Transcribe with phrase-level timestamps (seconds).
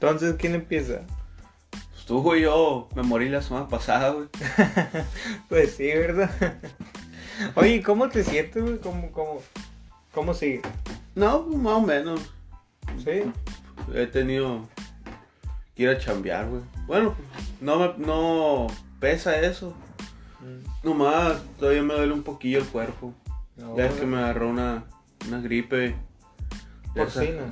[0.00, 1.02] Entonces, ¿quién empieza?
[1.70, 4.28] Pues tú, güey, yo me morí la semana pasada, güey.
[5.50, 6.30] Pues sí, ¿verdad?
[7.54, 8.78] Oye, ¿cómo te sientes, güey?
[8.78, 9.42] ¿Cómo, cómo,
[10.14, 10.62] cómo sigue?
[11.14, 12.32] No, pues más o menos.
[13.04, 13.30] ¿Sí?
[13.94, 14.66] He tenido
[15.76, 16.62] que ir a chambear, güey.
[16.86, 17.14] Bueno,
[17.60, 18.68] no me, no
[19.00, 19.74] pesa eso.
[20.40, 20.86] Mm.
[20.88, 23.12] Nomás todavía me duele un poquillo el cuerpo.
[23.58, 24.84] No, ya es que me agarró una,
[25.28, 25.94] una gripe.
[26.94, 27.42] Porcina.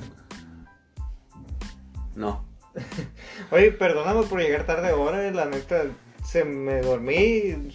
[2.19, 2.43] No.
[3.51, 5.85] Oye, perdóname por llegar tarde ahora, la neta,
[6.21, 7.71] se me dormí,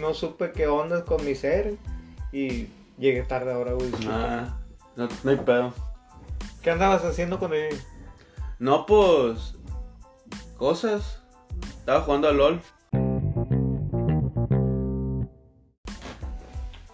[0.00, 1.76] no supe qué onda con mi ser
[2.32, 2.66] y
[2.98, 3.92] llegué tarde ahora, güey.
[4.08, 4.58] Ah,
[4.96, 5.72] no, no hay pedo.
[6.60, 7.72] ¿Qué andabas haciendo con él?
[8.58, 9.54] No, pues.
[10.58, 11.22] Cosas.
[11.78, 12.60] Estaba jugando a LOL.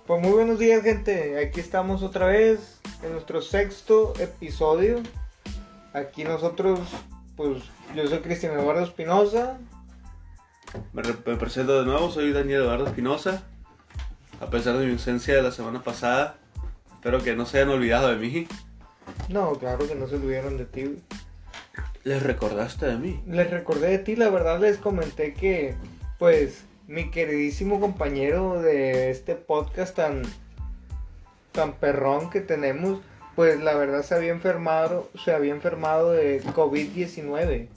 [0.06, 1.38] Pues muy buenos días, gente.
[1.38, 5.01] Aquí estamos otra vez en nuestro sexto episodio.
[5.93, 6.80] Aquí nosotros,
[7.37, 7.63] pues
[7.95, 9.59] yo soy Cristian Eduardo Espinosa.
[10.93, 13.43] Me, me presento de nuevo, soy Daniel Eduardo Espinosa.
[14.41, 16.37] A pesar de mi ausencia de la semana pasada,
[16.93, 18.47] espero que no se hayan olvidado de mí.
[19.29, 20.97] No, claro que no se olvidaron de ti.
[22.04, 23.23] ¿Les recordaste de mí?
[23.27, 25.75] Les recordé de ti, la verdad les comenté que,
[26.19, 30.23] pues, mi queridísimo compañero de este podcast tan,
[31.52, 33.01] tan perrón que tenemos,
[33.36, 37.68] pues la verdad se había enfermado, se había enfermado de COVID-19.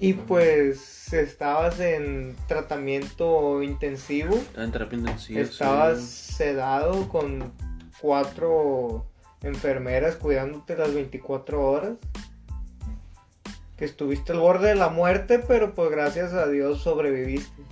[0.00, 5.40] Y pues estabas en tratamiento intensivo, Estaba en terapia intensiva.
[5.40, 6.32] estabas sí.
[6.34, 7.52] sedado con
[8.00, 9.06] cuatro
[9.42, 11.92] enfermeras cuidándote las 24 horas.
[13.76, 17.62] Que estuviste al borde de la muerte, pero pues gracias a Dios sobreviviste.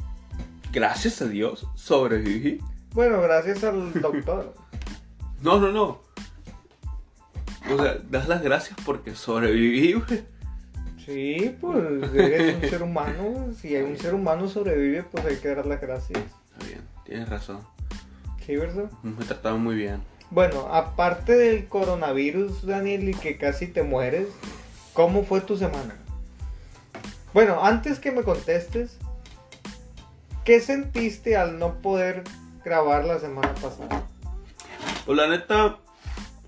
[0.73, 2.61] Gracias a Dios, sobreviví.
[2.93, 4.55] Bueno, gracias al doctor.
[5.43, 6.02] No, no, no.
[7.71, 10.25] O sea, das las gracias porque sobreviví, güey.
[11.05, 13.53] Sí, pues eres un ser humano.
[13.61, 16.19] Si hay un ser humano sobrevive, pues hay que dar las gracias.
[16.19, 17.61] Está bien, tienes razón.
[18.45, 18.91] Sí, ¿verdad?
[19.03, 20.03] Me trataron muy bien.
[20.31, 24.29] Bueno, aparte del coronavirus, Daniel, y que casi te mueres,
[24.95, 25.95] ¿cómo fue tu semana?
[27.35, 28.97] Bueno, antes que me contestes,
[30.45, 32.25] ¿qué sentiste al no poder
[32.65, 34.07] grabar la semana pasada?
[35.05, 35.79] Pues la neta,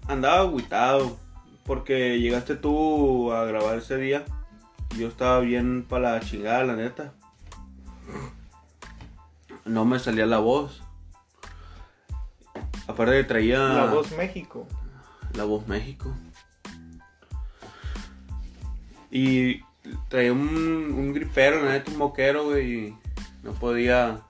[0.09, 1.17] andaba agüitado.
[1.65, 4.25] Porque llegaste tú a grabar ese día.
[4.99, 7.15] Yo estaba bien para la chingada, la neta.
[9.65, 10.83] No me salía la voz.
[12.87, 14.69] Aparte que traía La Voz México.
[15.33, 16.15] La Voz México.
[19.11, 19.63] Y
[20.09, 22.89] traía un, un gripero, la neta, un moquero, güey.
[22.89, 22.99] Y
[23.43, 24.21] no podía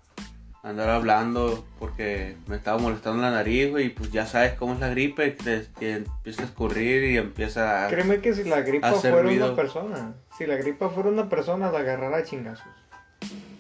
[0.64, 3.86] andar hablando porque me estaba molestando la nariz, güey.
[3.86, 7.86] Y pues ya sabes cómo es la gripe, que, que empieza a escurrir y empieza
[7.86, 7.88] a...
[7.88, 9.46] Créeme que si la gripa fuera ruido.
[9.46, 12.66] una persona, si la gripa fuera una persona, la agarrara a chingazos.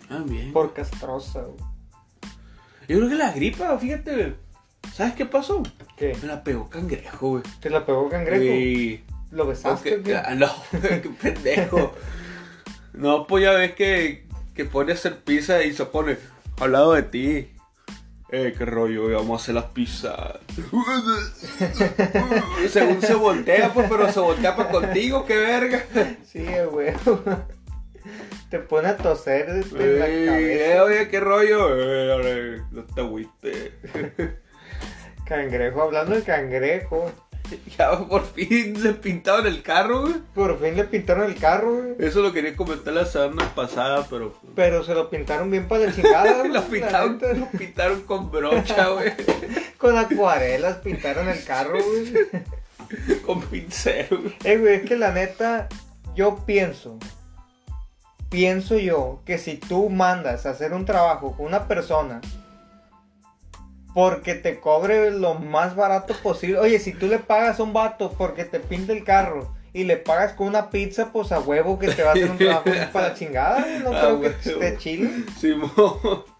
[0.08, 0.52] Ah, bien.
[0.52, 1.60] Por castrosa, güey.
[2.88, 4.34] Yo creo que la gripa, fíjate.
[4.92, 5.62] ¿Sabes qué pasó?
[5.96, 6.16] ¿Qué?
[6.20, 7.42] Me la pegó cangrejo, güey.
[7.60, 8.44] ¿Te la pegó cangrejo?
[8.44, 9.04] Y...
[9.30, 10.00] ¿Lo besaste?
[10.16, 10.48] Ah, no,
[10.80, 11.94] qué pendejo.
[12.94, 16.16] No, pues ya ves que, que pone a hacer pizza y se pone
[16.60, 17.50] al lado de ti.
[18.30, 20.38] Eh, qué rollo, vamos a hacer las pizzas.
[22.68, 25.84] Según se voltea, pues, pero se voltea para contigo, qué verga.
[26.24, 26.92] Sí, güey.
[28.50, 30.34] Te pone a toser desde la cabeza.
[30.34, 31.76] eh, oye, qué rollo.
[31.78, 33.72] Eh, ole, no te agüite.
[35.26, 37.12] Cangrejo, hablando de cangrejo.
[37.78, 40.14] Ya por fin le pintaron el carro, güey.
[40.34, 41.94] Por fin le pintaron el carro, güey.
[41.98, 44.34] Eso lo quería comentar la semana pasada, pero.
[44.54, 46.32] Pero se lo pintaron bien para la chingada.
[46.38, 49.12] güey, Lo pintaron, lo pintaron con brocha, güey.
[49.78, 53.22] Con acuarelas pintaron el carro, güey.
[53.24, 54.34] Con pincel, güey.
[54.44, 55.68] Eh, güey, es que la neta,
[56.14, 56.98] yo pienso,
[58.30, 62.20] pienso yo que si tú mandas a hacer un trabajo con una persona
[63.94, 68.12] porque te cobre lo más barato posible, oye, si tú le pagas a un vato
[68.18, 71.88] porque te pinta el carro y le pagas con una pizza, pues a huevo que
[71.88, 75.08] te va a hacer un trabajo para la chingada, no A creo que esté chido.
[75.38, 75.70] Simón.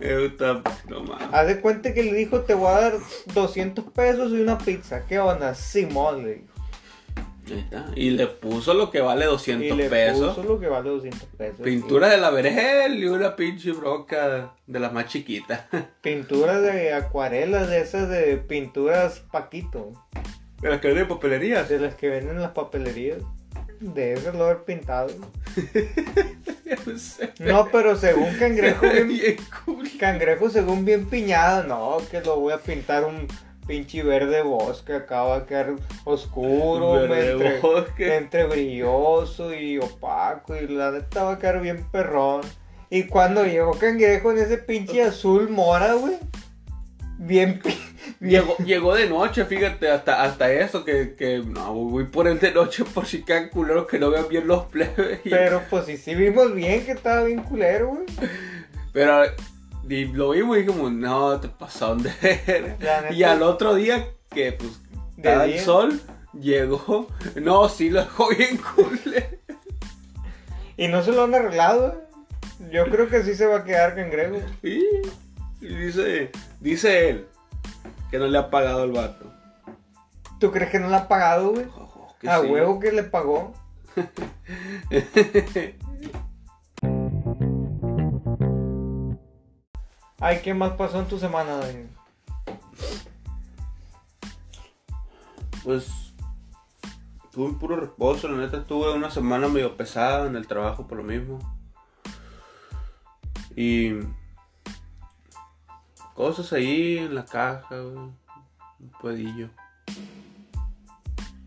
[0.00, 0.30] Eh,
[0.88, 1.28] No mames.
[1.32, 2.92] Haz de cuenta que le dijo, te voy a dar
[3.32, 5.54] 200 pesos y una pizza, ¿qué onda?
[5.54, 6.53] Simón, le dijo.
[7.50, 7.86] Ahí está.
[7.94, 10.34] Y le puso lo que vale 200 Y le pesos.
[10.36, 11.60] puso lo que vale 200 pesos.
[11.60, 15.64] Pintura de la vergel y una pinche broca de las más chiquitas.
[16.02, 19.92] Pinturas de acuarelas, de esas de pinturas Paquito,
[20.60, 21.68] De las que venden en papelerías.
[21.68, 23.18] de las que venden en las papelerías.
[23.80, 25.08] De esas lo haber pintado.
[27.40, 29.88] No pero según Cangrejo, bien, Bien cool.
[29.98, 33.26] Cangrejo según bien piñado, no, que lo voy a pintar un
[33.66, 35.74] pinche verde bosque, acaba de quedar
[36.04, 38.16] oscuro, entre, bosque.
[38.16, 42.42] entre brilloso y opaco, y la neta va a quedar bien perrón.
[42.90, 46.16] Y cuando llegó Cangrejo en ese pinche azul mora, güey,
[47.18, 47.60] bien,
[48.20, 52.52] Llegó, llegó de noche, fíjate, hasta, hasta eso, que, que no, voy por el de
[52.52, 55.20] noche por si quedan culeros que no vean bien los plebes.
[55.24, 58.04] Pero pues sí, sí vimos bien que estaba bien culero, güey.
[58.92, 59.24] Pero
[59.88, 63.12] y lo vimos y dijimos, no, te pasaron de ver.
[63.12, 64.80] Y al otro día, que pues
[65.16, 66.00] estaba el sol,
[66.32, 67.08] llegó.
[67.36, 69.26] No, sí lo dejó bien culero.
[70.76, 72.72] Y no se lo han arreglado, güey.
[72.72, 74.38] Yo creo que sí se va a quedar Cangrejo.
[74.62, 74.82] Y,
[75.60, 77.26] y dice, dice él
[78.10, 79.32] que no le ha pagado el vato.
[80.38, 81.66] ¿Tú crees que no le ha pagado, güey?
[82.26, 82.46] A sí.
[82.46, 83.52] huevo que le pagó.
[90.26, 91.90] Ay, ¿qué más pasó en tu semana, Daniel?
[95.62, 96.14] Pues
[97.30, 100.96] tuve un puro reposo, la neta tuve una semana medio pesada en el trabajo por
[100.96, 101.40] lo mismo.
[103.54, 103.96] Y
[106.14, 107.94] cosas ahí en la caja, güey.
[107.94, 108.16] Un
[109.02, 109.50] pedillo.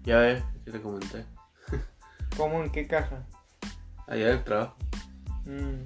[0.03, 1.25] Ya ves, que te comenté.
[2.38, 2.62] ¿Cómo?
[2.62, 3.25] ¿En qué caja?
[4.06, 4.75] Allá del trabajo.
[5.45, 5.81] Mm.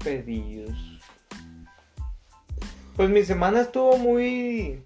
[0.00, 0.93] Pedidos.
[2.96, 4.82] Pues mi semana estuvo muy.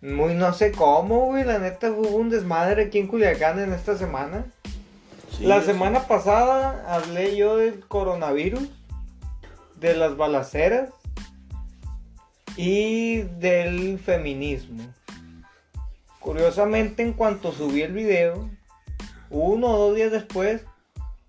[0.00, 1.44] Muy no sé cómo, güey.
[1.44, 4.46] La neta hubo un desmadre aquí en Culiacán en esta semana.
[5.36, 5.66] Sí, La sí.
[5.66, 8.68] semana pasada hablé yo del coronavirus,
[9.80, 10.90] de las balaceras
[12.56, 14.82] y del feminismo.
[16.20, 18.48] Curiosamente, en cuanto subí el video,
[19.30, 20.64] uno o dos días después,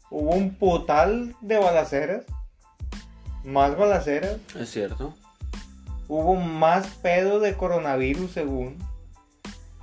[0.10, 2.25] hubo un putal de balaceras,
[3.45, 5.13] más balaceras, Es cierto.
[6.07, 8.77] hubo más pedo de coronavirus según.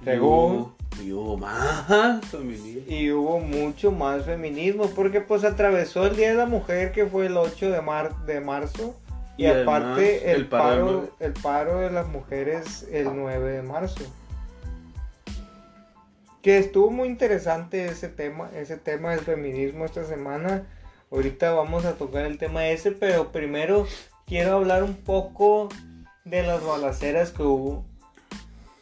[0.01, 0.57] Y Según.
[0.57, 1.87] hubo- Y hubo más
[2.31, 2.93] feminista.
[2.93, 7.27] Y hubo mucho más feminismo porque pues atravesó el Día de la Mujer que fue
[7.27, 8.95] el 8 de, mar de marzo
[9.39, 11.09] y, aparte el, el paro nueve.
[11.21, 14.05] el paro de las mujeres el 9 de marzo.
[16.43, 20.65] Que estuvo muy interesante ese tema, ese tema del feminismo esta semana.
[21.13, 23.87] Ahorita vamos a tocar el tema ese, pero primero
[24.27, 25.69] quiero hablar un poco
[26.25, 27.85] de las balaceras que hubo.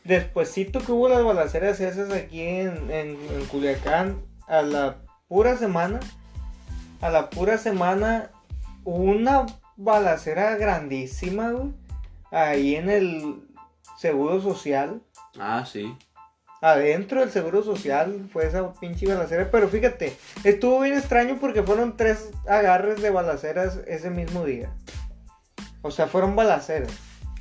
[0.04, 5.98] Despuésito que hubo las balaceras esas aquí en, en, en Culiacán, a la pura semana,
[7.00, 8.30] a la pura semana,
[8.84, 9.46] una
[9.76, 11.72] balacera grandísima, güey,
[12.30, 13.42] ahí en el
[13.98, 15.02] Seguro Social.
[15.36, 15.96] Ah, sí.
[16.62, 20.14] Adentro del Seguro Social fue esa pinche balacera, pero fíjate,
[20.44, 24.70] estuvo bien extraño porque fueron tres agarres de balaceras ese mismo día.
[25.82, 26.92] O sea, fueron balaceras.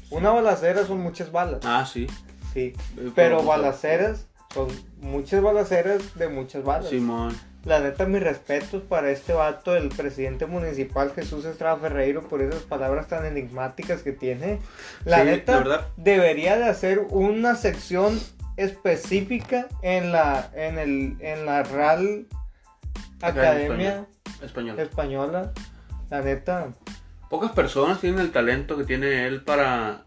[0.10, 2.08] Una balacera son muchas balas, Ah, sí.
[2.54, 2.74] sí.
[2.98, 4.70] Eh, Pero balaceras son
[5.02, 6.90] muchas balaceras de muchas balas.
[6.90, 7.38] Simón.
[7.66, 12.62] La neta, mis respetos para este vato, el presidente municipal Jesús Estrada Ferreiro, por esas
[12.64, 14.60] palabras tan enigmáticas que tiene.
[15.04, 18.18] La Sí, neta, la debería de hacer una sección
[18.60, 22.28] específica en la, en el, en la Real
[23.22, 24.06] Academia
[24.44, 24.80] Español.
[24.80, 25.54] Española.
[26.10, 26.68] La neta,
[27.30, 30.06] Pocas personas tienen el talento que tiene él para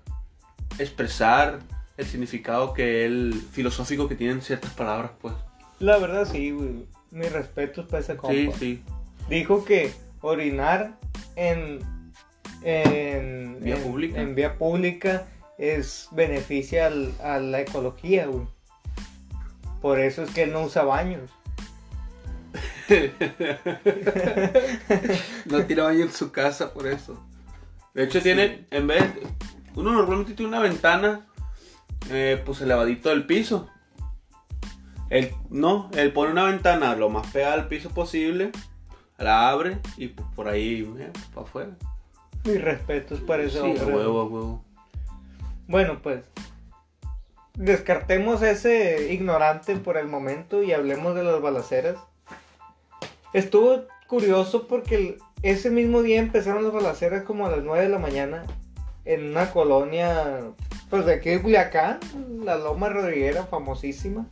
[0.79, 1.61] expresar
[1.97, 5.35] el significado que él, filosófico que tienen ciertas palabras, pues.
[5.79, 6.87] la verdad sí, güey.
[7.13, 8.35] Mis respetos para ese compa.
[8.35, 8.83] Sí, sí.
[9.29, 9.93] dijo que
[10.23, 10.99] orinar
[11.37, 11.79] en,
[12.63, 14.21] en, Vía en- pública.
[14.21, 15.27] en vía pública
[15.63, 18.47] es beneficia al- a la ecología, güey.
[19.81, 21.31] Por eso es que él no usa baños.
[25.47, 27.21] No tira baño en su casa por eso.
[27.95, 29.05] De hecho, tiene, en vez,
[29.75, 31.27] uno normalmente tiene una ventana,
[32.11, 33.69] eh, pues elevadito del piso.
[35.11, 38.51] Él, no, él pone una ventana lo más pegada al piso posible,
[39.19, 40.83] la abre y pues, por ahí,
[41.35, 41.71] para afuera.
[42.45, 43.85] Mis respetos para ese Sí, a hombre.
[43.95, 44.65] huevo, a huevo.
[45.67, 46.25] Bueno, pues
[47.55, 51.97] descartemos ese ignorante por el momento y hablemos de las balaceras.
[53.33, 57.99] Estuvo curioso porque ese mismo día empezaron las balaceras como a las 9 de la
[57.99, 58.45] mañana
[59.05, 60.41] en una colonia,
[60.91, 61.99] pues de aquí de Culiacán,
[62.45, 64.27] la Loma Rodriguera, famosísima.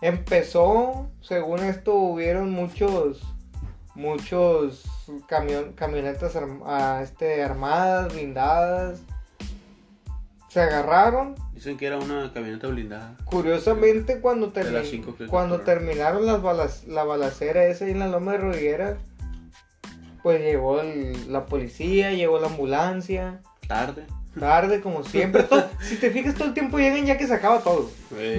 [0.00, 3.22] Empezó, según esto, hubieron muchos,
[3.94, 4.84] muchos
[5.28, 6.36] camion- camionetas
[7.02, 9.02] este, armadas, blindadas.
[10.56, 11.34] Se agarraron.
[11.52, 13.14] Dicen que era una camioneta blindada.
[13.26, 18.32] Curiosamente, cuando, termi- las cuando terminaron las balas, la balacera esa ahí en la Loma
[18.32, 18.96] de Rodriguera,
[20.22, 23.42] pues llegó el- la policía, llegó la ambulancia.
[23.68, 24.06] Tarde.
[24.40, 25.42] Tarde, como siempre.
[25.50, 27.90] Todo- si te fijas, todo el tiempo llegan ya que se acaba todo.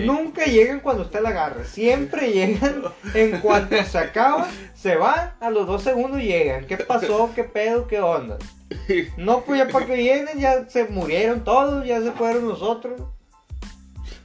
[0.03, 1.65] Nunca llegan cuando está la garra.
[1.65, 2.81] Siempre llegan
[3.13, 6.65] en cuanto se acaba, se van, a los dos segundos llegan.
[6.65, 7.29] ¿Qué pasó?
[7.35, 7.87] ¿Qué pedo?
[7.87, 8.39] ¿Qué onda?
[9.17, 13.01] No, pues ya para que vienen, ya se murieron todos, ya se fueron los otros.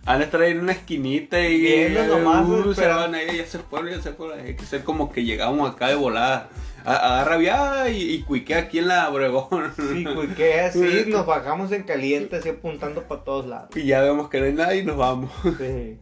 [0.04, 3.36] Van a estar ahí en una esquinita y Viendo nomás, uh, se pero- van ahí,
[3.36, 4.40] ya se fueron, ya se fueron.
[4.40, 6.48] Hay que ser como que llegamos acá de volada.
[6.84, 9.72] A- Agarra viada y, y cuiquea aquí en la Obregón.
[9.76, 10.04] Sí,
[10.36, 13.76] que así nos bajamos en caliente, así apuntando para todos lados.
[13.76, 15.30] Y ya vemos que no hay nadie y nos vamos.
[15.58, 15.98] Sí.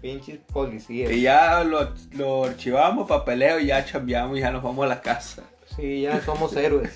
[0.00, 1.12] Pinches policías.
[1.12, 5.02] Y ya lo, lo archivamos, papeleo y ya chambeamos y ya nos vamos a la
[5.02, 5.42] casa.
[5.76, 6.90] Sí, ya somos héroes.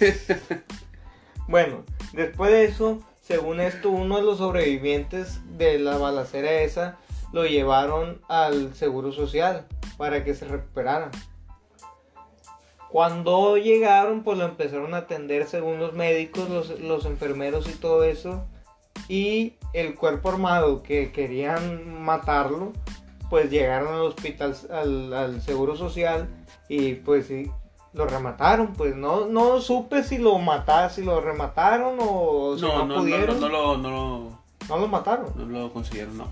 [1.48, 6.96] Bueno, después de eso, según esto, uno de los sobrevivientes de la balacera esa
[7.32, 11.10] lo llevaron al Seguro Social para que se recuperara.
[12.88, 16.48] Cuando llegaron, pues lo empezaron a atender según los médicos,
[16.80, 18.44] los, enfermeros y todo eso.
[19.08, 22.72] Y el cuerpo armado que querían matarlo,
[23.28, 26.28] pues llegaron al hospital, al, al Seguro Social
[26.68, 27.30] y pues
[27.96, 28.72] lo remataron.
[28.74, 32.86] Pues no, no supe si lo mataron, si lo remataron o si no, No, no,
[32.94, 33.40] no, pudieron.
[33.40, 34.38] no, lo, no, lo,
[34.68, 35.32] No lo mataron.
[35.36, 36.24] no lo consiguieron, no.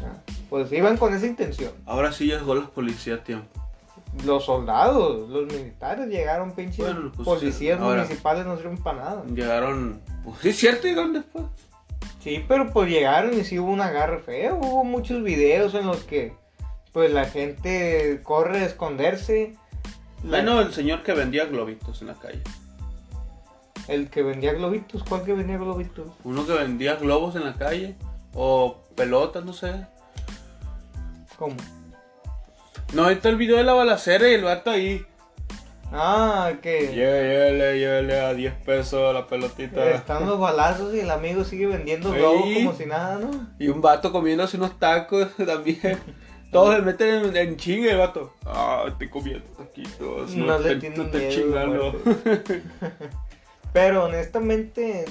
[0.00, 0.16] Ah,
[0.48, 1.72] Pues iban con esa intención.
[1.86, 3.46] Ahora sí llegó la policía a tiempo.
[4.26, 9.24] Los soldados, los militares llegaron, pinches Bueno, pues, policías sí, municipales no sirven para nada.
[9.24, 11.44] Llegaron, pues sí, cierto, llegaron después.
[12.20, 14.56] Sí, pero pues llegaron y sí hubo un agarre feo.
[14.56, 16.34] Hubo muchos videos en los que
[16.92, 19.56] pues la gente corre a esconderse.
[20.22, 22.42] Bueno, el señor que vendía globitos en la calle.
[23.88, 26.08] El que vendía globitos, ¿cuál que vendía globitos?
[26.22, 27.96] Uno que vendía globos en la calle.
[28.34, 29.86] O pelotas, no sé.
[31.36, 31.56] ¿Cómo?
[32.94, 35.04] No, ahí está el video de la balacera y el vato ahí.
[35.94, 39.90] Ah, que Llévele, llévele a 10 pesos la pelotita.
[39.90, 43.48] están los balazos y el amigo sigue vendiendo globos como si nada, ¿no?
[43.58, 45.98] Y un vato comiéndose unos tacos también.
[46.52, 48.32] Todos se meten en, en chinga el vato.
[48.44, 50.34] Ah, estoy comiendo taquitos.
[50.36, 51.92] No le te- te chingando.
[53.72, 55.06] Pero honestamente,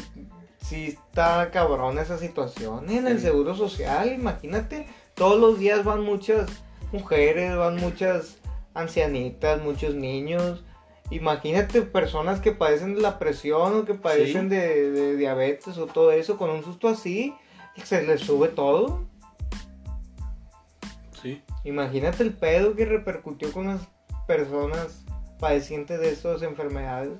[0.63, 4.11] sí está cabrón esa situación en el seguro social.
[4.13, 6.47] Imagínate, todos los días van muchas
[6.91, 8.37] mujeres, van muchas
[8.75, 10.63] ancianitas, muchos niños.
[11.09, 16.11] Imagínate personas que padecen de la presión o que padecen de, de diabetes o todo
[16.11, 17.33] eso, con un susto así,
[17.83, 19.03] se les sube todo.
[21.21, 21.41] Sí.
[21.63, 23.81] Imagínate el pedo que repercutió con las
[24.27, 25.05] personas
[25.39, 27.13] padecientes de esas enfermedades.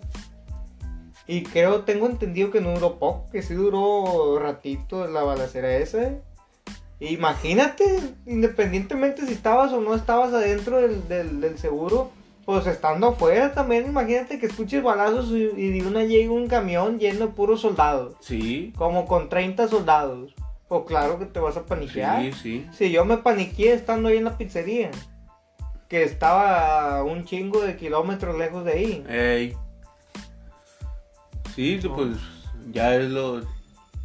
[1.27, 6.15] Y creo, tengo entendido que no duró poco, que sí duró ratito la balacera esa.
[6.99, 7.83] Imagínate,
[8.27, 12.11] independientemente si estabas o no estabas adentro del, del, del seguro,
[12.45, 16.99] pues estando afuera también, imagínate que escuches balazos y, y de una llega un camión
[16.99, 18.73] lleno de puros soldados, Sí.
[18.77, 20.35] como con 30 soldados.
[20.71, 22.21] Pues claro que te vas a paniquear.
[22.21, 22.67] Sí, sí.
[22.71, 24.89] Sí, yo me paniqué estando ahí en la pizzería.
[25.89, 29.05] Que estaba un chingo de kilómetros lejos de ahí.
[29.09, 29.57] Ey.
[31.53, 32.15] Sí, pues
[32.71, 33.41] ya es lo.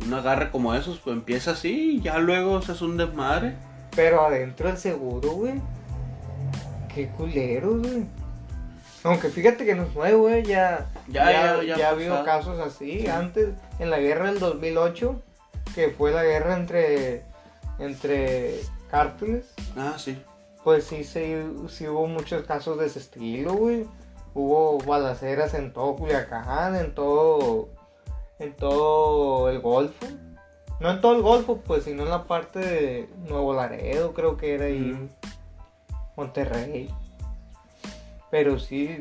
[0.05, 3.55] Un agarre como esos, pues empieza así y ya luego se hace un desmadre.
[3.95, 5.63] Pero adentro del seguro, güey.
[6.93, 8.07] Qué culero, güey.
[9.05, 10.43] Aunque fíjate que no es nuevo, güey.
[10.43, 13.03] Ya, Ya, ya, ya, ya ha ha habido casos así.
[13.03, 13.07] Sí.
[13.07, 15.23] Antes, en la guerra del 2008,
[15.77, 17.23] que fue la guerra entre,
[17.79, 19.53] entre cárteles.
[19.77, 20.19] Ah, sí.
[20.65, 21.37] Pues sí, sí,
[21.69, 23.87] sí hubo muchos casos de ese estilo, güey.
[24.33, 27.69] Hubo balaceras en todo Culiacán, en todo,
[28.39, 30.07] en todo el Golfo.
[30.81, 34.55] No en todo el Golfo, pues, sino en la parte de Nuevo Laredo, creo que
[34.55, 35.09] era ahí.
[36.17, 36.89] Monterrey.
[38.31, 38.99] Pero sí,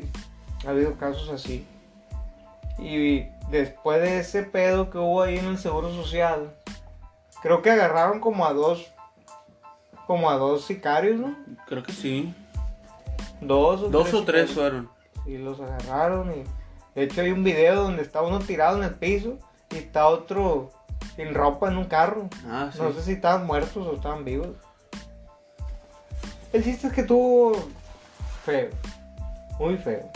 [0.66, 1.66] ha habido casos así.
[2.78, 6.54] Y después de ese pedo que hubo ahí en el Seguro Social,
[7.46, 8.92] creo que agarraron como a dos,
[10.08, 11.36] como a dos sicarios, ¿no?
[11.68, 12.34] Creo que sí.
[13.40, 14.90] Dos o Dos o tres fueron.
[15.26, 16.42] Y los agarraron y
[16.96, 19.38] de hecho hay un video donde está uno tirado en el piso
[19.70, 20.72] y está otro
[21.14, 22.28] sin ropa en un carro.
[22.48, 22.80] Ah, sí.
[22.82, 24.56] No sé si estaban muertos o estaban vivos.
[26.52, 27.52] El chiste es que tuvo
[28.44, 28.70] feo,
[29.60, 30.10] muy feo.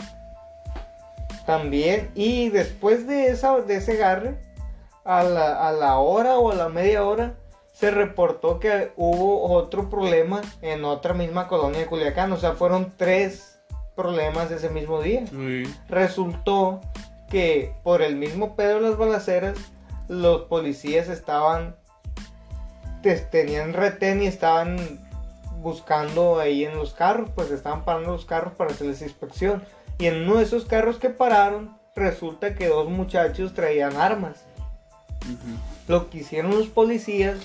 [1.45, 4.37] También, y después de, esa, de ese agarre,
[5.03, 7.35] a la, a la hora o a la media hora,
[7.73, 12.31] se reportó que hubo otro problema en otra misma colonia de Culiacán.
[12.33, 13.59] O sea, fueron tres
[13.95, 15.63] problemas ese mismo día Sí.
[15.89, 16.79] resultó
[17.29, 19.57] que por el mismo pedo de las balaceras,
[20.07, 21.75] los policías estaban,
[23.01, 24.99] te- tenían retén y estaban
[25.61, 29.63] buscando ahí en los carros, pues estaban parando los carros para hacerles inspección.
[29.97, 34.45] Y en uno de esos carros que pararon, resulta que dos muchachos traían armas.
[35.87, 37.37] Lo que hicieron los policías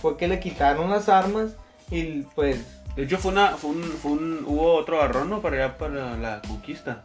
[0.00, 1.52] fue que le quitaron las armas
[1.90, 2.64] y pues
[2.96, 5.40] De hecho, fue una, fue un, fue un, hubo otro agarrón, ¿no?
[5.40, 7.04] Para allá, para la conquista.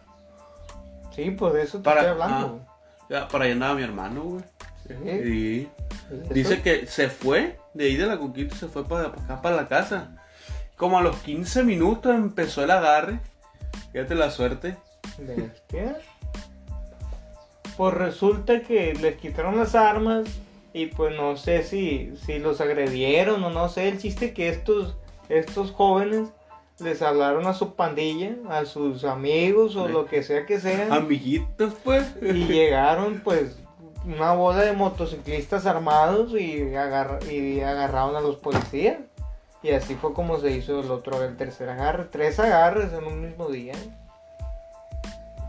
[1.16, 2.66] sí, pues de eso te Para- estoy hablando.
[3.10, 4.44] Ya, para allá andaba mi hermano, güey.
[4.88, 5.70] Sí,
[6.10, 6.30] pues.
[6.30, 9.56] Dice que se fue de ahí de la conquista, se fue para, para acá, para
[9.56, 10.10] la casa.
[10.76, 13.20] Como a los 15 minutos empezó el agarre.
[13.92, 14.78] Fíjate la suerte.
[15.20, 15.98] Bestia.
[17.78, 20.26] Pues resulta que les quitaron las armas
[20.74, 23.88] y pues no sé si, si los agredieron o no sé.
[23.90, 24.96] El chiste que estos,
[25.30, 26.30] estos jóvenes
[26.80, 30.92] les hablaron a su pandilla, a sus amigos o lo que sea que sean.
[30.92, 32.14] Amiguitos, pues.
[32.22, 33.58] Y llegaron pues
[34.06, 38.98] una bola de motociclistas armados y, agarra- y agarraron a los policías.
[39.64, 42.06] Y así fue como se hizo el otro, el tercer agarre.
[42.12, 43.74] Tres agarres en un mismo día.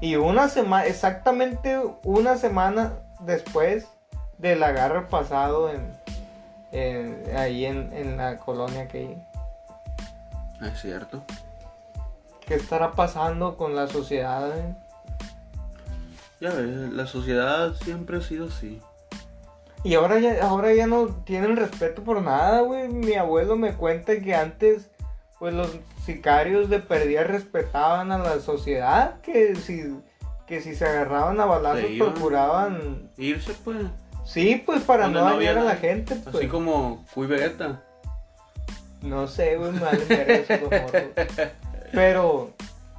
[0.00, 3.86] Y una semana, exactamente una semana después
[4.38, 5.92] del agarre pasado en,
[6.72, 10.68] en- ahí en, en la colonia que hay.
[10.68, 11.22] Es cierto.
[12.46, 14.56] ¿Qué estará pasando con la sociedad?
[14.56, 14.74] eh?
[16.40, 18.80] Ya ves, la sociedad siempre ha sido así.
[19.82, 22.88] Y ahora ya, ahora ya no tienen respeto por nada, güey.
[22.88, 24.90] Mi abuelo me cuenta que antes,
[25.38, 25.70] pues los
[26.04, 29.94] sicarios de perdida respetaban a la sociedad, que si,
[30.46, 32.12] que si se agarraban a balazos iban.
[32.14, 33.10] procuraban...
[33.16, 33.78] Irse, pues.
[34.24, 36.34] Sí, pues para no dañar a la gente, pues.
[36.34, 37.82] Así como Cuy Vegeta.
[39.02, 40.44] No sé, güey, me vale.
[41.92, 42.50] Pero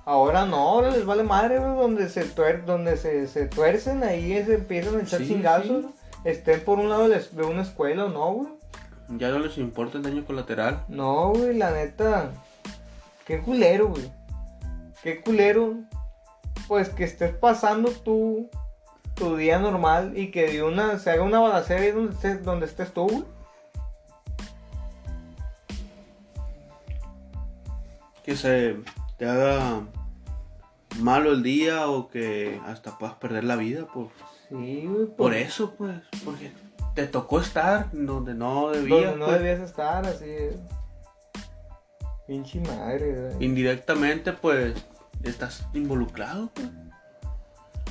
[0.06, 4.42] ahora no, ahora les vale madre, güey, donde se tuer donde se, se tuercen, ahí
[4.46, 5.86] se empiezan a echar Sí, chingazos.
[5.86, 5.94] sí.
[6.24, 8.50] Estén por un lado de, de una escuela o no, güey.
[9.10, 10.84] Ya no les importa el daño colateral.
[10.88, 12.32] No, güey, la neta.
[13.26, 14.12] Qué culero, güey.
[15.04, 15.76] Qué culero.
[16.68, 18.50] Pues que estés pasando tú
[19.16, 22.66] tu día normal y que de una se haga una balacera ahí donde estés, donde
[22.68, 23.24] estés tú, güey.
[28.24, 28.78] Que se
[29.18, 29.82] te haga
[31.00, 34.10] malo el día o que hasta puedas perder la vida por,
[34.50, 35.06] Sí, güey.
[35.08, 35.96] por pues, eso, pues.
[36.24, 36.52] Porque
[36.98, 38.90] te tocó estar donde no debías.
[38.90, 39.38] Donde no pues.
[39.38, 40.56] debías estar, así es.
[42.26, 43.46] Pinche madre, güey.
[43.46, 44.74] Indirectamente, pues,
[45.22, 46.68] estás involucrado, pues.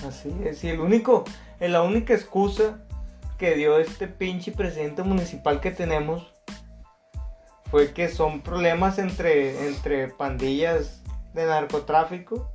[0.04, 0.64] Así es.
[0.64, 1.22] Y el único,
[1.60, 2.80] eh, la única excusa
[3.38, 6.32] que dio este pinche presidente municipal que tenemos
[7.70, 11.00] fue que son problemas entre, entre pandillas
[11.32, 12.50] de narcotráfico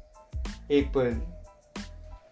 [0.68, 1.16] y pues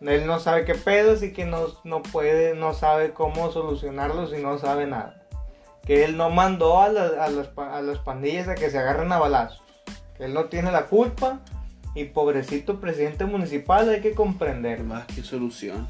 [0.01, 4.41] él no sabe qué pedos y que no, no puede, no sabe cómo solucionarlos y
[4.41, 5.23] no sabe nada.
[5.85, 9.19] Que él no mandó a, a las, a las pandillas a que se agarren a
[9.19, 9.62] balazos.
[10.17, 11.39] Que él no tiene la culpa
[11.95, 14.83] y pobrecito presidente municipal hay que comprender.
[14.83, 15.88] Más que solución.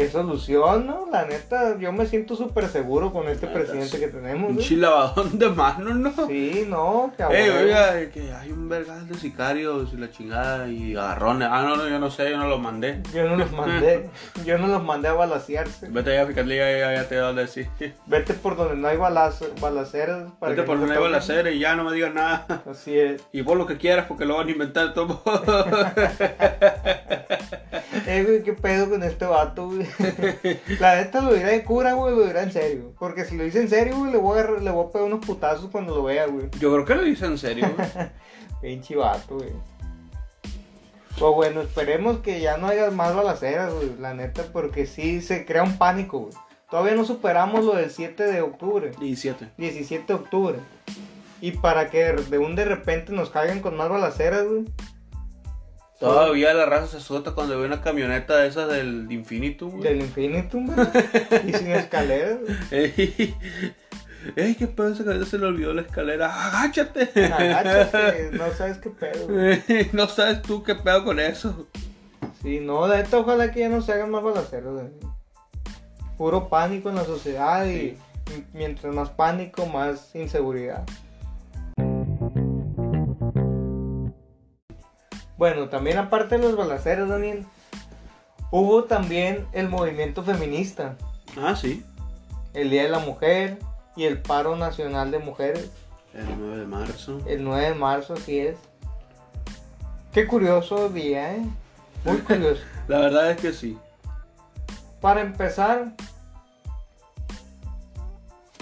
[0.00, 1.08] ¿Qué solución, no?
[1.12, 4.00] La neta, yo me siento súper seguro con este presidente sí.
[4.00, 4.48] que tenemos.
[4.48, 4.66] Un güey.
[4.66, 6.26] chilavadón de manos, ¿no?
[6.26, 10.68] Sí, no, que a Ey, oiga, que hay un vergal de sicarios y la chingada
[10.68, 11.48] y agarrones.
[11.52, 13.02] Ah, no, no, yo no sé, yo no los mandé.
[13.12, 14.08] Yo no los mandé,
[14.46, 15.88] yo no los mandé a balasearse.
[15.90, 17.68] Vete allá y ya, ya te voy a decir.
[18.06, 20.32] Vete por donde no hay balazo, balaceras.
[20.38, 21.12] para Vete por no donde te hay toquen.
[21.12, 22.62] balacera y ya no me digas nada.
[22.70, 23.20] Así es.
[23.32, 25.22] Y vos lo que quieras porque lo van a inventar todo.
[28.06, 29.86] Eh, güey, qué pedo con este vato, güey.
[30.80, 32.92] La neta lo dirá de cura, güey, lo dirá en serio.
[32.98, 35.06] Porque si lo dice en serio, güey, le voy a, agarrar- le voy a pegar
[35.06, 36.46] unos putazos cuando lo vea, güey.
[36.58, 37.70] Yo creo que lo dice en serio.
[37.76, 37.88] güey.
[38.62, 39.50] Pinche vato, güey.
[41.18, 45.44] Pues bueno, esperemos que ya no haya más balaceras, güey, la neta, porque sí se
[45.44, 46.32] crea un pánico, güey.
[46.70, 49.48] Todavía no superamos lo del 7 de octubre, 17.
[49.58, 50.56] 17 de octubre.
[51.40, 54.64] Y para que de un de repente nos caigan con más balaceras, güey.
[56.00, 59.82] Todavía la raza se asusta cuando ve una camioneta de esas del Infinitum, güey.
[59.82, 60.88] Del Infinitum, güey.
[61.46, 62.38] y sin escaleras.
[62.40, 62.56] güey.
[62.70, 63.34] Ey,
[64.34, 66.46] ey, qué pedo ese cabrón se le olvidó la escalera.
[66.46, 67.10] ¡Agáchate!
[67.26, 69.90] Agáchate, no sabes qué pedo, güey.
[69.92, 71.66] no sabes tú qué pedo con eso.
[72.40, 74.86] Sí, no, la neta, ojalá que ya no se hagan más balaceras, güey.
[76.16, 77.98] Puro pánico en la sociedad y
[78.54, 80.86] mientras más pánico, más inseguridad.
[85.40, 87.46] Bueno, también aparte de los balaceras, Daniel,
[88.50, 90.96] hubo también el movimiento feminista,
[91.40, 91.82] Ah, sí.
[92.52, 93.58] el Día de la Mujer
[93.96, 95.70] y el paro nacional de mujeres,
[96.12, 97.20] El 9 de marzo.
[97.26, 98.58] el 9 de marzo, así es.
[100.12, 101.42] Qué curioso día, ¿eh?
[102.04, 102.60] Muy curioso.
[102.86, 103.78] La verdad es que sí.
[105.00, 105.94] Para empezar,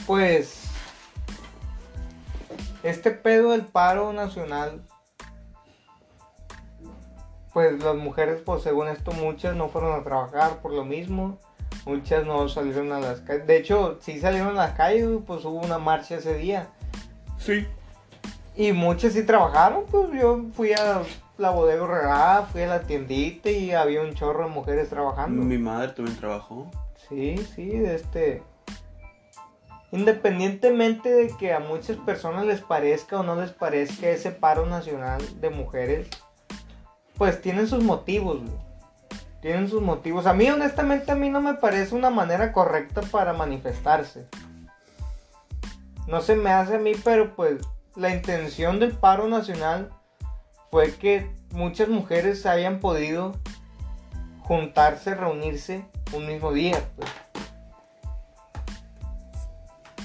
[0.07, 0.63] pues
[2.85, 4.81] este pedo del paro nacional,
[7.59, 11.39] pues las mujeres, pues según esto muchas no fueron a trabajar por lo mismo,
[11.87, 13.49] Muchas no salieron a las calles.
[13.49, 16.69] De hecho, sí salieron a las calles, pues hubo una marcha ese día.
[17.37, 17.67] Sí.
[18.55, 21.03] Y muchas sí trabajaron, pues yo fui a
[21.37, 25.43] la bodega Herrera, fui a la tiendita y había un chorro de mujeres trabajando.
[25.43, 26.71] Mi madre también trabajó.
[27.09, 28.45] Sí, sí, este.
[29.91, 35.21] Independientemente de que a muchas personas les parezca o no les parezca ese paro nacional
[35.41, 36.09] de mujeres,
[37.19, 38.39] pues tienen sus motivos.
[39.43, 40.27] Tienen sus motivos.
[40.27, 44.27] A mí, honestamente, a mí no me parece una manera correcta para manifestarse.
[46.07, 47.61] No se me hace a mí, pero pues
[47.95, 49.91] la intención del paro nacional
[50.71, 53.35] fue que muchas mujeres hayan podido
[54.41, 56.81] juntarse, reunirse un mismo día.
[56.97, 57.11] Pues.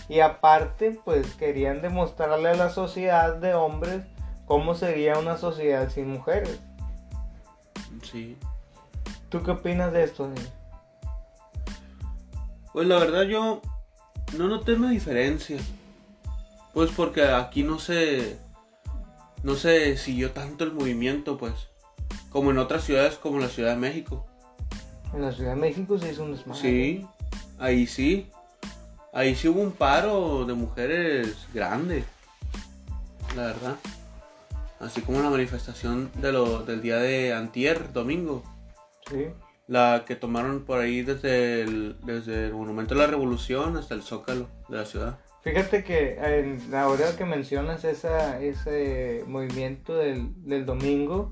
[0.10, 4.02] Y aparte, pues querían demostrarle a la sociedad de hombres
[4.46, 6.60] cómo sería una sociedad sin mujeres.
[8.04, 8.38] Sí.
[9.30, 10.28] ¿Tú qué opinas de esto?
[10.28, 10.42] Dani?
[12.72, 13.62] Pues la verdad yo
[14.38, 15.58] no noté una diferencia.
[16.74, 18.38] Pues porque aquí no se
[19.44, 21.54] no se siguió tanto el movimiento, pues,
[22.30, 24.26] como en otras ciudades como la Ciudad de México.
[25.14, 26.62] En la Ciudad de México se hizo un desmadre.
[26.62, 27.08] Sí,
[27.60, 28.32] ahí sí.
[29.14, 32.04] Ahí sí hubo un paro de mujeres grande.
[33.36, 33.76] La verdad.
[34.80, 38.44] Así como la manifestación de lo, del día de antier, domingo.
[39.10, 39.28] Sí.
[39.68, 44.02] La que tomaron por ahí desde el, desde el Monumento de la Revolución hasta el
[44.02, 45.20] Zócalo de la ciudad.
[45.44, 51.32] Fíjate que en, ahora que mencionas esa, ese movimiento del, del domingo,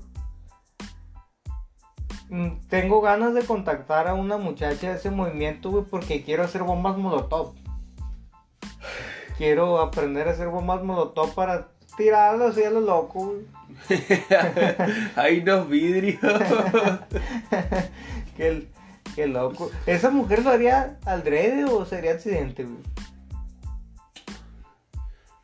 [2.28, 6.62] mm, tengo ganas de contactar a una muchacha de ese movimiento, güey, porque quiero hacer
[6.62, 7.54] bombas molotov.
[9.38, 13.34] Quiero aprender a hacer bombas molotov para tirarlas así a lo loco.
[15.16, 16.20] Hay unos vidrios.
[18.36, 18.68] qué,
[19.14, 19.70] qué loco.
[19.86, 22.82] ¿Esa mujer lo haría al drede o sería accidente, güey?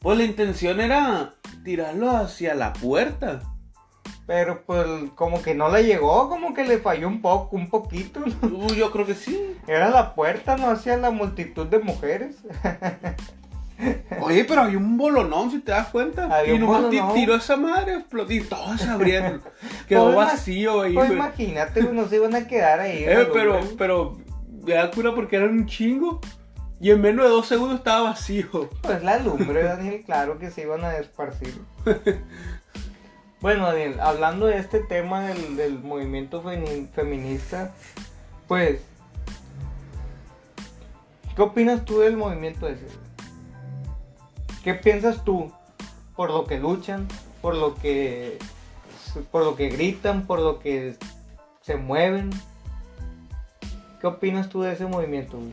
[0.01, 1.35] Pues la intención era
[1.65, 3.43] tirarlo hacia la puerta.
[4.27, 8.21] Pero pues como que no le llegó, como que le falló un poco, un poquito.
[8.21, 8.49] ¿no?
[8.49, 9.57] Uh, yo creo que sí.
[9.67, 12.37] Era la puerta, no hacia la multitud de mujeres.
[14.21, 16.25] Oye, pero había un bolonón, si te das cuenta.
[16.25, 19.41] Había y un nomás tiró esa madre, explotó y todos se abrieron.
[19.89, 23.05] Quedó Pues, vacío ahí, Pues imagínate, no se iban a quedar ahí.
[23.07, 24.19] Eh, pero, pero,
[24.65, 26.21] me da cura porque eran un chingo.
[26.81, 28.71] Y en menos de dos segundos estaba vacío.
[28.83, 31.61] Pues la lumbre, Daniel, claro que se iban a esparcir.
[33.41, 37.73] Bueno, Daniel, hablando de este tema del, del movimiento femi- feminista,
[38.49, 38.81] pues,
[41.37, 42.87] ¿qué opinas tú del movimiento ese?
[44.63, 45.53] ¿Qué piensas tú
[46.17, 47.07] por lo que luchan,
[47.41, 48.39] por lo que,
[49.31, 50.97] por lo que gritan, por lo que
[51.61, 52.31] se mueven?
[54.01, 55.39] ¿Qué opinas tú de ese movimiento?
[55.39, 55.53] güey?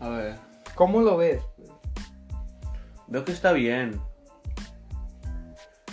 [0.00, 0.36] A ver,
[0.74, 1.42] ¿Cómo lo ves?
[3.06, 4.00] veo que está bien.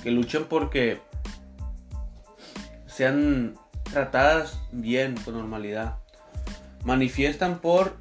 [0.02, 1.02] Que luchen porque
[2.86, 5.98] sean tratadas bien, con normalidad.
[6.86, 7.98] Manifiestan por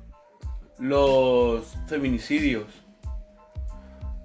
[0.79, 2.67] los feminicidios.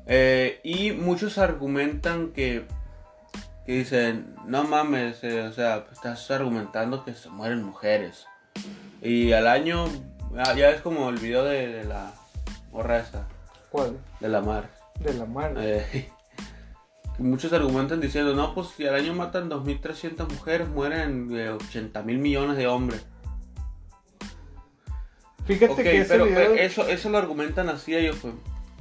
[0.07, 2.65] Eh, y muchos argumentan que,
[3.65, 8.25] que dicen, no mames, eh, o sea, estás argumentando que se mueren mujeres.
[9.01, 9.85] Y al año,
[10.55, 12.13] ya es como el video de, de la
[12.71, 13.27] morra esta,
[13.69, 13.97] ¿Cuál?
[14.19, 14.69] de la mar.
[14.99, 15.61] De la mano.
[15.61, 16.09] Eh,
[17.17, 22.17] muchos argumentan diciendo, no, pues si al año matan 2.300 mujeres, mueren eh, 80 mil
[22.17, 23.05] millones de hombres.
[25.51, 26.37] Fíjate Ok, que ese pero, video...
[26.37, 28.33] pero eso, eso lo argumentan así ellos, pues.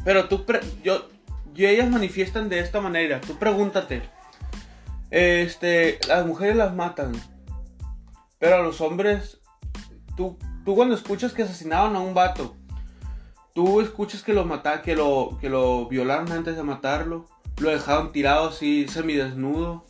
[0.04, 1.08] Pero tú, pre- yo,
[1.54, 3.20] y ellas manifiestan de esta manera.
[3.20, 4.02] Tú pregúntate,
[5.10, 7.12] este, las mujeres las matan,
[8.38, 9.40] pero a los hombres,
[10.16, 12.56] tú, tú cuando escuchas que asesinaban a un vato,
[13.54, 17.26] tú escuchas que lo mata, que lo, que lo violaron antes de matarlo,
[17.58, 19.84] lo dejaron tirado así, semidesnudo,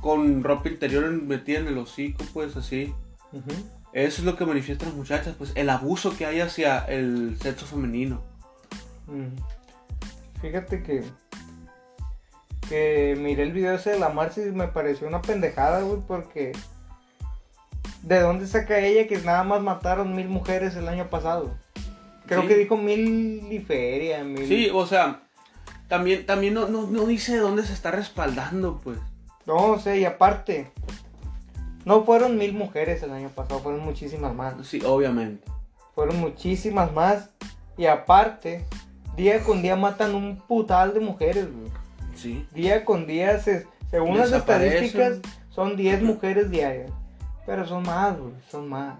[0.00, 2.92] con ropa interior metida en el hocico, pues así.
[3.32, 3.79] Ujú.
[3.92, 7.66] Eso es lo que manifiestan las muchachas, pues el abuso que hay hacia el sexo
[7.66, 8.22] femenino.
[9.06, 9.36] Mm.
[10.40, 11.04] Fíjate que...
[12.68, 16.52] Que miré el video ese de la marcha y me pareció una pendejada, güey, porque...
[18.02, 21.52] ¿De dónde saca ella que nada más mataron mil mujeres el año pasado?
[22.26, 22.48] Creo Sí.
[22.48, 24.46] que dijo mil y feria, mil...
[24.46, 25.22] Sí, o sea,
[25.88, 28.98] también, también no, no, no dice de dónde se está respaldando, pues.
[29.46, 30.70] No sé, y aparte...
[31.84, 34.54] No fueron mil mujeres el año pasado, fueron muchísimas más.
[34.66, 35.46] Sí, obviamente.
[35.94, 37.30] Fueron muchísimas más.
[37.76, 38.64] Y aparte,
[39.16, 41.70] día con día matan un putal de mujeres, güey.
[42.14, 42.46] Sí.
[42.52, 46.90] Día con día, se- según las estadísticas, son 10 mujeres diarias.
[47.46, 48.98] Pero son más, güey, son más.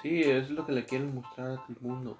[0.00, 2.16] Sí, es lo que le quieren mostrar al mundo.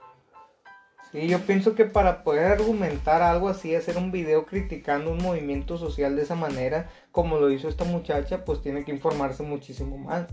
[1.12, 5.76] Sí, yo pienso que para poder argumentar algo así, hacer un video criticando un movimiento
[5.76, 10.26] social de esa manera, como lo hizo esta muchacha, pues tiene que informarse muchísimo más.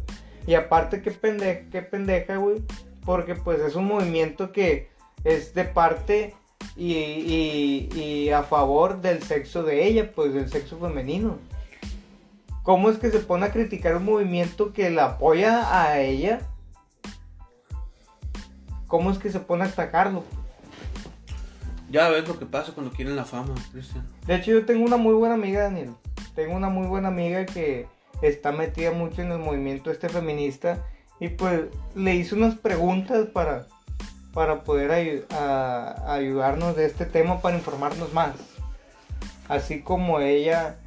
[0.48, 2.64] Y aparte, qué pendeja, qué pendeja, güey,
[3.06, 4.88] porque pues es un movimiento que
[5.26, 6.34] es de parte
[6.78, 11.40] y, y, y a favor del sexo de ella, pues del sexo femenino.
[12.64, 16.40] ¿Cómo es que se pone a criticar un movimiento que la apoya a ella?
[18.88, 20.24] ¿Cómo es que se pone a atacarlo?
[21.92, 24.08] Ya ves lo que pasa cuando quieren la fama, Cristian.
[24.28, 25.96] De hecho, yo tengo una muy buena amiga, Daniel.
[26.36, 27.88] Tengo una muy buena amiga que
[28.22, 30.86] está metida mucho en el movimiento este feminista.
[31.20, 31.64] Y pues
[31.96, 33.66] le hice unas preguntas para,
[34.34, 35.26] para poder
[36.06, 38.36] ayudarnos de este tema, para informarnos más.
[39.48, 40.78] Así como ella,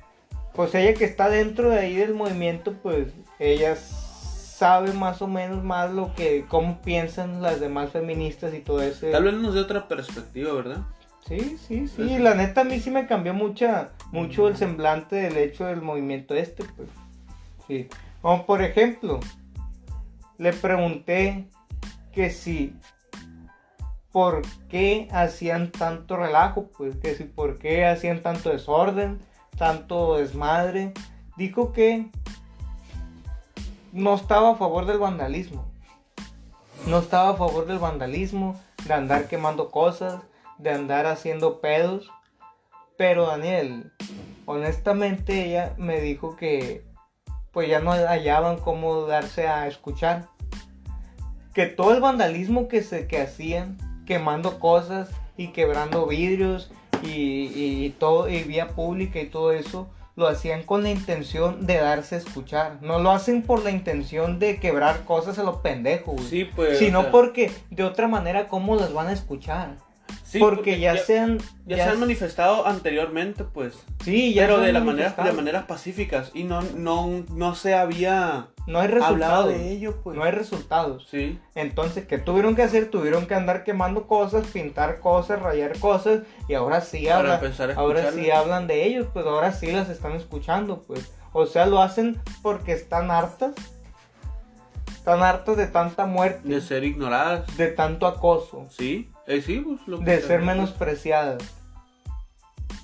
[0.54, 3.08] pues ella que está dentro de ahí del movimiento, pues
[3.40, 3.76] ella
[4.62, 9.08] sabe más o menos más lo que, cómo piensan las demás feministas y todo eso.
[9.10, 10.82] Tal vez nos dé otra perspectiva, ¿verdad?
[11.26, 12.18] Sí, sí, sí.
[12.20, 16.36] La neta a mí sí me cambió mucha, mucho el semblante del hecho del movimiento
[16.36, 16.88] este, pues.
[17.66, 17.88] Sí.
[18.20, 19.18] Como por ejemplo,
[20.38, 21.48] le pregunté
[22.12, 22.76] que si
[24.12, 29.18] por qué hacían tanto relajo, pues, que si por qué hacían tanto desorden,
[29.58, 30.92] tanto desmadre.
[31.36, 32.10] Dijo que
[33.92, 35.70] no estaba a favor del vandalismo.
[36.86, 40.22] No estaba a favor del vandalismo, de andar quemando cosas,
[40.58, 42.10] de andar haciendo pedos.
[42.96, 43.92] Pero Daniel,
[44.46, 46.84] honestamente ella me dijo que
[47.52, 50.28] pues ya no hallaban cómo darse a escuchar.
[51.54, 53.76] Que todo el vandalismo que se que hacían,
[54.06, 56.70] quemando cosas y quebrando vidrios
[57.02, 62.16] y, todo y vía pública y todo eso, lo hacían con la intención de darse
[62.16, 62.78] a escuchar.
[62.82, 66.28] No lo hacen por la intención de quebrar cosas a los pendejos, güey.
[66.28, 66.78] Sí, pues.
[66.78, 69.76] sino o sea, porque de otra manera cómo las van a escuchar.
[70.32, 73.84] Sí, porque, ya, sean ya se han manifestado anteriormente, pues.
[74.02, 76.30] sí, ya pero se de han la manera, de maneras pacíficas.
[76.34, 79.48] Y no, no, no se había no hay hablado resultados.
[79.48, 80.16] de ello, pues.
[80.16, 81.06] No hay resultados.
[81.10, 81.38] Sí.
[81.54, 82.90] Entonces, ¿qué tuvieron que hacer?
[82.90, 87.40] Tuvieron que andar quemando cosas, pintar cosas, rayar cosas y ahora sí hablan,
[87.76, 91.12] ahora sí hablan de ellos, pues ahora sí las están escuchando, pues.
[91.32, 93.54] O sea, lo hacen porque están hartas.
[94.88, 97.56] Están hartas de tanta muerte, De ser ignoradas.
[97.56, 99.10] de tanto acoso, Sí.
[99.26, 99.86] Eh, sí, pues.
[99.86, 101.42] Lo de se ser menospreciadas.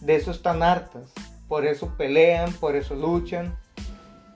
[0.01, 1.12] De eso están hartas.
[1.48, 3.59] Por eso pelean, por eso luchan.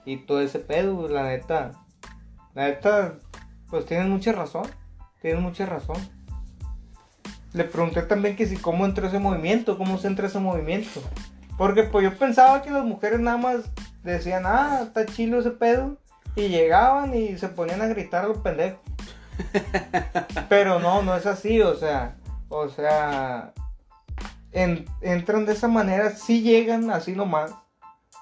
[0.05, 1.71] Y todo ese pedo, pues, la neta.
[2.53, 3.15] La neta,
[3.69, 4.67] pues tienen mucha razón.
[5.21, 5.97] Tienen mucha razón.
[7.53, 11.01] Le pregunté también que si cómo entró ese movimiento, cómo se entra ese movimiento.
[11.57, 13.69] Porque pues yo pensaba que las mujeres nada más
[14.03, 15.97] decían, ah, está chilo ese pedo.
[16.35, 18.79] Y llegaban y se ponían a gritar a los pendejos.
[20.49, 22.15] Pero no, no es así, o sea,
[22.49, 23.53] o sea,
[24.51, 27.53] en- entran de esa manera, sí llegan así nomás,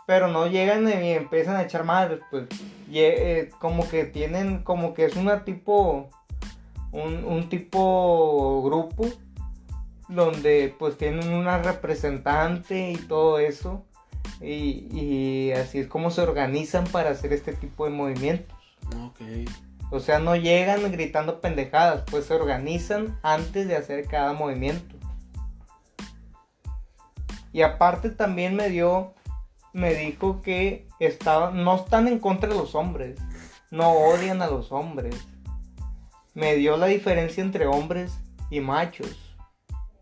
[0.07, 2.47] pero no llegan y empiezan a echar madres, pues,
[2.89, 6.09] Lle- eh, como que tienen, como que es una tipo,
[6.91, 9.07] un, un tipo grupo,
[10.09, 13.85] donde pues tienen una representante y todo eso,
[14.41, 18.57] y, y así es como se organizan para hacer este tipo de movimientos.
[19.05, 19.21] Ok.
[19.91, 24.95] O sea, no llegan gritando pendejadas, pues se organizan antes de hacer cada movimiento.
[27.51, 29.13] Y aparte también me dio,
[29.73, 30.87] me dijo que
[31.53, 33.19] no están en contra de los hombres,
[33.69, 35.15] no odian a los hombres.
[36.33, 38.17] Me dio la diferencia entre hombres
[38.49, 39.35] y machos.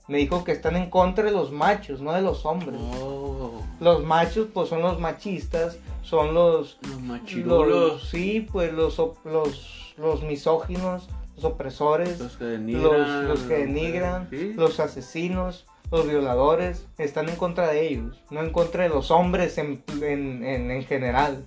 [0.07, 2.79] Me dijo que están en contra de los machos, no de los hombres.
[2.79, 3.63] Oh.
[3.79, 8.09] Los machos pues son los machistas, son los Los los, machirulos.
[8.09, 13.27] sí, pues los, los, los misóginos, los opresores, Los que denigran.
[13.27, 14.53] los que denigran, Sí.
[14.53, 19.57] los asesinos, los violadores, están en contra de ellos, no en contra de los hombres
[19.57, 21.45] en, en, en- en general,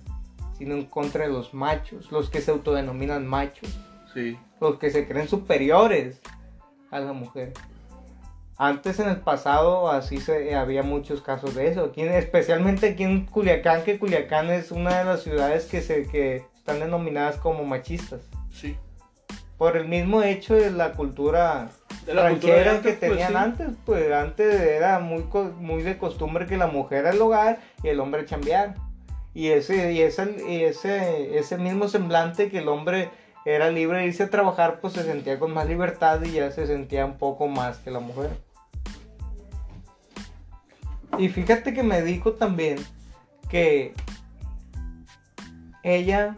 [0.57, 3.69] sino en contra de los machos, los que se autodenominan machos,
[4.13, 4.37] Sí.
[4.61, 6.21] los que se creen superiores
[6.91, 7.53] a la mujer.
[8.57, 13.03] Antes en el pasado así se, había muchos casos de eso, aquí, en- especialmente aquí
[13.03, 17.63] en Culiacán, que Culiacán es una de las ciudades que, se, que están denominadas como
[17.65, 18.21] machistas.
[19.57, 21.69] Por el mismo hecho de la cultura
[22.05, 23.35] De la cultura antes, que pues, tenían sí.
[23.35, 25.25] antes, pues antes era muy,
[25.59, 28.75] muy de costumbre que la mujer era el hogar y el hombre chambear.
[29.33, 33.09] Y ese, y ese, y ese, ese mismo semblante que el hombre
[33.45, 36.67] era libre de irse a trabajar, pues se sentía con más libertad y ya se
[36.67, 38.29] sentía un poco más que la mujer.
[41.17, 42.77] Y fíjate que me dijo también
[43.49, 43.93] que
[45.83, 46.37] ella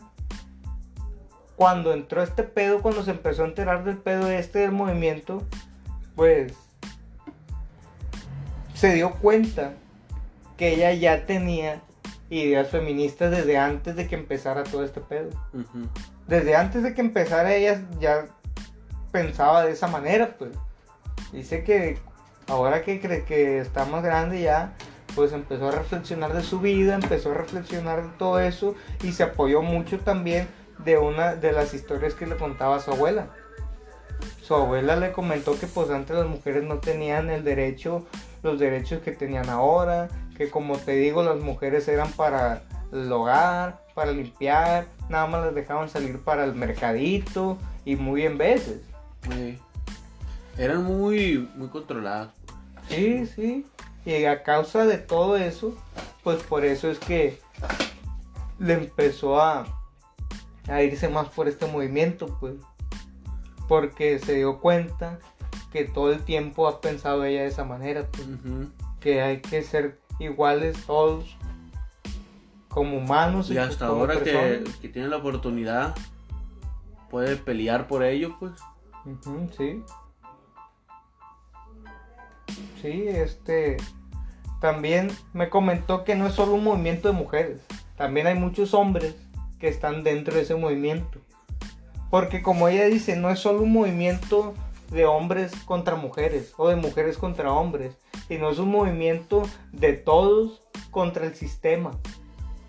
[1.55, 5.43] cuando entró este pedo, cuando se empezó a enterar del pedo este del movimiento,
[6.15, 6.53] pues
[8.73, 9.73] se dio cuenta
[10.57, 11.81] que ella ya tenía
[12.29, 15.29] ideas feministas desde antes de que empezara todo este pedo.
[16.27, 18.25] Desde antes de que empezara ella ya
[19.11, 20.51] pensaba de esa manera, pues.
[21.31, 21.97] Dice que
[22.47, 24.73] ahora que cree que está más grande ya,
[25.15, 29.23] pues empezó a reflexionar de su vida, empezó a reflexionar de todo eso y se
[29.23, 30.47] apoyó mucho también
[30.85, 33.27] de una de las historias que le contaba su abuela.
[34.41, 38.05] Su abuela le comentó que pues antes las mujeres no tenían el derecho,
[38.43, 43.81] los derechos que tenían ahora, que como te digo las mujeres eran para el hogar,
[43.93, 48.81] para limpiar, nada más las dejaban salir para el mercadito y muy en veces.
[49.29, 49.59] Sí.
[50.57, 52.29] Eran muy, muy controladas.
[52.87, 53.65] Sí, sí.
[54.05, 55.75] Y a causa de todo eso,
[56.23, 57.39] pues por eso es que
[58.59, 59.74] le empezó a,
[60.67, 62.55] a irse más por este movimiento, pues.
[63.67, 65.19] Porque se dio cuenta
[65.71, 68.27] que todo el tiempo ha pensado ella de esa manera, pues.
[68.99, 71.37] Que hay que ser iguales todos
[72.69, 75.95] como humanos Y hasta como ahora que, que tiene la oportunidad,
[77.09, 78.53] puede pelear por ello, pues.
[79.57, 79.83] Sí.
[82.81, 83.77] Sí, este.
[84.59, 87.61] También me comentó que no es solo un movimiento de mujeres.
[87.97, 89.15] También hay muchos hombres
[89.65, 91.17] que están dentro de ese movimiento.
[92.11, 94.53] Porque como ella dice, no es solo un movimiento
[94.91, 97.97] de hombres contra mujeres o de mujeres contra hombres,
[98.27, 101.99] sino es un movimiento de todos contra el sistema.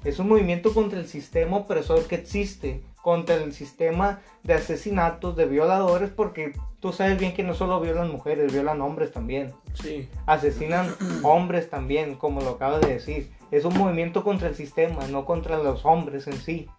[0.05, 5.45] Es un movimiento contra el sistema opresor que existe, contra el sistema de asesinatos, de
[5.45, 9.53] violadores, porque tú sabes bien que no solo violan mujeres, violan hombres también.
[9.75, 10.09] Sí.
[10.25, 13.31] Asesinan hombres también, como lo acabas de decir.
[13.51, 16.71] Es un movimiento contra el sistema, no contra los hombres en sí.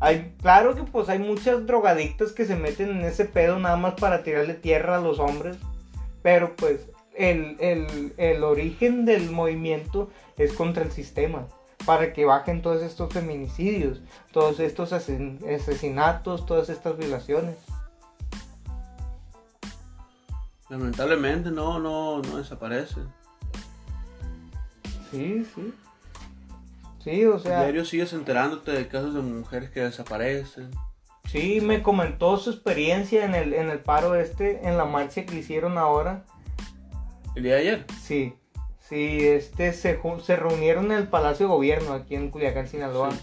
[0.00, 3.94] Hay, claro que pues hay muchas drogadictas que se meten en ese pedo nada más
[3.94, 5.56] para tirarle tierra a los hombres.
[6.22, 11.46] Pero pues el, el- el origen del movimiento es contra el sistema.
[11.86, 14.00] Para que bajen todos estos feminicidios,
[14.32, 17.56] todos estos asesin- asesinatos, todas estas violaciones.
[20.68, 23.00] Lamentablemente no, no, no desaparece.
[25.10, 25.74] Sí, sí.
[27.02, 27.62] Sí, o sea.
[27.62, 30.70] Diario sigues enterándote de casos de mujeres que desaparecen.
[31.26, 35.36] Sí, me comentó su experiencia en el, en el paro este, en la marcha que
[35.36, 36.24] hicieron ahora.
[37.36, 37.84] El día de ayer.
[38.02, 38.34] Sí,
[38.80, 43.12] sí, este, se, se reunieron en el Palacio de Gobierno aquí en Culiacán, Sinaloa.
[43.12, 43.18] Sí.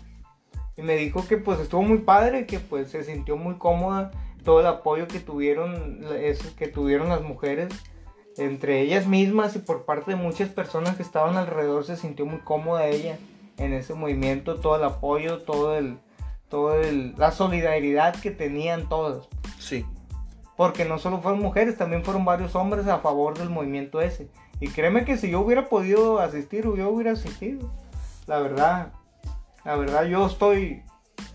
[0.77, 4.11] Y me dijo que pues estuvo muy padre, que pues se sintió muy cómoda
[4.43, 7.73] todo el apoyo que tuvieron, eso, que tuvieron las mujeres
[8.37, 12.39] entre ellas mismas y por parte de muchas personas que estaban alrededor se sintió muy
[12.39, 13.17] cómoda ella
[13.57, 15.97] en ese movimiento, todo el apoyo, todo el,
[16.49, 19.27] todo el, la solidaridad que tenían todas.
[19.59, 19.85] Sí.
[20.55, 24.29] Porque no solo fueron mujeres, también fueron varios hombres a favor del movimiento ese.
[24.59, 27.71] Y créeme que si yo hubiera podido asistir, yo hubiera asistido.
[28.25, 28.93] La verdad,
[29.63, 30.81] la verdad yo estoy,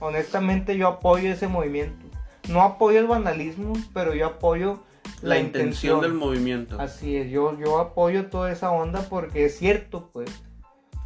[0.00, 2.06] honestamente yo apoyo ese movimiento.
[2.48, 4.82] No apoyo el vandalismo, pero yo apoyo
[5.20, 6.80] La, intención del movimiento.
[6.80, 10.28] Así es, yo, yo apoyo toda esa onda porque es cierto, pues.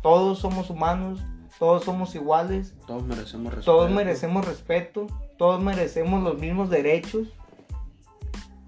[0.07, 1.19] Todos somos humanos,
[1.59, 3.73] todos somos iguales, Todos merecemos respeto.
[3.73, 7.27] todos merecemos respeto, todos merecemos los mismos derechos.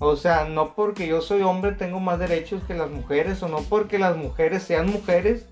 [0.01, 3.59] O sea, no porque yo soy hombre tengo más derechos que las mujeres, o no
[3.59, 5.47] porque las mujeres sean mujeres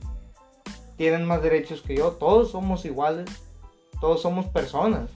[0.96, 2.10] tienen más derechos que yo.
[2.10, 3.30] Todos somos iguales,
[4.00, 5.08] todos somos personas.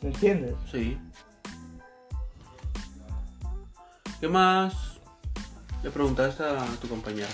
[0.00, 0.56] ¿Me entiendes?
[0.72, 0.98] Sí.
[4.18, 4.98] ¿Qué más
[5.84, 7.28] le preguntaste a tu compañera?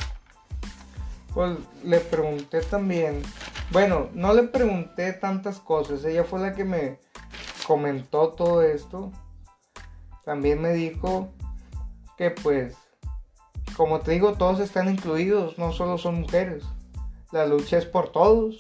[1.34, 3.22] Pues le pregunté también.
[3.70, 6.04] Bueno, no le pregunté tantas cosas.
[6.04, 6.98] Ella fue la que me
[7.66, 9.12] comentó todo esto.
[10.24, 11.28] También me dijo
[12.16, 12.76] que pues,
[13.76, 16.64] como te digo, todos están incluidos, no solo son mujeres.
[17.30, 18.58] La lucha es por todos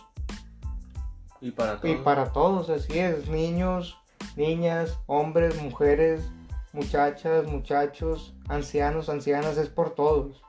[1.40, 1.94] Y para todos.
[1.94, 3.28] y para todos, así es.
[3.28, 3.98] Niños,
[4.36, 6.22] niñas, hombres, mujeres,
[6.72, 10.42] muchachas, muchachos, ancianos, ancianas, es por todos.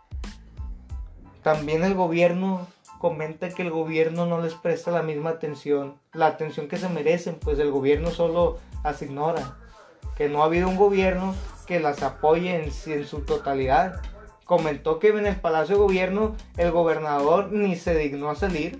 [1.49, 2.67] También el gobierno
[2.99, 7.39] comenta que el gobierno no les presta la misma atención, la atención que se merecen,
[7.39, 9.57] pues el gobierno solo las ignora.
[10.15, 11.33] Que no ha habido un gobierno
[11.65, 13.99] que las apoye en, en su totalidad.
[14.45, 18.79] Comentó que en el Palacio de Gobierno el gobernador ni se dignó a salir,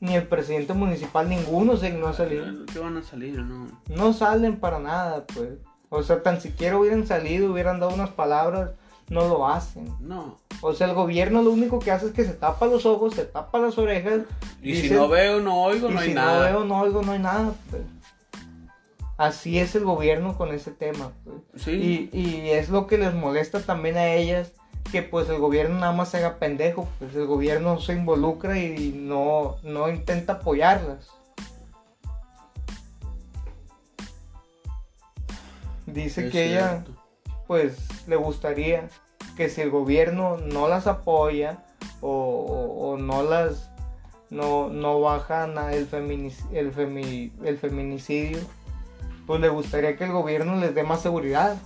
[0.00, 2.64] ni el presidente municipal, ninguno se dignó a salir.
[2.72, 3.38] ¿Qué van a salir?
[3.40, 3.66] No.
[3.88, 5.58] No salen para nada, pues.
[5.90, 8.70] O sea, tan siquiera hubieran salido, hubieran dado unas palabras,
[9.08, 9.94] no lo hacen.
[10.00, 10.38] No.
[10.60, 13.24] O sea, el gobierno lo único que hace es que se tapa los ojos, se
[13.24, 14.22] tapa las orejas.
[14.62, 16.50] Y si no veo, no oigo, no hay si nada.
[16.50, 17.54] no veo, no oigo, no hay nada.
[17.70, 17.82] pues.
[19.16, 21.12] así es el gobierno con ese tema.
[21.24, 21.62] pues.
[21.62, 22.10] Sí.
[22.12, 24.52] Y, y es lo que les molesta también a ellas,
[24.90, 28.92] que pues el gobierno nada más se haga pendejo, pues el gobierno se involucra y
[28.96, 31.10] no, no intenta apoyarlas.
[35.86, 36.84] Dice Es que ella.
[37.46, 37.76] Pues
[38.06, 38.88] le gustaría
[39.36, 41.64] que si el gobierno no las apoya
[42.00, 43.70] o, o- o no las
[44.30, 48.38] no, no baja na- el, feminic- el, femi- el feminicidio
[49.26, 51.56] pues le gustaría que el gobierno les dé más seguridad.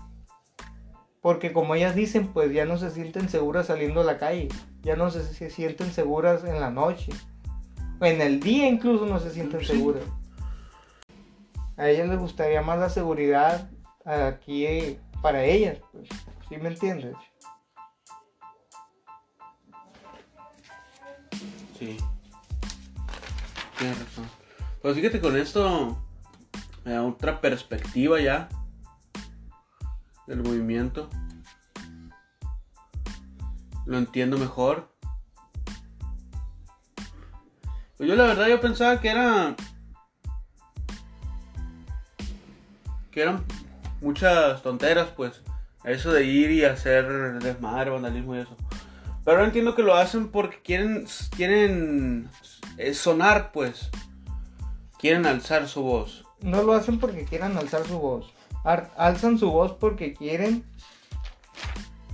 [1.22, 4.49] Porque como ellas dicen pues ya no se sienten seguras saliendo a la calle
[4.83, 7.12] ya no se, se sienten seguras en la noche
[8.01, 10.03] en el día incluso no se sienten seguras.
[11.76, 13.68] A ellas les gustaría más la seguridad
[14.07, 16.09] aquí para ellas, pues.
[16.49, 17.16] ¿Sí me entiendes?
[21.79, 21.97] Sí.
[23.79, 24.29] Tienes razón.
[24.83, 26.03] Pues fíjate, con esto
[26.85, 28.49] me da otra perspectiva ya
[30.27, 31.09] del movimiento.
[33.87, 34.95] Lo entiendo mejor.
[37.97, 39.55] Pues yo la verdad yo pensaba que era
[43.11, 43.45] que eran
[44.01, 45.43] muchas tonteras, pues.
[45.85, 48.57] Eso de ir y hacer desmadre, vandalismo y eso.
[49.25, 52.29] Pero ahora entiendo que lo hacen porque quieren, quieren
[52.77, 53.91] eh, sonar, pues.
[54.99, 56.25] Quieren alzar su voz.
[56.43, 58.33] No lo hacen porque quieran alzar su voz.
[58.65, 60.65] Ar- alzan su voz porque quieren.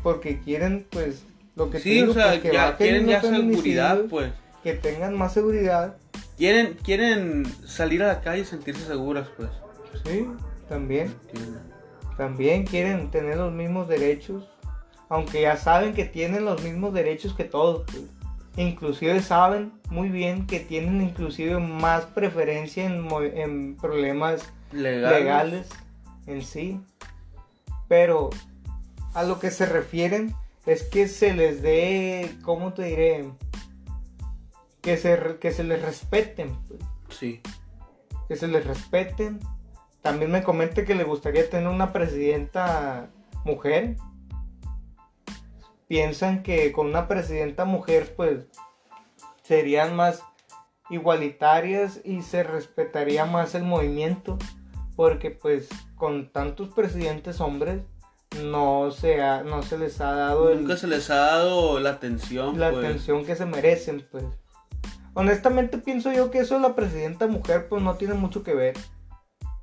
[0.03, 1.25] Porque quieren, pues,
[1.57, 4.33] lo que Sí, digo, o sea, pues, que ya quieren ya seguridad, pues.
[4.63, 5.97] Que tengan más seguridad.
[6.37, 9.49] Quieren, quieren salir a la calle y sentirse seguras, pues.
[10.05, 10.29] Sí,
[10.69, 11.15] también.
[11.33, 11.61] Entiendo.
[12.17, 14.49] También quieren tener los mismos derechos.
[15.09, 17.85] Aunque ya saben que tienen los mismos derechos que todos.
[17.85, 18.05] pues.
[18.57, 25.13] Inclusive saben muy bien que tienen inclusive más preferencia en, problemas Legal.
[25.13, 25.69] legales
[26.27, 26.81] en sí.
[27.87, 28.31] Pero
[29.15, 33.31] a lo que se refieren es que se les dé, ¿cómo te diré?
[34.81, 36.57] Que se, que se les respeten.
[36.67, 36.81] pues.
[37.11, 37.41] Sí.
[38.29, 39.39] Que se les respeten.
[40.07, 43.09] También me comenta que le gustaría tener una presidenta
[43.45, 43.97] mujer.
[45.89, 48.45] Piensan que con una presidenta mujer pues
[49.43, 50.23] serían más
[50.91, 54.39] igualitarias y se respetaría más el movimiento
[54.95, 57.83] porque pues con tantos presidentes hombres
[58.45, 61.91] no se ha- no se les ha dado el- Nunca se les ha dado la
[61.91, 62.85] atención, la pues.
[62.85, 64.25] atención que se merecen pues
[65.15, 68.75] honestamente pienso yo que eso de la presidenta mujer pues no tiene mucho que ver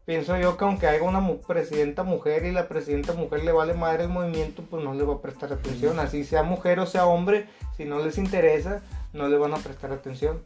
[0.06, 3.74] pienso yo que aunque haya una mu- presidenta mujer y la presidenta mujer le vale
[3.74, 7.06] madre el movimiento pues no le va a prestar atención así sea mujer o sea
[7.06, 7.48] hombre
[7.78, 8.82] si no les interesa
[9.14, 10.44] no le van a prestar atención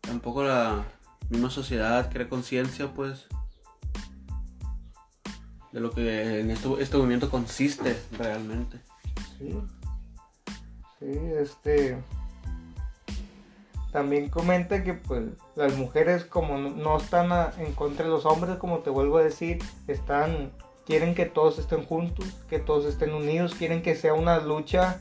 [0.00, 0.84] Tampoco la
[1.28, 3.28] misma sociedad crea conciencia, pues.
[5.70, 8.80] De lo que en esto, este movimiento consiste realmente.
[9.38, 9.56] Sí.
[10.98, 12.02] Sí, este.
[13.92, 15.24] También comenta que pues
[15.56, 19.58] las mujeres como no- están en contra de los hombres, como te vuelvo a decir,
[19.88, 20.52] están
[20.86, 25.00] quieren que todos estén juntos, que todos estén unidos, quieren que sea una lucha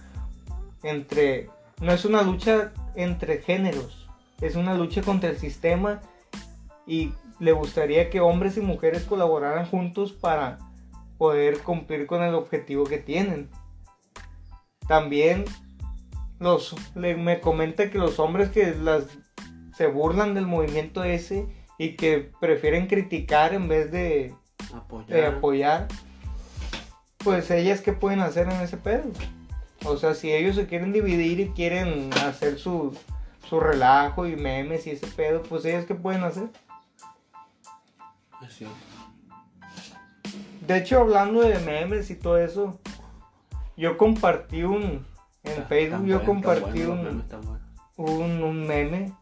[0.83, 1.49] entre
[1.81, 4.07] no es una lucha entre géneros,
[4.41, 6.01] es una lucha contra el sistema
[6.85, 10.57] y le gustaría que hombres y mujeres colaboraran juntos para
[11.17, 13.49] poder cumplir con el objetivo que tienen.
[14.87, 15.45] También
[16.39, 19.03] los le- me comenta que los hombres que las
[19.75, 24.33] se burlan del movimiento ese y que prefieren criticar en vez de,
[24.73, 25.07] Apoyar.
[25.07, 25.87] de apoyar,
[27.19, 29.03] pues ellas qué pueden hacer en ese pedo.
[29.85, 32.97] O sea, si ellos se quieren dividir y quieren hacer su,
[33.47, 36.49] su relajo y memes y ese pedo, pues ellas qué pueden hacer.
[38.41, 38.71] Así es.
[40.67, 42.77] De hecho, hablando de memes y todo eso,
[43.77, 45.05] yo compartí un
[45.43, 47.23] en Facebook, yo compartí bueno,
[47.97, 49.13] un, un, un meme.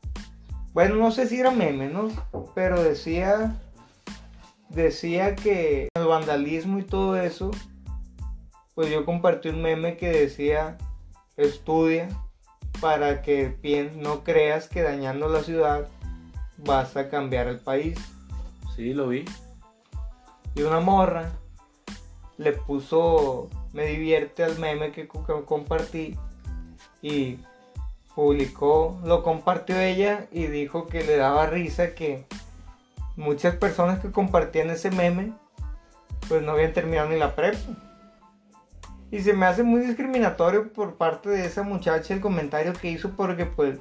[0.74, 2.10] Bueno, no sé si era meme, ¿no?
[2.56, 3.60] Pero decía.
[4.70, 7.52] Decía que el vandalismo y todo eso.
[8.76, 10.78] Pues yo compartí un meme que decía.
[11.36, 12.10] Estudia
[12.82, 15.88] para que no creas que dañando la ciudad
[16.58, 17.98] vas a cambiar el país.
[18.76, 19.26] Sí, lo vi.
[20.56, 21.32] Y una morra
[22.38, 23.50] le puso.
[23.78, 26.18] Me divierte al meme que, co- que compartí.
[27.04, 27.38] Y
[28.16, 32.26] publicó, lo compartió ella y dijo que le daba risa que
[33.16, 35.32] muchas personas que compartían ese meme
[36.28, 37.60] pues no habían terminado ni la prepa.
[39.12, 43.12] Y se me hace muy discriminatorio por parte de esa muchacha el comentario que hizo
[43.12, 43.78] porque pues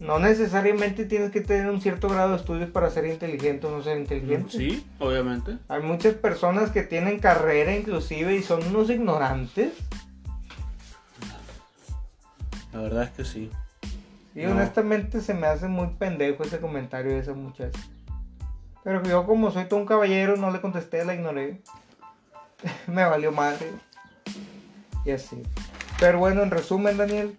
[0.00, 3.82] no necesariamente tienes que tener un cierto grado de estudios para ser inteligente o no
[3.82, 4.50] ser inteligente.
[4.50, 5.58] Sí, obviamente.
[5.68, 9.72] Hay muchas personas que tienen carrera inclusive y son unos ignorantes.
[12.72, 13.50] La verdad es que sí.
[14.34, 14.52] Y No.
[14.52, 17.78] honestamente se me hace muy pendejo ese comentario de esa muchacha.
[18.82, 21.60] Pero yo como soy todo un caballero no le contesté, la ignoré.
[22.86, 23.70] me valió madre.
[25.04, 25.42] Y así.
[25.98, 27.36] Pero bueno, en resumen, Daniel.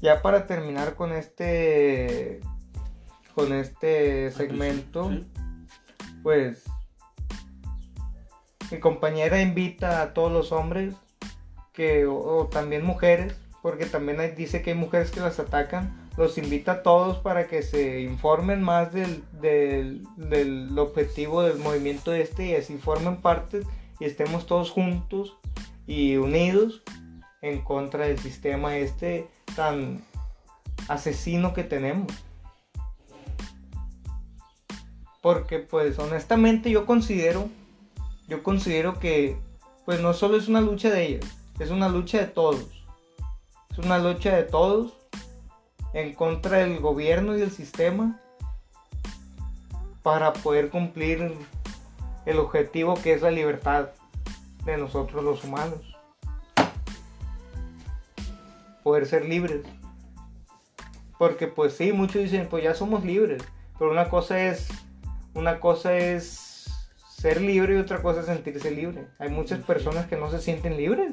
[0.00, 2.40] Ya para terminar con este
[3.34, 5.26] con este segmento, Sí.
[6.22, 6.64] pues
[8.70, 10.94] mi compañera invita a todos los hombres
[11.72, 16.08] que o, o también mujeres, porque también hay- dice que hay mujeres que las atacan,
[16.16, 22.12] los invita a todos para que se informen más del, del, del objetivo del movimiento
[22.12, 23.62] este y así formen parte
[24.00, 25.36] y estemos todos juntos
[25.86, 26.82] y unidos
[27.42, 30.02] en contra del sistema este tan
[30.88, 32.12] asesino que tenemos.
[35.22, 37.48] Porque pues honestamente yo considero,
[38.28, 39.38] yo considero que
[39.84, 41.26] pues no solo es una lucha de ellas,
[41.58, 42.66] es una lucha de todos.
[43.70, 44.94] Es una lucha de todos
[45.92, 48.20] en contra del gobierno y del sistema
[50.02, 51.36] para poder cumplir
[52.26, 53.90] el objetivo que es la libertad
[54.64, 55.89] de nosotros los humanos.
[58.90, 59.60] Poder ser libres.
[61.16, 63.40] Porque pues sí, muchos dicen, pues ya somos libres.
[63.78, 64.66] Pero una cosa es
[65.32, 66.68] una cosa es
[67.06, 69.06] ser libre y otra cosa es sentirse libre.
[69.20, 71.12] Hay muchas personas que no se sienten libres.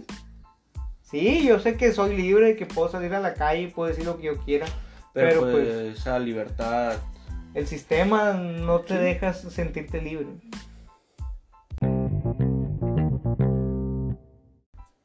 [1.04, 4.06] Sí, yo sé que soy libre, que puedo salir a la calle y puedo decir
[4.06, 4.66] lo que yo quiera.
[5.14, 6.96] Pero, Pero, pues, pues- esa libertad.
[7.54, 9.04] El sistema no te Sí.
[9.04, 10.26] deja sentirte libre.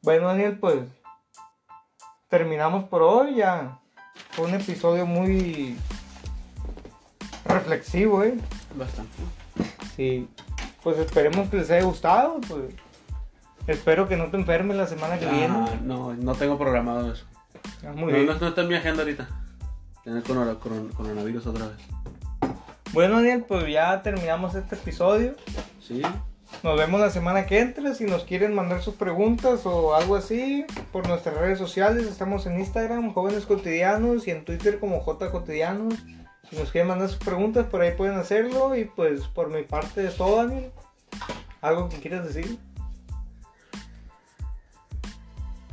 [0.01, 0.79] Bueno, Daniel, pues
[2.37, 3.77] terminamos por hoy ya.
[4.31, 5.77] Fue un episodio muy
[7.45, 8.33] reflexivo, ¿eh?
[8.75, 9.11] Bastante.
[9.95, 10.27] Sí.
[10.81, 12.41] Pues esperemos que les haya gustado.
[12.49, 12.73] Pues.
[13.67, 15.79] Espero que no te enfermes la semana que Ah, viene.
[15.83, 17.23] no, no tengo programado eso.
[17.85, 18.25] Ah, muy no, bien.
[18.25, 19.27] no, no está en mi agenda ahorita.
[20.03, 21.77] Tener coron- coron- coronavirus otra vez.
[22.93, 25.35] Bueno, Daniel, pues ya terminamos este episodio.
[25.87, 26.01] Sí.
[26.61, 27.93] Nos vemos la semana que entra.
[27.93, 32.59] Si nos quieren mandar sus preguntas o algo así, por nuestras redes sociales, estamos en
[32.59, 35.95] Instagram, Jóvenes Cotidianos, y en Twitter como J Cotidianos.
[36.49, 38.75] Si nos quieren mandar sus preguntas, por ahí pueden hacerlo.
[38.75, 40.71] Y pues por mi parte es todo, Daniel.
[41.61, 42.59] ¿Algo que quieras decir?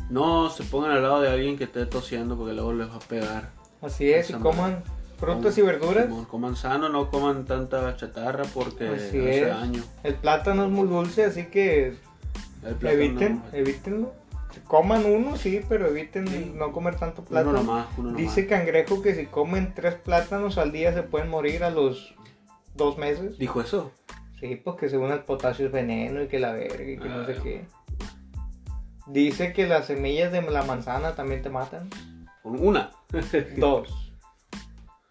[0.09, 3.01] No se pongan al lado de alguien que esté tosiendo porque luego les va a
[3.01, 3.51] pegar.
[3.81, 4.83] Así es, y coman
[5.21, 6.07] frutas y verduras.
[6.29, 9.49] Coman, sano, no coman tanta chatarra porque Así hace es.
[9.49, 9.83] daño.
[10.03, 11.95] El plátano es muy dulce, así que
[12.83, 14.13] eviten, evítenlo.
[14.67, 16.53] Coman uno, sí, pero eviten Sí.
[16.57, 17.53] no comer tanto Uno plátano.
[17.53, 18.17] nomás, uno nomás.
[18.21, 22.15] Dice Cangrejo que si comen tres plátanos al día se pueden morir a los
[22.75, 23.39] dos meses.
[23.39, 23.93] ¿Dijo eso?
[24.41, 27.35] Sí, porque según el potasio es veneno y que la verga y que no sé
[27.39, 27.41] Ah.
[27.43, 27.65] qué.
[29.07, 31.89] Dice que las semillas de la manzana también te matan.
[32.43, 32.91] Una.
[33.57, 34.10] Dos.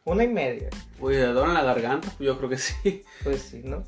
[0.09, 0.69] Una y media.
[0.99, 2.07] Oye, ¿de en la garganta?
[2.19, 3.03] Yo creo que sí.
[3.23, 3.83] Pues sí, ¿no?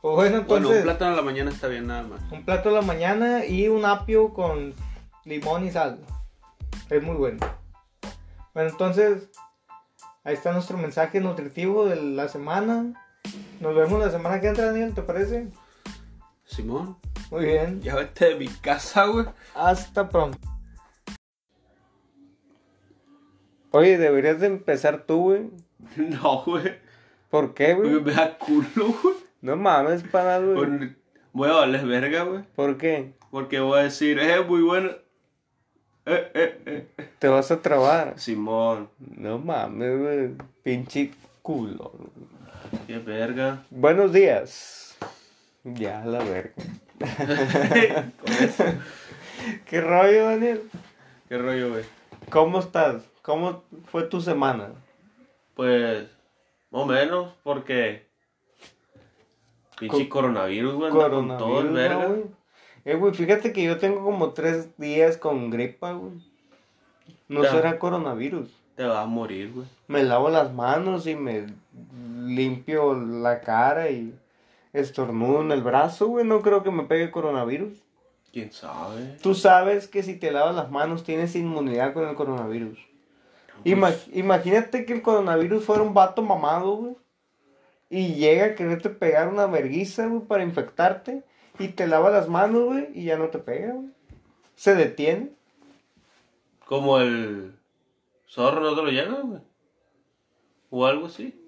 [0.00, 2.20] Pues bueno, Bueno, entonces un plátano a la mañana está bien nada más.
[2.30, 4.74] un plato a la mañana y un apio con
[5.24, 5.98] limón y sal.
[6.88, 7.40] Es muy bueno.
[8.54, 9.28] Bueno, entonces
[10.22, 12.94] ahí está nuestro mensaje nutritivo de la semana.
[13.60, 15.48] Nos vemos la semana que entra, Daniel, ¿te parece?
[16.44, 16.96] Simón,
[17.32, 17.82] Muy bien.
[17.82, 19.26] ya vete de mi casa, güey.
[19.56, 20.38] Hasta pronto.
[23.76, 25.50] Oye, deberías de empezar tú, güey.
[25.96, 26.74] No, güey.
[27.30, 28.00] ¿Por qué, Porque güey?
[28.04, 29.14] me da culo, güey.
[29.42, 30.54] No mames, para güey.
[30.54, 30.88] Por-
[31.32, 32.42] Voy a valer verga, güey.
[32.54, 33.12] ¿Por qué?
[33.30, 34.88] Porque voy a decir, eh, muy bueno.
[36.06, 36.86] Eh, eh, eh.
[37.18, 38.14] Te vas a trabar.
[38.18, 40.30] Simón, No mames, güey.
[40.62, 41.10] Pinche
[41.42, 41.92] culo.
[42.86, 43.64] qué verga.
[43.70, 44.96] Buenos días.
[45.64, 46.52] Ya, la verga.
[49.66, 50.62] ¿Qué rollo, Daniel?
[51.28, 51.84] ¿Qué rollo, güey?
[52.30, 53.02] ¿Cómo estás?
[53.26, 54.68] ¿Cómo fue tu semana?
[55.56, 56.06] Pues,
[56.70, 58.06] más o menos, porque.
[59.80, 60.92] Pinche Co- coronavirus, güey.
[60.92, 62.02] anda con todo el Coronavirus, verga.
[62.04, 62.24] ¿no, güey.
[62.84, 66.12] Eh, güey, fíjate que yo tengo como tres días con gripa, güey.
[67.26, 68.48] No será coronavirus.
[68.76, 69.66] Te vas a morir, güey.
[69.88, 71.46] Me lavo las manos y me
[72.24, 74.14] limpio la cara y
[74.72, 76.24] estornudo en el brazo, güey.
[76.24, 77.76] No creo que me pegue coronavirus.
[78.32, 79.16] ¿Quién sabe?
[79.20, 82.78] Tú sabes que si te lavas las manos tienes inmunidad con el coronavirus.
[83.64, 86.96] Ima- imagínate que el coronavirus fuera un vato mamado, güey.
[87.88, 91.22] Y llega a quererte pegar una verguiza, güey, para infectarte.
[91.58, 93.88] Y te lava las manos, güey, y ya no te pega, güey.
[94.56, 95.30] Se detiene.
[96.66, 97.54] Como el
[98.28, 99.40] zorro no te lo llega, güey.
[100.70, 101.40] o algo así.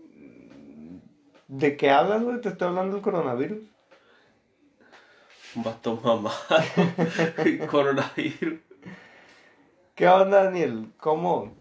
[1.49, 2.41] ¿De qué hablas, güey?
[2.41, 3.59] Te estoy hablando del coronavirus.
[5.57, 6.31] Un vato mamá.
[7.71, 8.61] Coronavirus.
[9.95, 10.93] ¿Qué onda, Daniel?
[10.99, 11.57] ¿Cómo,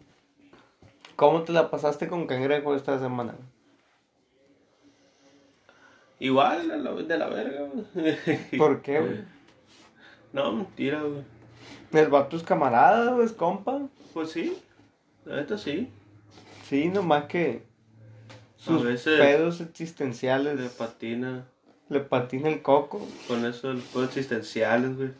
[1.18, 3.34] ¿Cómo te la pasaste con cangrejo esta semana?
[6.20, 8.58] Igual, de la, de la verga, güey.
[8.58, 9.20] ¿Por qué, güey?
[10.34, 11.24] No, mentira, güey.
[11.94, 13.80] El vato es camarada, güey, es compa.
[14.14, 14.58] Pues sí,
[15.26, 15.90] la neta sí.
[16.68, 17.64] Sí, nomás que
[18.58, 21.46] sus veces- pedos existenciales De patina,
[21.90, 23.02] le patina el coco.
[23.28, 25.12] con eso, los juegos existenciales, güey.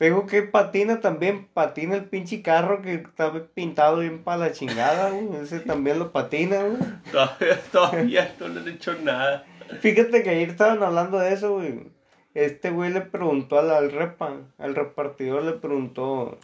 [0.00, 4.52] Te digo que patina también, patina el pinche carro que está pintado bien para la
[4.52, 5.42] chingada, güey.
[5.42, 6.78] Ese también lo patina, güey.
[7.12, 9.44] Todavía, todavía no le han hecho nada.
[9.82, 11.84] Fíjate que ayer estaban hablando de eso, güey.
[12.32, 16.38] Este güey le preguntó al, al repa, al repartidor le preguntó,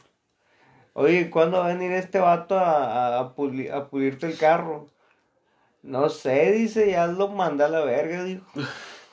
[0.93, 4.87] oye, ¿cuándo va a venir este vato a, a, puli- a pulirte el carro?
[5.83, 8.45] No sé, dice, ya lo mandé a la verga, dijo.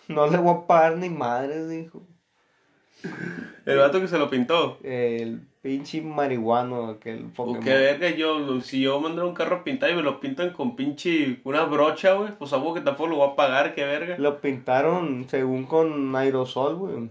[0.10, 2.02] No le voy a pagar ni madres, dijo.
[3.66, 4.78] El vato que se lo pintó.
[4.84, 7.64] El pinche marihuano, aquel O Pokémon.
[7.64, 11.40] que verga, yo, si yo mandara un carro pintado y me lo pintan con pinche
[11.46, 14.18] una brocha, güey, pues algo que tampoco lo voy a pagar, que verga.
[14.18, 17.10] Lo pintaron según con aerosol, güey.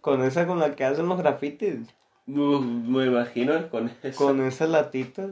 [0.00, 1.78] Con esa con la que hacen los grafitis.
[2.26, 4.24] Me imagino con eso.
[4.24, 5.30] Con esas latitas.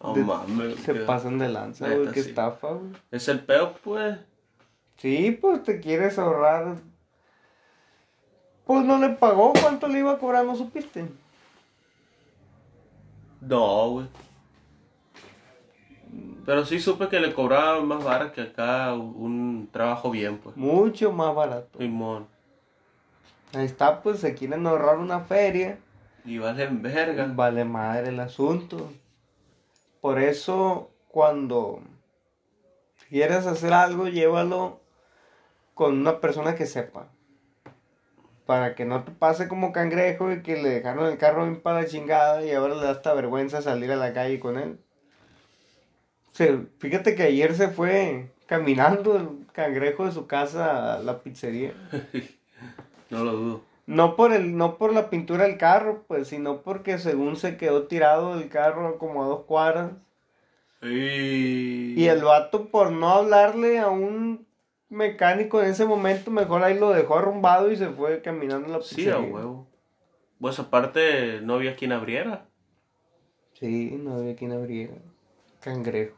[0.00, 2.12] Oh, de- mames, Se que- pasan de lanza, güey.
[2.12, 2.28] Qué sí.
[2.30, 2.92] estafa, güey.
[3.10, 4.18] Es el pedo, pues.
[4.96, 6.76] Sí, pues te quieres ahorrar.
[8.68, 9.54] Pues no le pagó.
[9.58, 10.44] ¿Cuánto le iba a cobrar?
[10.44, 11.08] ¿No supiste?
[13.40, 14.06] No, güey.
[16.44, 20.54] Pero sí supe que le cobraban más vara que acá un trabajo bien, pues.
[20.54, 21.78] Mucho más barato.
[21.78, 22.26] Simón.
[23.54, 25.78] Ahí está, pues se quieren ahorrar una feria.
[26.26, 27.26] Y valen verga.
[27.34, 28.92] Vale madre el asunto.
[30.02, 31.80] Por eso, cuando
[33.08, 34.82] quieras hacer algo, llévalo
[35.72, 37.08] con una persona que sepa.
[38.48, 41.82] Para que no te pase como cangrejo y que le dejaron el carro bien para
[41.82, 44.78] la chingada y ahora le da hasta vergüenza salir a la calle con él.
[46.32, 51.74] Se, fíjate que ayer se fue caminando el cangrejo de su casa a la pizzería.
[53.10, 53.62] No lo dudo.
[53.86, 57.86] No por el, no por la pintura del carro, pues, sino porque según se quedó
[57.86, 59.92] tirado el carro como a dos cuadras.
[60.80, 64.47] Y, Y el vato por no hablarle a un
[64.88, 68.96] mecánico en ese momento, mejor ahí lo dejó arrumbado y se fue caminando la Sí,
[68.96, 69.16] pizzería.
[69.16, 69.66] a huevo.
[70.40, 72.46] Pues aparte, no había quien abriera.
[73.54, 74.94] Sí, no había quien abriera.
[75.60, 76.16] Cangrejo.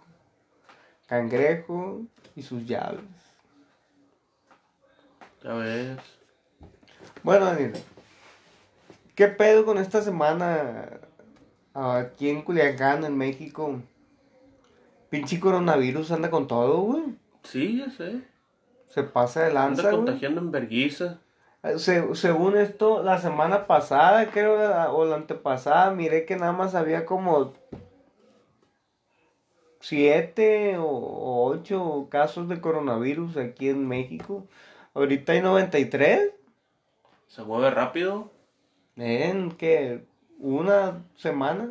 [1.06, 2.02] Cangrejo
[2.36, 3.00] y sus llaves.
[5.42, 5.98] Ya ves.
[7.22, 7.72] Bueno, Daniel,
[9.14, 11.00] ¿qué pedo con esta semana
[11.72, 13.80] aquí en Culiacán, en México?
[15.08, 17.02] Pinche coronavirus anda con todo, güey.
[17.42, 18.20] Sí, ya sé.
[18.91, 19.97] Se pasa de Anda lanza, güey.
[19.97, 21.18] contagiando en verguiza.
[21.78, 24.55] Se- según esto, la semana pasada, creo,
[24.95, 27.53] o la antepasada, miré que nada más había como
[29.80, 34.47] siete o, o ocho casos de coronavirus aquí en México.
[34.95, 36.32] Ahorita hay 93.
[37.28, 38.30] Se mueve rápido.
[38.97, 40.05] En que
[40.38, 41.70] una semana,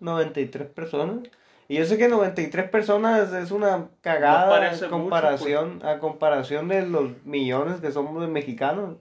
[0.00, 1.28] 93 personas.
[1.68, 5.98] Y yo sé que 93 personas es una No cagada parece a mucho, comparación, a
[5.98, 8.96] comparación de los millones que somos de mexicanos.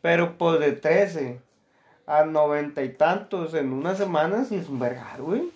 [0.00, 1.40] Pero pues de 13
[2.06, 5.50] a 90 y tantos en una semana sí es un vergar, güey.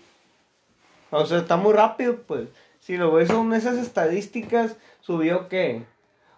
[1.10, 2.48] O sea, está muy rápido, pues.
[2.80, 5.84] Si lo ves son esas estadísticas, subió qué?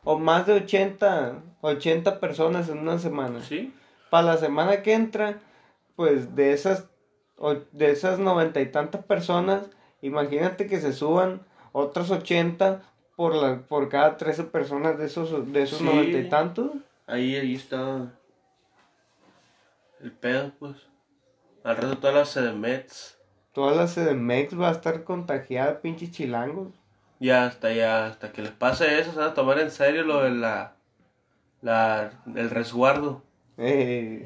[0.02, 3.72] O más de 80, 80 personas en una semana Sí.
[4.10, 5.38] para la semana que entra,
[5.96, 6.86] pues de esas
[7.38, 9.62] o- de esas noventa y tantas personas,
[10.02, 12.82] imagínate que se suban otras 80
[13.16, 15.84] por la por cada 13 personas de esos de esos Sí.
[15.84, 16.70] noventa y tantos.
[17.06, 18.12] Ahí, ahí está.
[20.00, 20.76] El pedo, pues.
[21.62, 23.18] Al rato todas las CDMETs.
[23.52, 26.72] Toda la CDMX va a estar contagiada, pinches chilangos.
[27.20, 30.22] Ya hasta ya, hasta que les pase eso, se van a tomar en serio lo
[30.22, 30.74] de la.
[31.62, 33.22] la el resguardo.
[33.56, 34.24] Eh,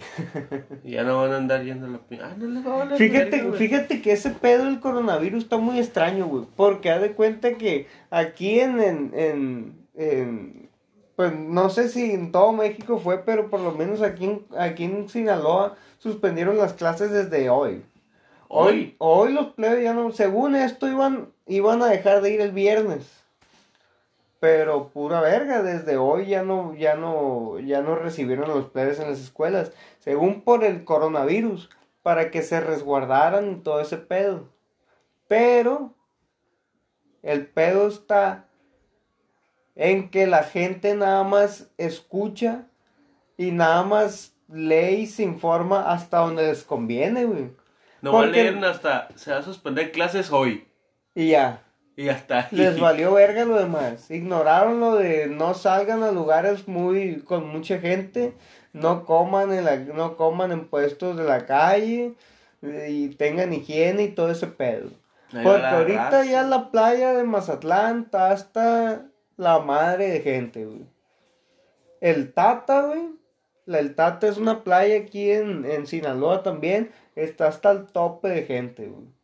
[0.85, 3.43] ya no van a andar yendo a la Ah, no les va a valer Fíjate,
[3.43, 6.45] verga, fíjate que ese pedo del coronavirus está muy extraño, güey.
[6.57, 10.69] Porque haz de cuenta que aquí en, en, en, en-
[11.15, 14.85] pues no sé si en todo México fue, pero por lo menos aquí en, aquí
[14.85, 17.83] en Sinaloa suspendieron las clases desde hoy.
[18.49, 22.53] Hoy, hoy los plebes ya no, según esto iban, iban a dejar de ir el
[22.53, 23.03] viernes.
[24.41, 29.01] Pero pura verga, desde hoy ya no, ya no, ya no recibieron a los plebes
[29.01, 29.73] en las escuelas.
[29.99, 31.71] Según por el coronavirus,
[32.03, 34.49] para que se resguardaran y todo ese pedo.
[35.27, 35.95] Pero
[37.23, 38.47] El pedo está
[39.75, 42.67] en que la gente nada más escucha
[43.37, 47.51] y nada más lee y se informa hasta donde les conviene, güey.
[48.03, 49.09] No va a Porque- leer hasta.
[49.17, 50.69] Se va a suspender clases hoy.
[51.15, 51.65] Y ya.
[51.99, 52.47] Y ya está.
[52.53, 54.09] Les valió verga lo demás.
[54.09, 58.35] Ignoraron lo de no salgan a lugares muy con mucha gente,
[58.73, 62.15] no coman en la, no coman en puestos de la calle
[62.63, 64.91] eh, y tengan higiene y todo ese pedo.
[65.33, 66.25] Ahí Porque ahorita raza.
[66.25, 70.87] ya la playa de Mazatlán está hasta la madre de gente, güey.
[72.01, 73.09] El Tata, güey.
[73.67, 76.93] La, el Tata es una playa aquí en, en Sinaloa también.
[77.17, 79.18] Está hasta el tope de gente, güey.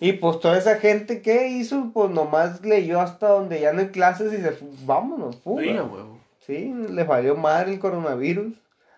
[0.00, 3.88] Y pues toda esa gente que hizo, pues nomás leyó hasta donde ya no hay
[3.88, 5.62] clases y se vámonos, fuga.
[5.62, 6.18] Sí, a huevo.
[6.40, 8.54] Sí, les valió madre el coronavirus.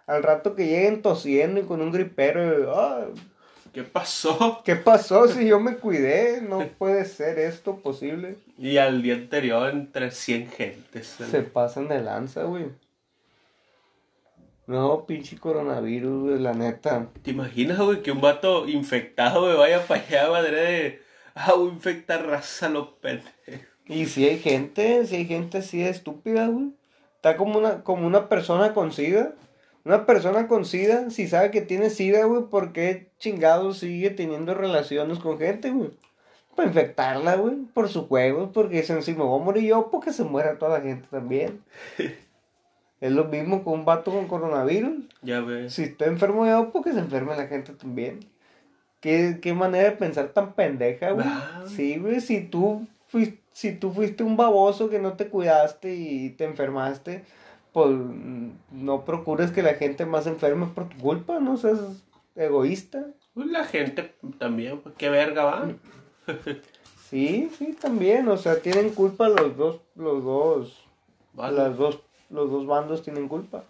[0.07, 3.07] Al rato que lleguen tosiendo y con un gripero, ah,
[3.73, 4.63] ¿Qué pasó?
[4.65, 6.43] ¿Qué pasó si yo me cuidé?
[6.43, 8.37] No puede ser esto posible.
[8.59, 11.07] Y al día anterior entre 100 gentes.
[11.07, 12.67] Se pasan de lanza, güey.
[14.71, 17.09] No, pinche coronavirus, güey, la neta.
[17.23, 21.03] ¿Te imaginas, güey, que un vato infectado, güey, vaya para allá, madre de.
[21.35, 23.35] Ah, voy a infectar raza, los pendejos.
[23.87, 26.73] Y si hay gente, si hay gente así de estúpida, güey.
[27.17, 29.35] Está como una, como una persona con SIDA.
[29.85, 34.55] Una persona con SIDA, si sabe que tiene SIDA, güey, ¿por qué chingado sigue teniendo
[34.55, 35.91] relaciones con gente, güey?
[36.55, 40.13] Para infectarla, güey, por su juego, porque dicen, si me voy a morir yo, porque
[40.13, 41.61] se muera toda la gente también.
[43.01, 45.05] es lo mismo con un vato con coronavirus.
[45.23, 45.75] Ya ves.
[45.75, 48.21] Si estoy enfermo yo, porque se enferma la gente también.
[49.01, 51.27] ¿Qué, qué manera de pensar tan pendeja, güey?
[51.27, 51.65] Ah.
[51.67, 56.31] Sí, güey, si tú, fuiste, si tú fuiste un baboso que no te cuidaste y
[56.31, 57.25] te enfermaste,
[57.73, 61.79] pues mm, no procures que la gente más enferme por tu culpa, no seas
[62.37, 63.07] egoísta.
[63.33, 65.69] Pues la gente también, pues qué verga va.
[67.09, 70.85] Sí, sí, también, o sea, tienen culpa los dos, los dos,
[71.33, 71.57] Vale.
[71.57, 72.01] las dos,
[72.31, 73.65] los dos bandos tienen culpa.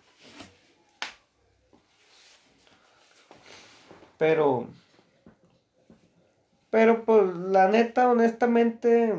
[4.19, 4.67] Pero,
[6.69, 9.15] pero pues la neta, honestamente,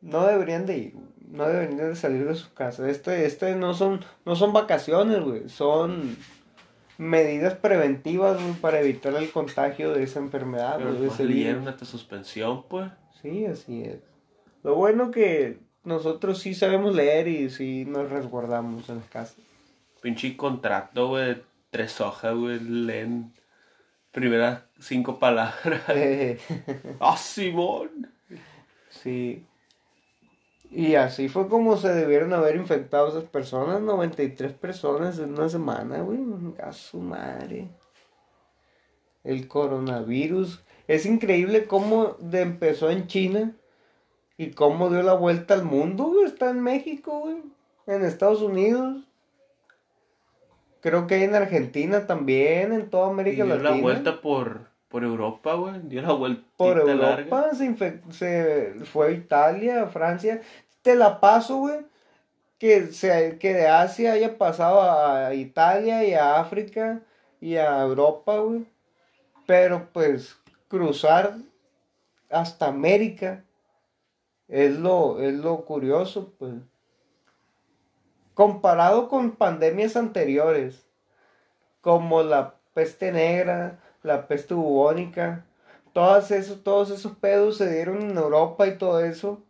[0.00, 0.94] no deberían de ir,
[1.28, 2.88] no deberían de salir de sus casas.
[2.88, 6.16] Este, este no son, no son vacaciones, güey, son
[6.96, 11.34] medidas preventivas, para evitar el contagio de esa enfermedad, Pero güey, de nomás ese le
[11.34, 11.44] virus.
[11.44, 12.90] dieron hasta suspensión, pues.
[13.20, 13.98] Sí, así es.
[14.62, 19.36] Lo bueno que nosotros sí sabemos leer y sí nos resguardamos en las casas.
[20.00, 23.32] Pinche contrato, güey, de tres hojas, güey, leen
[24.10, 25.82] primeras cinco palabras.
[27.00, 28.10] ¡Ah, Simón!
[28.90, 29.46] sí.
[30.70, 36.00] Y así fue como se debieron haber infectado esas personas, 93 personas en una semana,
[36.00, 36.18] güey.
[36.62, 37.68] A su madre.
[39.22, 40.62] El coronavirus.
[40.88, 43.54] Es increíble cómo de- empezó en China
[44.36, 46.24] y cómo dio la vuelta al mundo, güey.
[46.24, 47.36] Está en México, güey.
[47.86, 49.04] En Estados Unidos.
[50.80, 53.70] Creo que hay en Argentina también, en toda Y América dio Latina.
[53.70, 55.80] la vuelta por, por Europa, güey.
[55.84, 56.78] Dio la vuelta Por.
[56.80, 60.40] Europa se, se fue a Italia, a Francia.
[60.82, 61.80] Te la paso, güey.
[62.58, 67.00] Que, se, que de Asia haya pasado a Italia y a África
[67.40, 68.64] y a Europa, güey.
[69.46, 70.36] Pero pues
[70.68, 71.34] cruzar
[72.30, 73.44] hasta América
[74.52, 76.52] es lo, es lo curioso, pues.
[78.34, 80.86] Comparado con pandemias anteriores,
[81.80, 85.46] como la peste negra, la peste bubónica,
[85.94, 89.40] todos esos, todos esos pedos se dieron en Europa y todo eso,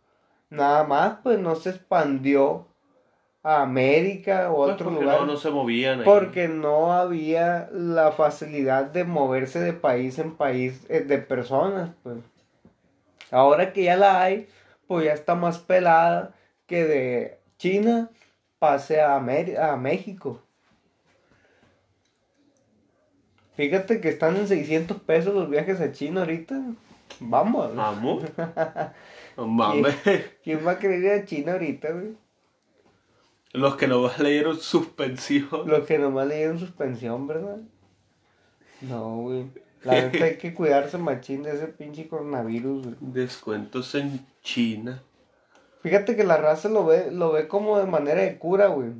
[0.49, 2.65] nada más, pues no se expandió
[3.43, 5.19] a América o a Pues otro lugar.
[5.19, 6.05] no, no se movían ahí.
[6.05, 12.17] Porque no había la facilidad de moverse de país en país eh, de personas, pues.
[13.31, 14.47] Ahora que ya la hay,
[14.87, 16.33] pues ya está más pelada
[16.67, 18.09] que de China
[18.59, 20.41] pase a, Ameri- a México.
[23.55, 26.59] Fíjate que están en 600 pesos los viajes a China ahorita.
[27.19, 27.75] Vamos.
[27.75, 28.23] Vamos.
[29.35, 29.95] No mames.
[30.43, 32.15] ¿Quién va a querer ir a China ahorita, güey?
[33.51, 35.47] Los que nomás leyeron suspensión.
[35.65, 37.57] Los que nomás le dieron suspensión, ¿verdad?
[38.81, 39.45] No, güey.
[39.81, 42.95] La neta hay que cuidarse machín de ese pinche coronavirus, güey.
[43.01, 45.01] Descuentos en China.
[45.81, 48.91] Fíjate que la raza lo ve, lo ve como de manera de cura, güey.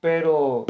[0.00, 0.66] Pero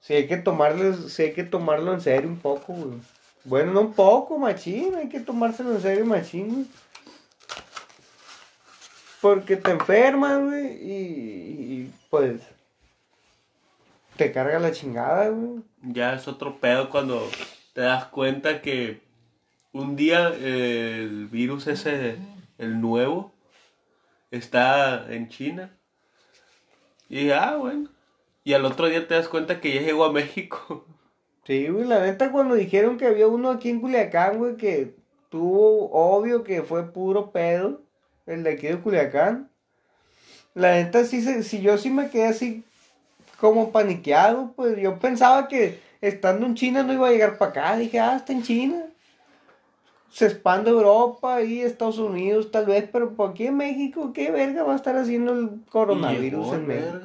[0.00, 2.98] sí hay que tomarle, sí hay que tomarlo en serio un poco, güey.
[3.44, 6.66] Bueno, no un poco, machín, hay que tomárselo en serio, machín, güey.
[9.20, 12.40] Porque te enfermas, güey, y, y, pues
[14.16, 15.62] te carga la chingada, güey.
[15.82, 17.28] Ya es otro pedo cuando
[17.74, 19.00] te das cuenta que
[19.72, 22.16] un día eh, el virus ese
[22.60, 23.32] el nuevo,
[24.30, 25.76] está en China.
[27.08, 27.88] Y ah, bueno.
[28.44, 30.86] Y al otro día te das cuenta que ya llegó a México.
[31.46, 34.94] Sí, güey, la neta cuando dijeron que había uno aquí en Culiacán, güey, que
[35.30, 37.82] tuvo, obvio que fue puro pedo,
[38.26, 39.50] el de aquí de Culiacán.
[40.54, 42.62] La neta sí, se, si yo sí me quedé así
[43.40, 47.76] como paniqueado, pues yo pensaba que estando en China no iba a llegar para acá.
[47.78, 48.89] Dije, ah, está en China.
[50.10, 54.64] Se expande Europa y Estados Unidos tal vez, pero por aquí en México, ¿qué verga
[54.64, 56.98] va a estar haciendo el coronavirus en México?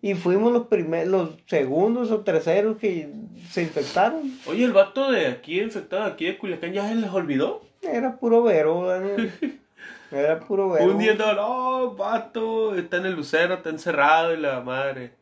[0.00, 3.08] Y fuimos los primeros, los segundos o terceros que
[3.50, 4.32] se infectaron.
[4.46, 7.62] Oye, el vato de aquí infectado, aquí de Culiacán, ¿ya se les olvidó?
[7.82, 9.32] Era puro vero, Daniel.
[10.10, 10.90] Era puro vero.
[10.90, 15.12] Un día no, no, vato, está en el lucero, está encerrado y la madre.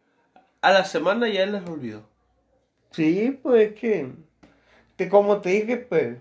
[0.62, 2.02] A la semana ya les olvidó.
[2.90, 4.10] Sí, pues que,
[4.96, 6.16] que como te dije, pues,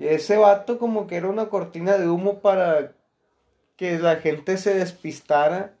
[0.00, 2.92] ese vato como que era una cortina de humo para
[3.76, 5.72] que la gente se despistara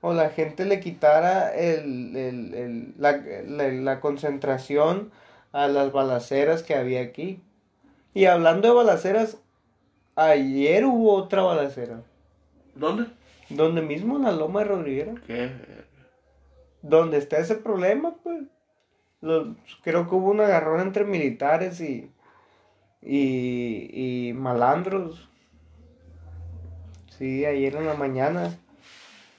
[0.00, 5.10] o la gente le quitara el, el, el, la, la, la, concentración
[5.52, 7.42] a las balaceras que había aquí.
[8.14, 9.36] Y hablando de balaceras,
[10.16, 12.02] ayer hubo otra balacera.
[12.74, 13.06] ¿Dónde?
[13.50, 15.14] Donde mismo, en la Loma de Rodriguera.
[15.26, 15.50] ¿Qué?
[16.82, 18.44] Donde está ese problema, pues.
[19.20, 19.48] Los,
[19.82, 22.10] creo que hubo un agarrón entre militares y,
[23.02, 25.28] y, y malandros.
[27.18, 28.56] Sí, ayer en la mañana.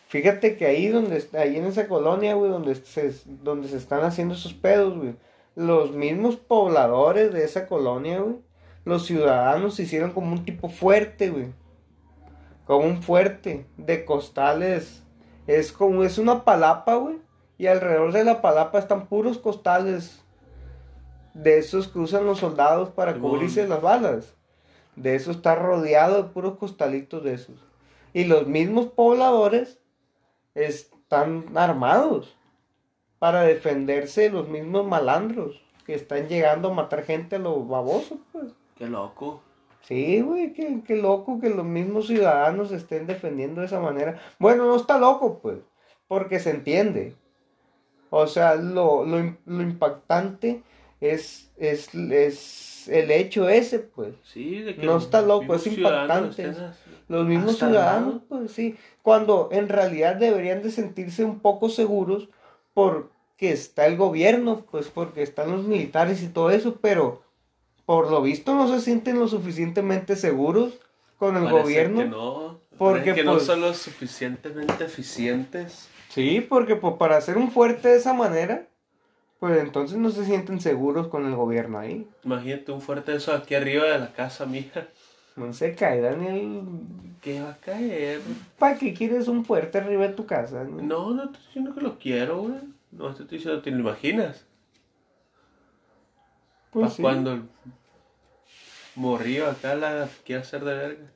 [0.07, 4.33] Fíjate que ahí donde ahí en esa colonia, güey, donde se, donde se están haciendo
[4.33, 5.15] esos pedos, güey,
[5.55, 8.35] los mismos pobladores de esa colonia, güey,
[8.83, 11.47] los ciudadanos se hicieron como un tipo fuerte, güey.
[12.65, 15.03] Como un fuerte de costales.
[15.47, 17.17] Es como es una palapa, güey,
[17.57, 20.20] y alrededor de la palapa están puros costales
[21.33, 24.33] de esos que usan los soldados para cubrirse las balas.
[24.95, 27.55] De eso está rodeado de puros costalitos de esos.
[28.13, 29.79] Y los mismos pobladores
[30.53, 32.35] están armados
[33.19, 38.17] para defenderse de los mismos malandros que están llegando a matar gente a los babosos,
[38.31, 38.51] pues.
[38.75, 39.41] Qué loco.
[39.81, 44.19] Sí, güey, qué, qué loco que los mismos ciudadanos estén defendiendo de esa manera.
[44.37, 45.59] Bueno, no está loco, pues,
[46.07, 47.15] porque se entiende.
[48.09, 50.63] O sea, lo, lo, lo impactante
[51.01, 54.13] es, es, es el hecho ese, pues.
[54.23, 56.53] Sí, de que no está loco, es impactante.
[57.07, 58.77] Los mismos ciudadanos, pues sí.
[59.01, 62.29] Cuando en realidad deberían de sentirse un poco seguros
[62.73, 67.23] porque está el gobierno, pues porque están los militares y todo eso, pero
[67.85, 70.79] por lo visto no se sienten lo suficientemente seguros
[71.17, 71.99] con el Parece gobierno.
[71.99, 72.61] Que no.
[72.77, 75.87] Porque, que no pues, son lo suficientemente eficientes.
[76.09, 78.67] Sí, porque pues, para ser un fuerte de esa manera,
[79.41, 82.07] pues entonces no se sienten seguros con el gobierno ahí.
[82.23, 84.87] Imagínate un fuerte de eso aquí arriba de la casa mía.
[85.35, 86.61] No se cae, Daniel.
[87.21, 88.21] ¿Qué va a caer?
[88.59, 90.63] ¿Para qué quieres un fuerte arriba de tu casa?
[90.63, 92.53] No, No, no estoy diciendo que lo quiero, güey.
[92.91, 94.45] No estoy diciendo, ¿te lo imaginas?
[96.69, 97.01] Pues ¿Para sí.
[97.01, 97.41] cuando el
[98.93, 101.11] morrillo acá la quiere hacer de verga?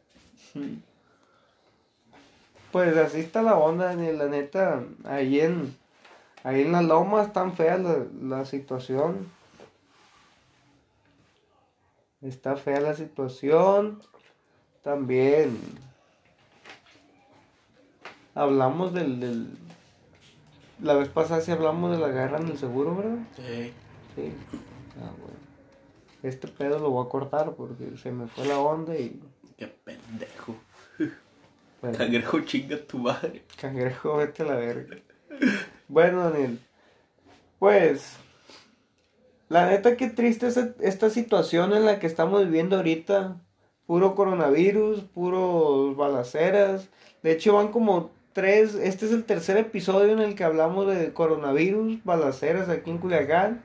[2.71, 4.17] Pues así está la onda, Daniel.
[4.17, 5.75] La neta, ahí en,
[6.45, 9.27] ahí en la loma están feas la, la situación.
[12.21, 14.01] Está fea la situación.
[14.83, 15.59] También
[18.33, 19.57] hablamos del, del...
[20.81, 23.17] La vez pasada sí hablamos de la guerra en el seguro, ¿verdad?
[23.35, 23.73] Sí.
[24.15, 24.33] Sí.
[25.01, 25.37] Ah, bueno.
[26.23, 29.19] Este pedo lo voy a cortar porque se me fue la onda y...
[29.57, 30.55] Qué pendejo.
[31.81, 33.43] Bueno, Cangrejo chinga tu madre.
[33.59, 34.97] cangrejo, vete a la verga.
[35.87, 36.59] Bueno, Daniel.
[37.59, 38.17] Pues...
[39.47, 43.37] La neta, qué triste es esta situación en la que estamos viviendo ahorita.
[43.85, 46.89] Puro coronavirus, puros balaceras.
[47.21, 48.73] De hecho, van como tres.
[48.73, 53.61] Este es el tercer episodio en el que hablamos de coronavirus, balaceras aquí en Culiacán.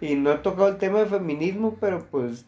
[0.00, 2.44] Y no he tocado el tema de feminismo, pero pues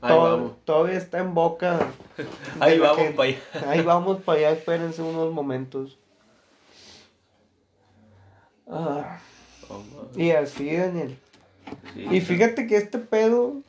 [0.00, 0.52] Ahí todo- vamos.
[0.64, 1.78] todavía está en boca.
[2.58, 3.38] Ahí vamos para allá.
[3.68, 5.99] Ahí vamos para allá, espérense unos momentos.
[8.70, 9.18] Ah,
[9.72, 9.82] Oh,
[10.16, 11.16] y así, Daniel.
[11.94, 12.06] Sí.
[12.10, 13.62] Y fíjate que este pedo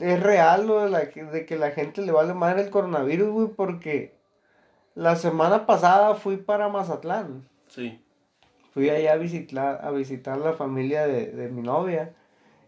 [0.00, 3.28] es real, lo de, la, que- de que la gente le vale madre el coronavirus,
[3.30, 4.12] güey, porque
[4.96, 7.46] la semana pasada fui para Mazatlán.
[7.68, 8.00] Sí.
[8.74, 12.12] Fui allá a visitar, a visitar la familia de, de mi novia.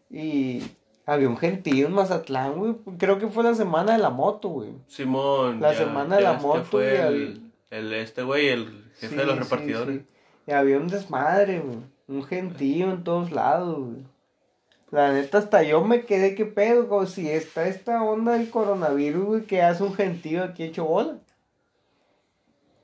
[0.08, 0.62] Y
[1.04, 2.74] había un gentío en Mazatlán, güey.
[2.98, 4.70] Creo que fue la semana de la moto, güey.
[4.86, 5.60] Simón.
[5.60, 10.02] La semana de la moto fue el, el este güey, el jefe de los repartidores.
[10.02, 10.06] sí.
[10.47, 11.78] Y había un desmadre, güey.
[12.09, 14.05] Un gentío en todos lados, güey.
[14.90, 19.24] La neta, hasta yo me quedé que pedo, como si está esta onda del coronavirus,
[19.24, 21.18] güey, que hace un gentío aquí hecho bola.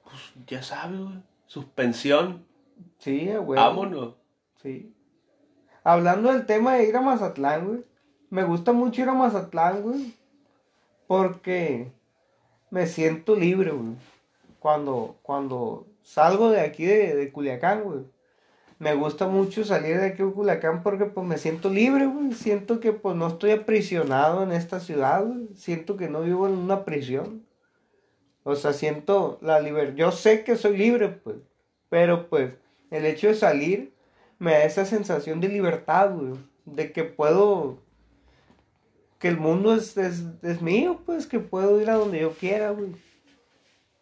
[0.05, 1.23] Pues ya sabes, güey.
[1.47, 2.47] Suspensión.
[2.99, 3.61] Sí, güey.
[3.61, 4.15] Vámonos.
[4.63, 4.95] Sí.
[5.85, 7.85] Hablando del tema de ir a Mazatlán, güey.
[8.31, 10.15] Me gusta mucho ir a Mazatlán, güey.
[11.07, 11.93] Porque
[12.71, 13.97] me siento libre, güey.
[14.61, 18.01] Cuando, cuando salgo de aquí de, de Culiacán, güey.
[18.79, 22.33] Me gusta mucho salir de aquí de Culiacán porque pues me siento libre, güey.
[22.33, 25.49] Siento que pues no estoy aprisionado en esta ciudad, güey.
[25.55, 27.45] Siento que no vivo en una prisión.
[28.43, 29.97] O sea, siento la libertad.
[29.97, 31.37] Yo sé que soy libre, pues.
[31.91, 32.55] Pero pues
[32.91, 33.93] el hecho de salir
[34.39, 36.35] me da esa sensación de libertad, güey.
[36.65, 37.79] De que puedo...
[39.19, 41.27] Que el mundo es, es, es mío, pues.
[41.27, 42.93] Que puedo ir a donde yo quiera, güey.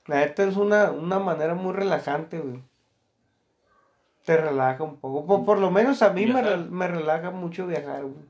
[0.06, 2.62] La neta es una, una manera muy relajante, güey.
[4.24, 5.26] Te relaja un poco.
[5.26, 8.24] Por, por lo menos a mí me, me relaja mucho viajar, güey.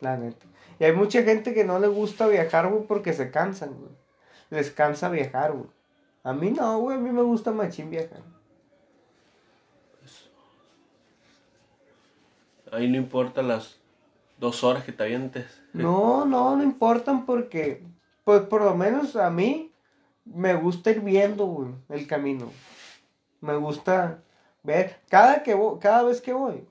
[0.00, 0.46] La neta.
[0.78, 3.92] Y hay mucha gente que no le gusta viajar, güey, porque se cansan, güey.
[4.50, 5.68] Les cansa viajar, güey.
[6.24, 6.96] A mí no, güey.
[6.96, 8.20] A mí me gusta machín viajar.
[12.70, 13.78] Ahí no importa las
[14.38, 15.62] dos horas que te avientes.
[15.72, 17.84] No, no, no importan porque,
[18.24, 19.71] pues por lo menos a mí
[20.24, 22.50] me gusta ir viendo, el camino.
[23.40, 24.22] Me gusta
[24.62, 26.64] ver, cada que voy, cada vez que voy,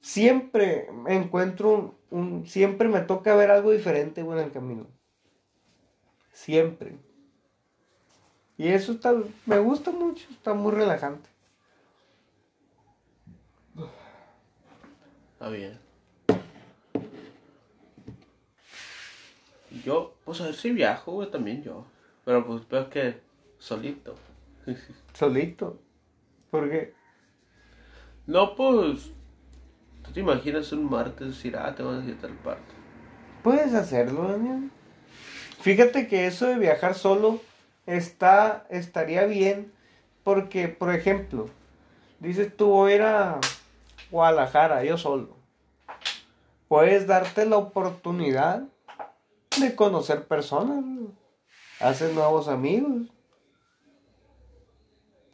[0.00, 4.86] siempre encuentro un, un- siempre me toca ver algo diferente, güey, en el camino.
[6.32, 6.96] Siempre.
[8.56, 9.14] Y eso está,
[9.46, 11.28] me gusta mucho, está muy relajante.
[15.32, 15.78] Está bien.
[19.84, 21.84] Yo, pues a ver si viajo, güey, también yo.
[22.24, 23.20] Pero pues veo que
[23.58, 24.14] solito.
[25.12, 25.78] Solito.
[26.50, 26.94] Porque,
[28.26, 29.10] No, pues.
[30.02, 32.74] ¿Tú te imaginas un martes decir, ah, te van a ir a tal parte?
[33.42, 34.70] Puedes hacerlo, Daniel.
[35.60, 37.40] Fíjate que eso de viajar solo
[37.86, 39.72] está, estaría bien
[40.22, 41.48] porque, por ejemplo,
[42.20, 43.40] dices tú voy a ir a
[44.10, 45.36] Guadalajara, yo solo.
[46.68, 48.64] Puedes darte la oportunidad
[49.60, 50.84] de conocer personas.
[51.80, 53.02] Haces nuevos amigos.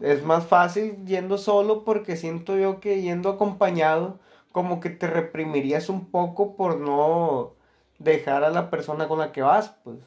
[0.00, 4.18] Es más fácil yendo solo porque siento yo que yendo acompañado
[4.52, 7.52] como que te reprimirías un poco por no
[7.98, 9.98] dejar a la persona con la que vas, pues.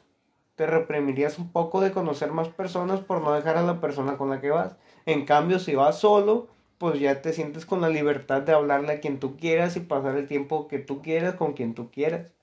[0.56, 4.30] Te reprimirías un poco de conocer más personas por no dejar a la persona con
[4.30, 4.76] la que vas.
[5.04, 6.46] En cambio, si vas solo,
[6.78, 10.16] pues ya te sientes con la libertad de hablarle a quien tú quieras y pasar
[10.16, 12.33] el tiempo que tú quieras con quien tú quieras.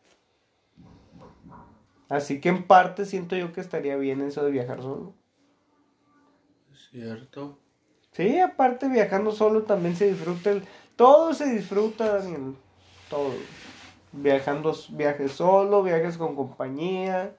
[2.12, 5.14] Así que en parte siento yo que estaría bien eso de viajar solo.
[6.74, 7.58] Es cierto.
[8.12, 10.64] Sí, aparte viajando solo también se disfruta el...
[10.98, 12.58] Todo se disfruta, Daniel.
[13.10, 13.32] Todo.
[14.12, 17.34] Viajando, viajes solo, viajes con compañía.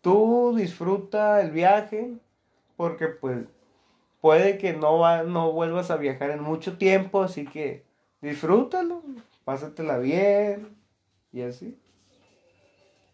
[0.00, 2.14] Tú disfruta el viaje
[2.76, 3.46] porque pues
[4.20, 7.84] puede que no, va, no vuelvas a viajar en mucho tiempo, así que
[8.22, 9.04] disfrútalo,
[9.44, 10.76] pásatela bien
[11.30, 11.78] y así.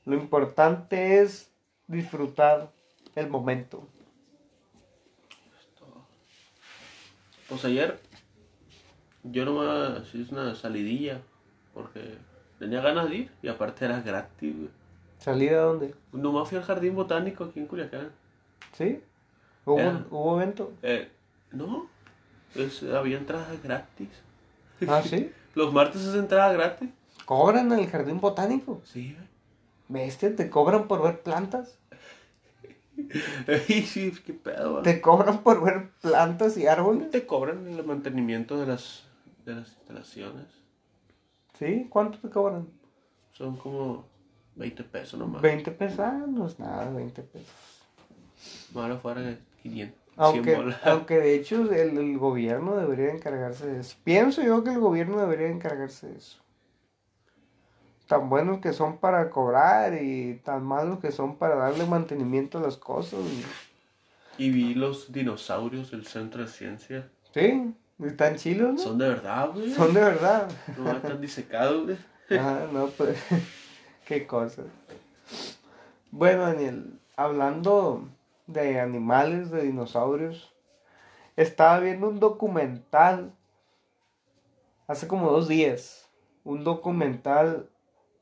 [0.05, 1.51] Lo importante es
[1.87, 2.71] disfrutar
[3.15, 3.87] el momento.
[7.49, 8.01] Pues ayer
[9.23, 11.21] yo nomás hice una salidilla
[11.73, 12.17] porque
[12.59, 14.71] tenía ganas de ir y aparte era gratis, güey.
[15.19, 15.95] ¿Salida dónde?
[16.13, 18.11] Nomás fui al jardín botánico aquí en Culiacán.
[18.73, 19.01] ¿Sí?
[19.65, 20.05] ¿Hubo, Ya.
[20.11, 20.73] ¿hubo evento?
[20.83, 21.11] Eh,
[21.53, 21.87] no,
[22.55, 24.09] es, había entradas gratis.
[24.87, 25.33] Ah, ¿sí?
[25.55, 26.91] Los martes es entrada gratis.
[27.25, 28.83] ¿Cobran en el jardín botánico?
[28.85, 29.34] Sí, güey.
[29.89, 31.79] Bestia, ¿te cobran por ver plantas?
[33.47, 34.83] Qué pedo.
[34.83, 37.11] ¿Te cobran por ver plantas y árboles?
[37.11, 39.05] Te cobran el mantenimiento de las,
[39.45, 40.47] de las instalaciones.
[41.59, 41.87] ¿Sí?
[41.91, 42.69] ¿Cuánto te cobran?
[43.33, 44.07] Son como
[44.57, 45.43] 20 pesos nomás.
[45.43, 47.49] 20 pesos, ah, no es nada, 20 pesos.
[48.75, 49.99] Ahora fuera de 500.
[50.15, 53.97] 100 Aunque, aunque de hecho el, el gobierno debería encargarse de eso.
[54.05, 56.44] Pienso yo que el gobierno debería encargarse de eso.
[58.15, 62.61] Tan buenos que son para cobrar y tan malos que son para darle mantenimiento a
[62.61, 63.19] las cosas.
[64.39, 67.11] Y vi los dinosaurios del centro de ciencia.
[67.33, 68.79] Sí, están chilos, ¿no?
[68.79, 69.69] Son de verdad, güey.
[69.73, 70.49] Son de verdad.
[70.79, 71.97] No están disecados, güey.
[72.39, 73.19] Ah, no, pues,
[74.07, 74.67] qué cosas.
[76.13, 78.07] Bueno, Daniel, hablando
[78.47, 80.55] de animales, de dinosaurios,
[81.35, 83.33] estaba viendo un documental
[84.87, 86.09] hace como dos días.
[86.45, 87.71] Un documental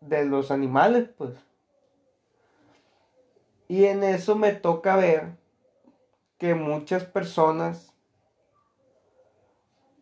[0.08, 1.32] de los animales, pues.
[3.68, 5.30] Y en eso me toca ver
[6.38, 7.92] que muchas personas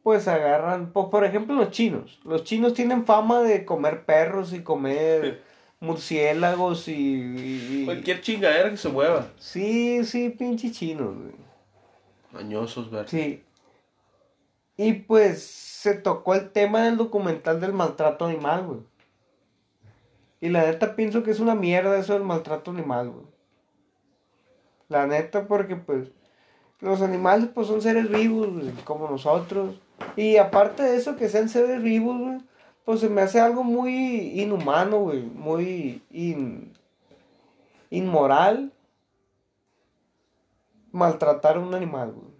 [0.03, 2.20] pues agarran, po- por ejemplo los chinos.
[2.24, 5.42] Los chinos tienen fama de comer perros y comer
[5.78, 7.82] murciélagos y...
[7.84, 9.28] Cualquier chingadera que se mueva.
[9.38, 11.34] Sí, sí, pinche chinos, güey.
[12.32, 13.09] Mañosos, ver.
[13.09, 13.44] Sí.
[14.76, 18.80] Y pues se tocó el tema del documental del maltrato animal, güey.
[20.41, 23.26] Y la neta pienso que es una mierda eso del maltrato animal, güey.
[24.88, 26.09] La neta porque pues
[26.80, 29.78] los animales pues son seres vivos, güey, como nosotros.
[30.16, 32.38] Y aparte de eso que sean seres vivos, güey,
[32.84, 36.72] pues se me hace algo muy inhumano, güey, muy in-
[37.91, 38.72] inmoral
[40.91, 42.30] maltratar a un animal, güey.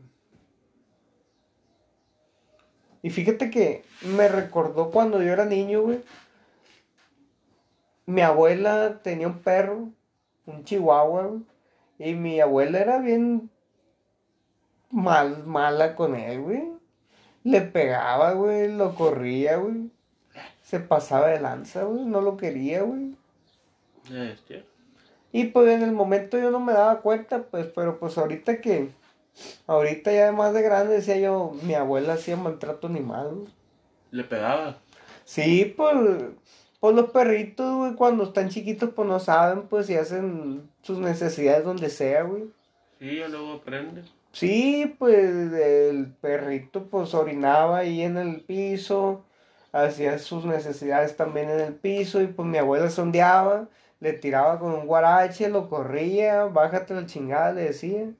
[3.03, 6.01] Y fíjate que me recordó cuando yo era niño, güey.
[8.11, 9.91] Mi abuela tenía un perro,
[10.45, 11.39] un chihuahua.
[11.97, 13.51] Y mi abuela era bien
[14.91, 16.73] mal, mala con él, güey.
[17.45, 19.91] Le pegaba, güey, lo corría, güey.
[20.63, 22.05] Se pasaba de lanza, güey.
[22.05, 23.17] No lo quería, güey.
[24.13, 24.65] Este.
[25.31, 28.91] Y pues en el momento yo no me daba cuenta, pues, pero pues ahorita que,
[29.69, 33.49] ahorita ya más de grande decía yo, mi abuela hacía maltrato animal, güey.
[34.11, 34.79] Le pegaba.
[35.25, 35.95] Sí, pues,
[36.81, 41.65] pues los perritos, güey, cuando están chiquitos, pues no saben, pues, y hacen sus necesidades
[41.65, 42.45] donde sea, güey.
[42.99, 44.03] Sí, ya luego aprende.
[44.33, 49.25] Sí, pues el perrito pues orinaba ahí en el piso,
[49.73, 53.69] hacía sus necesidades también en el piso y pues mi abuela sondeaba,
[53.99, 58.11] le tiraba con un guarache, lo corría, bájate la chingada, le decía.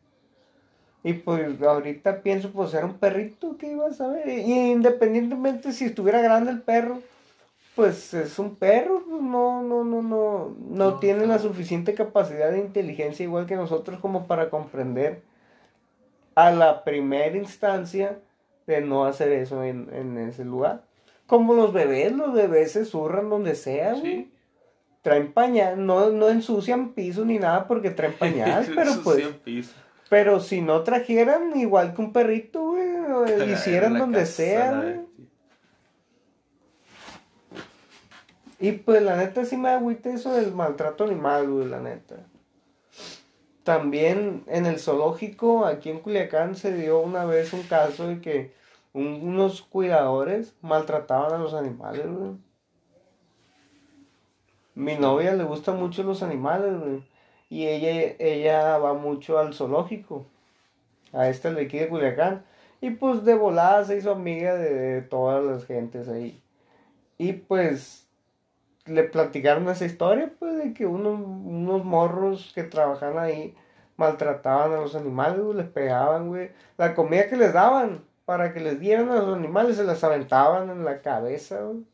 [1.03, 4.29] Y pues ahorita pienso pues era un perrito, ¿qué ibas a ver?
[4.29, 7.01] Y independientemente si estuviera grande el perro,
[7.81, 12.59] pues es un perro, pues, no, no, no, no, no tiene la suficiente capacidad de
[12.59, 15.23] inteligencia igual que nosotros como para comprender
[16.35, 18.19] a la primera instancia
[18.67, 20.83] de no hacer eso en, en ese lugar.
[21.27, 24.29] Como los bebés, los bebés se zurran donde sea, güey.
[25.01, 29.73] Traen pañal, no, no ensucian piso ni nada porque traen pañal, pero pues, piso.
[30.11, 34.97] pero si no trajeran igual que un perrito, güey, hicieran donde sea, güey.
[34.97, 35.11] bestia.
[38.61, 42.17] Y pues la neta sí me agüita eso del maltrato animal, güey, la neta.
[43.65, 48.53] También en el zoológico, aquí en Culiacán, se dio una vez un caso de que
[48.93, 52.33] un- unos cuidadores maltrataban a los animales, güey.
[54.75, 57.03] Mi novia le gustan mucho los animales, güey.
[57.49, 60.27] Y ella, ella va mucho al zoológico.
[61.13, 62.45] A este de aquí de Culiacán.
[62.81, 66.43] Y pues de volada se hizo amiga de, de todas las gentes ahí.
[67.19, 68.07] Y pues
[68.91, 73.55] le platicaron esa historia, pues, de que unos, unos morros que trabajaban ahí
[73.97, 76.51] maltrataban a los animales, les pegaban, güey.
[76.79, 80.71] La comida que les daban para que les dieran a los animales se las aventaban
[80.71, 81.85] en la cabeza, güey.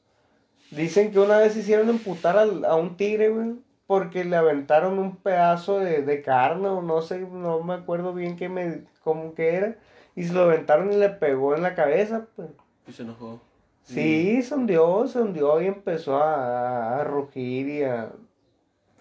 [0.71, 3.55] Dicen que una vez hicieron emputar al- a un tigre, güey,
[3.87, 8.37] porque le aventaron un pedazo de, de carne o no sé, no me acuerdo bien
[8.37, 9.77] qué me, cómo que era.
[10.17, 12.49] Y se lo aventaron y le pegó en la cabeza, pues.
[12.89, 13.41] Y se enojó.
[13.87, 18.11] Sí, se hundió, se hundió y empezó a, a rugir y a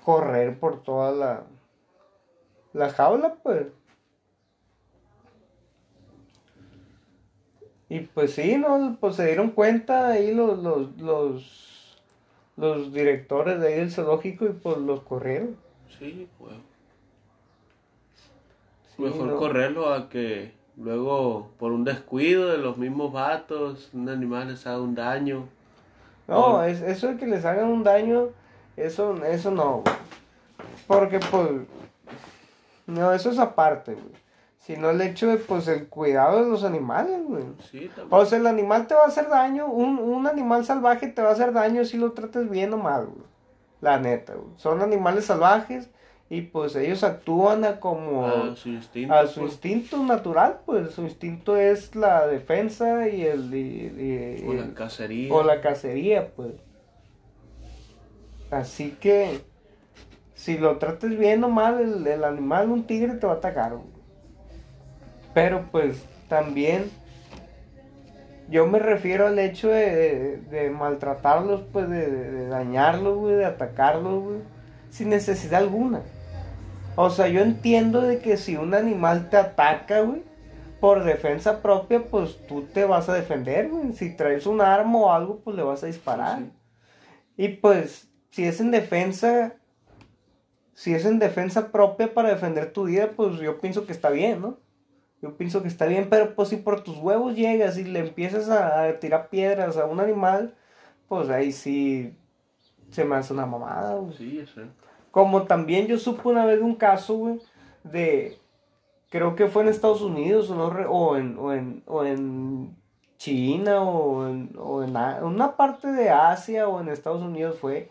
[0.03, 1.43] correr por toda la,
[2.73, 3.65] la jaula, pues.
[7.89, 8.97] Y pues sí, ¿no?
[8.99, 12.01] Pues se dieron cuenta ahí los, los, los,
[12.55, 15.55] los directores de ahí del zoológico y pues los corrieron.
[15.97, 16.53] Sí, pues.
[18.95, 19.37] Sí, Mejor ¿no?
[19.37, 24.81] correrlo a que luego, por un descuido de los mismos vatos, un animal les haga
[24.81, 25.47] un daño.
[26.27, 28.29] No, es, eso de que les hagan un daño,
[28.75, 29.95] eso, eso no, güey.
[30.87, 31.49] Porque, pues,
[32.87, 34.25] no, eso es aparte, güey.
[34.59, 37.43] Sino el hecho de, pues, el cuidado de los animales, güey.
[37.69, 38.07] Sí, también.
[38.09, 41.29] O sea, el animal te va a hacer daño, un, un animal salvaje te va
[41.29, 43.27] a hacer daño si lo tratas bien o mal, güey.
[43.81, 44.47] La neta, güey.
[44.57, 45.89] Son animales salvajes
[46.29, 48.25] y, pues, ellos actúan a como...
[48.25, 49.13] a su instinto.
[49.13, 53.53] a su pues, instinto natural, pues, su instinto es la defensa y el...
[53.53, 55.33] y- y- o la cacería.
[55.33, 56.53] o la cacería, pues.
[58.51, 59.41] Así que
[60.33, 63.71] si lo trates bien o mal, el, el animal, un tigre, te va a atacar.
[63.73, 63.85] güey.
[65.33, 66.89] Pero pues también
[68.49, 73.35] yo me refiero al hecho de, de- de maltratarlos, pues de, de- de dañarlos, güey,
[73.35, 74.37] de atacarlos, güey,
[74.89, 76.01] sin necesidad alguna.
[76.95, 80.23] O sea, yo entiendo de que si un animal te ataca, güey,
[80.79, 83.93] por defensa propia, pues tú te vas a defender, güey.
[83.93, 86.39] Si traes un arma o algo, pues le vas a disparar.
[86.39, 86.51] Sí,
[87.37, 89.55] Y pues, si es en defensa,
[90.73, 94.41] si es en defensa propia para defender tu vida, pues yo pienso que está bien,
[94.41, 94.59] ¿no?
[95.21, 98.49] Yo pienso que está bien, pero pues si por tus huevos llegas y le empiezas
[98.49, 100.55] a, a tirar piedras a un animal,
[101.07, 102.15] pues ahí sí
[102.91, 104.15] se me hace una mamada, güey.
[104.17, 104.63] Sí, sé.
[105.15, 107.39] Como también yo supe una vez de un caso, güey,
[107.85, 108.37] de.
[109.09, 112.75] Creo que fue en Estados Unidos o, no re- o, en, o, en, o en
[113.17, 114.89] China o en, o en
[115.23, 117.89] una parte de Asia o en Estados Unidos fue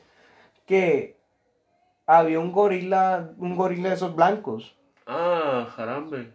[0.67, 1.17] que
[2.07, 4.75] había un gorila, un gorila de esos blancos.
[5.07, 6.31] Ah, jarambe.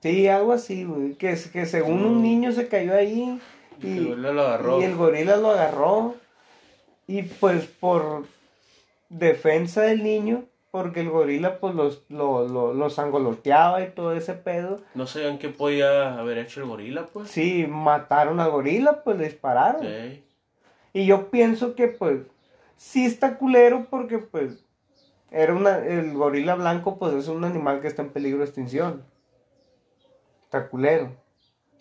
[0.00, 1.16] Sí, algo así, güey.
[1.16, 2.22] Que, que según un Mm.
[2.22, 3.38] niño se cayó ahí
[3.82, 4.80] Y y, el gorila lo agarró.
[4.80, 6.14] y el gorila lo agarró.
[7.06, 8.24] Y pues por
[9.18, 14.34] defensa del niño, porque el gorila pues los, lo, lo, los angoloteaba y todo ese
[14.34, 14.80] pedo.
[14.94, 17.30] No sabían qué podía haber hecho el gorila, pues.
[17.30, 19.82] Sí, mataron al gorila, pues le dispararon.
[19.82, 20.24] Sí.
[20.92, 22.20] Y yo pienso que pues
[22.76, 24.64] sí está culero porque pues
[25.30, 29.04] era una, el gorila blanco pues es un animal que está en peligro de extinción.
[30.44, 31.10] Está culero.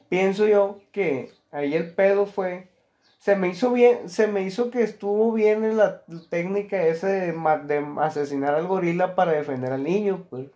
[0.10, 2.68] Pienso yo que ahí el pedo fue,
[3.24, 7.32] se me hizo bien, se me hizo que estuvo bien en la técnica esa de,
[7.32, 10.48] de asesinar al gorila para defender al niño, pues.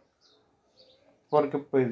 [1.30, 1.91] Porque pues,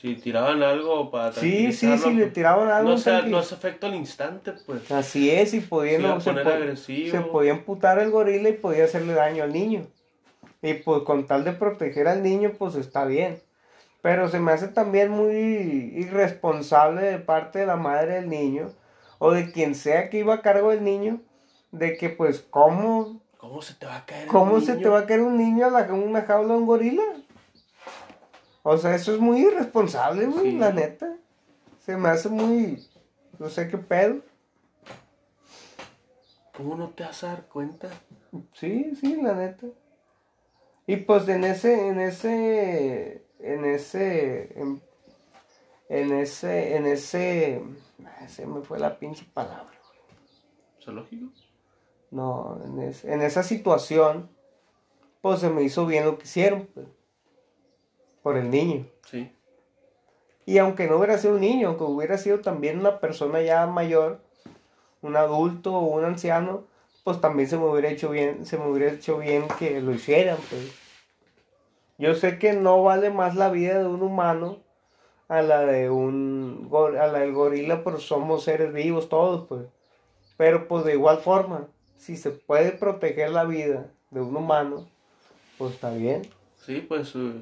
[0.00, 2.90] Si tiraban algo para sí, sí, sí, tranquilizarlo, le pues, tiraban algo.
[2.90, 4.88] No, sea, no hace efecto al instante, pues.
[4.92, 8.84] Así es, y Se podían, se poner po- se podía amputar el gorila y podía
[8.84, 9.88] hacerle daño al niño.
[10.62, 13.42] Y pues con tal de proteger al niño, pues está bien.
[14.02, 15.34] Pero se me hace también muy
[15.96, 18.70] irresponsable de parte de la madre del niño
[19.24, 21.22] o de quien sea que iba a cargo del niño,
[21.72, 24.82] de que pues cómo, ¿Cómo se te va a caer cómo se niño?
[24.82, 27.02] te va a caer un niño a la, una jaula de un gorila.
[28.62, 30.58] O sea, eso es muy irresponsable, güey, Sí.
[30.58, 31.16] la neta.
[31.86, 32.86] Se me hace muy,
[33.38, 34.16] no sé qué pedo.
[36.56, 37.88] ¿Cómo no te vas a dar cuenta?
[38.52, 39.66] Sí, sí, la neta.
[40.86, 44.82] Y pues en ese, en ese, en ese, en,
[45.88, 47.62] en ese, en ese,
[48.28, 49.72] se me fue la pinche palabra.
[50.82, 51.30] ¿Zoológico?
[52.10, 54.30] No, en, es- en esa situación,
[55.20, 56.86] pues se me hizo bien lo que hicieron, pues,
[58.22, 58.86] por el niño.
[59.06, 59.32] Sí.
[60.46, 64.20] Y aunque no hubiera sido un niño, aunque hubiera sido también una persona ya mayor,
[65.02, 66.64] un adulto o un anciano,
[67.02, 70.36] pues también se me hubiera hecho bien, se me hubiera hecho bien que lo hicieran,
[70.50, 70.72] pues.
[71.96, 74.58] Yo sé que no vale más la vida de un humano
[75.28, 79.66] a la de un gor- a la del gorila, pero somos seres vivos todos, pues.
[80.36, 84.88] Pero pues de igual forma, si se puede proteger la vida de un humano,
[85.58, 86.22] pues está bien.
[86.64, 87.32] Sí, pues eh,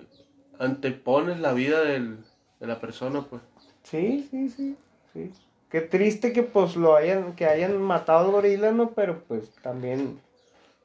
[0.59, 2.19] antepones la vida del,
[2.61, 3.43] de la persona, pues.
[3.83, 4.77] Sí, sí, sí,
[5.13, 5.33] sí.
[5.71, 8.91] Qué triste que pues lo hayan, que hayan matado al gorila, ¿no?
[8.91, 10.21] Pero pues también,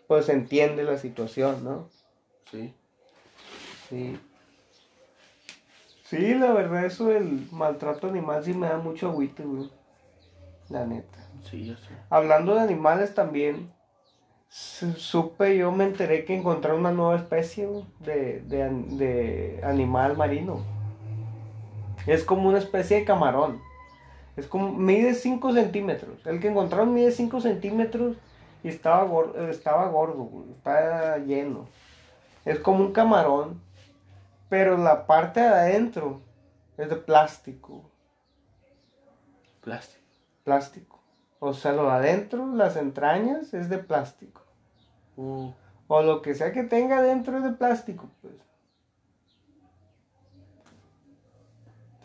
[0.08, 1.90] pues entiende la situación, ¿no?
[2.50, 2.74] Sí.
[3.90, 4.18] Sí.
[6.10, 9.70] Sí, la verdad, eso del maltrato animal sí me da mucho agüite, güey.
[10.70, 11.18] La neta.
[11.44, 11.90] Sí, ya sé.
[12.10, 13.72] Hablando de animales también,
[14.50, 17.68] su- supe, yo me enteré que encontraron una nueva especie
[18.00, 20.62] de, de, de animal marino.
[22.06, 23.60] Es como una especie de camarón.
[24.38, 26.26] Es como, mide 5 centímetros.
[26.26, 28.16] El que encontraron mide 5 centímetros
[28.64, 31.66] y estaba, gor- estaba gordo, está lleno.
[32.46, 33.60] Es como un camarón,
[34.50, 36.22] pero la parte de adentro
[36.78, 37.90] es de plástico
[39.62, 40.04] Plástico.
[40.44, 41.04] plástico.
[41.40, 44.42] O sea, lo de adentro, las entrañas, es de plástico.
[45.18, 45.52] Uh,
[45.88, 48.34] O lo que sea que tenga adentro es de plástico, pues.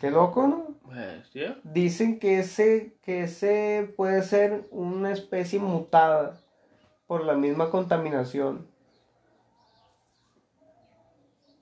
[0.00, 0.72] Qué loco, ¿no?
[0.92, 1.58] bestia.
[1.64, 6.40] Dicen que ese, que ese puede ser una especie mutada
[7.06, 8.66] por la misma contaminación.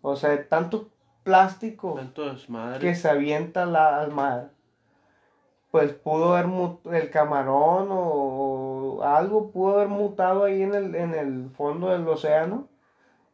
[0.03, 0.89] O sea, tanto
[1.23, 2.35] plástico Tanto
[2.81, 4.51] que se avienta la, al mar.
[5.71, 6.47] Pues pudo haber
[6.97, 12.69] el camarón o, algo pudo haber mutado ahí en el, en el fondo del océano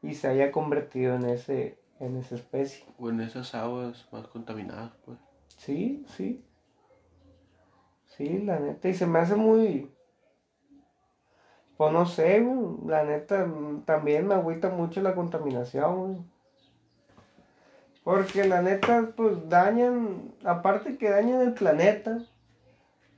[0.02, 2.84] y se haya convertido en ese en esa especie.
[2.98, 5.18] O en esas aguas más contaminadas, pues.
[5.56, 6.44] Sí, sí.
[8.06, 8.88] Sí, la neta.
[8.88, 9.90] Y se me hace muy.
[11.76, 12.47] Pues no sé.
[12.86, 13.47] La neta,
[13.84, 16.30] también me agüita mucho la contaminación.
[18.07, 20.33] Porque la neta, pues dañan.
[20.45, 22.20] Aparte que dañan el planeta,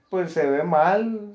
[0.08, 1.34] pues se ve mal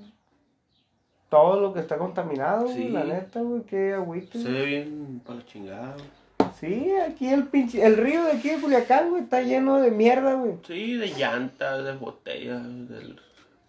[1.29, 2.67] todo lo que está contaminado.
[2.69, 2.89] Sí.
[2.89, 3.61] La neta, güey.
[3.61, 4.39] Qué agüita.
[4.39, 5.93] Se ve bien para la chingada.
[5.93, 6.49] güey.
[6.59, 7.85] Sí, aquí el pinche.
[7.85, 10.55] El río de aquí de Culiacán, güey, está lleno de mierda, güey.
[10.65, 13.19] Sí, de llantas, de botellas, del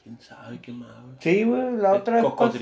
[0.02, 1.16] ¿Quién sabe qué más, güey?
[1.20, 2.52] Sí, güey, la otra vez pas-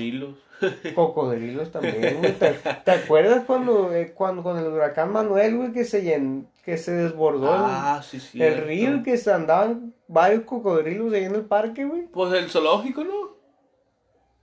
[0.95, 1.71] Cocodrilos.
[1.71, 2.33] También, güey.
[2.33, 2.53] ¿Te,
[2.85, 6.91] te acuerdas cuando, eh, cuando con el huracán Manuel, güey, que se llen, que se
[6.93, 8.41] desbordó el- Ah, sí, sí.
[8.41, 12.03] el, río y que se andaban varios cocodrilos ahí en el parque, güey?
[12.07, 13.33] Pues el zoológico, ¿no?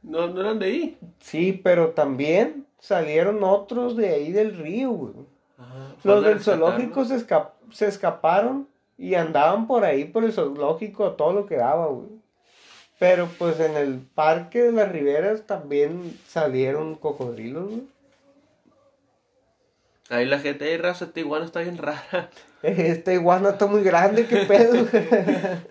[0.03, 0.99] No, no eran de ahí.
[1.19, 5.13] Sí, pero también salieron otros de ahí del río, güey.
[5.59, 8.67] Ajá, Los del zoológico se, esca- se escaparon
[8.97, 12.09] y andaban por ahí por el zoológico a todo lo que daba, güey.
[13.01, 17.83] Pero pues en el parque de las riberas también salieron cocodrilos, güey.
[20.11, 22.29] Ahí la gente de raza, esta iguana está bien rara.
[22.63, 24.87] Esta iguana está muy grande, qué pedo.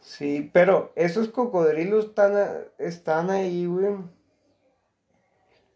[0.00, 2.32] sí, pero esos cocodrilos están,
[2.78, 3.96] están ahí, güey.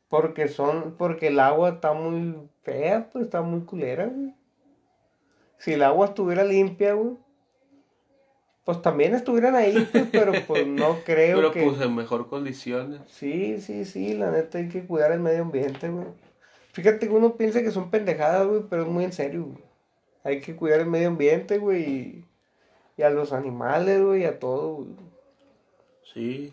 [0.08, 4.34] Porque son, porque el agua está muy fea, pues está muy culera, güey.
[5.58, 7.18] Si el agua estuviera limpia, güey.
[8.68, 11.64] Pues también estuvieran ahí, pues, pero pues no creo Pero que...
[11.64, 13.00] pues en mejor condiciones.
[13.06, 16.04] Sí, sí, sí, la neta hay que cuidar el medio ambiente, güey.
[16.72, 19.64] Fíjate que uno piensa que son pendejadas, güey, pero es muy en serio, güey.
[20.22, 22.24] Hay que cuidar el medio ambiente, güey, y,
[22.98, 24.90] y a los animales, güey, y a todo, güey.
[26.12, 26.52] Sí.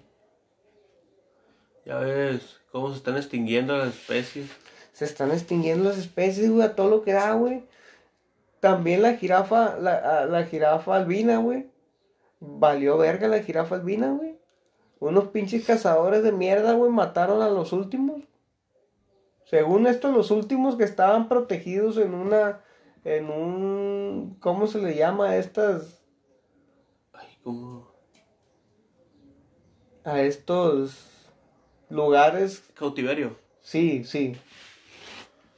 [1.85, 4.49] Ya ves cómo se están extinguiendo las especies.
[4.93, 7.65] Se están extinguiendo las especies, güey, a todo lo que da, güey.
[8.61, 11.74] También la jirafa, la, la jirafa albina, güey.
[12.39, 14.39] Valió verga la jirafa albina, güey.
[14.99, 18.21] Unos pinches cazadores de mierda, güey, mataron a los últimos.
[19.45, 22.61] Según esto, los últimos que estaban protegidos en una,
[23.03, 26.01] en un, ¿cómo se le llama a estas,
[27.13, 27.87] Ay, como
[30.03, 31.27] a estos
[31.89, 32.63] lugares?
[32.73, 33.35] cautiverio.
[33.61, 34.35] Sí, sí.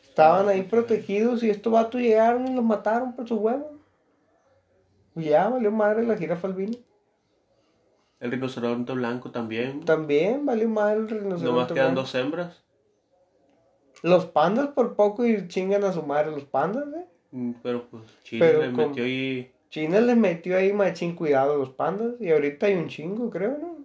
[0.04, 3.77] Estaban ahí protegidos y estos vatos llegaron y los mataron por su huevo.
[5.18, 6.78] Ya valió madre la jirafa albina.
[8.20, 9.84] El rinoceronte blanco también.
[9.86, 11.46] También valió madre el rinoceronte.
[11.46, 12.02] Nomás quedan blanco.
[12.02, 12.64] dos hembras.
[14.04, 17.06] Los pandas por poco y chingan a su madre los pandas, ¿eh?
[17.32, 19.52] Mm, Pero pues Chile Pero le con- metió ahí.
[19.70, 23.58] China les metió ahí machín cuidado a los pandas y ahorita hay un chingo, creo,
[23.58, 23.78] ¿no?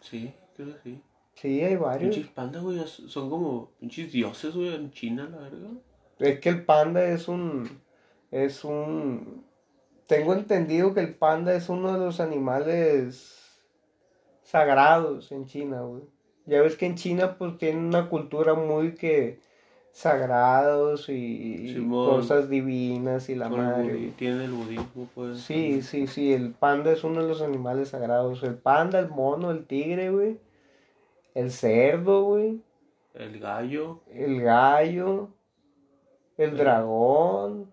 [0.00, 1.02] Sí, creo que sí.
[1.34, 2.14] Sí, hay varios.
[2.14, 5.68] Pinches pandas, güey, son como pinches dioses, güey, en China, la verga.
[6.20, 7.68] Es que el panda es un.
[8.30, 9.44] Es un.
[10.06, 13.58] Tengo entendido que el panda es uno de los animales
[14.42, 16.02] sagrados en China, güey.
[16.46, 19.40] Ya ves que en China, pues tienen una cultura muy que.
[19.92, 24.12] sagrados y, cosas divinas y la el madre.
[24.16, 25.40] Tiene el budismo, pues.
[25.40, 28.42] Sí, sí, sí, el panda es uno de los animales sagrados.
[28.42, 30.38] El panda, el mono, el tigre, güey.
[31.34, 32.60] El cerdo, güey.
[33.14, 34.02] El gallo.
[34.12, 35.30] El gallo.
[36.36, 37.72] El dragón.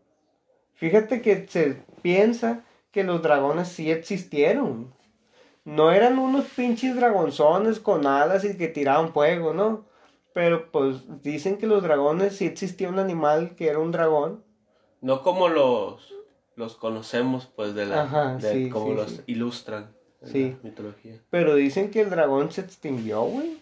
[0.74, 4.94] Fíjate que se piensa que los dragones sí existieron.
[5.64, 9.86] No eran unos pinches dragonzones con alas y que tiraban fuego, ¿no?
[10.34, 14.44] Pero pues dicen que los dragones sí existía un animal que era un dragón.
[15.02, 16.14] No como los
[16.56, 18.04] los conocemos, pues, de la.
[18.04, 19.22] Ajá, de sí, como sí, los sí.
[19.28, 20.50] ilustran en Sí.
[20.62, 21.20] la mitología.
[21.30, 23.58] Pero dicen que el dragón se extinguió, güey.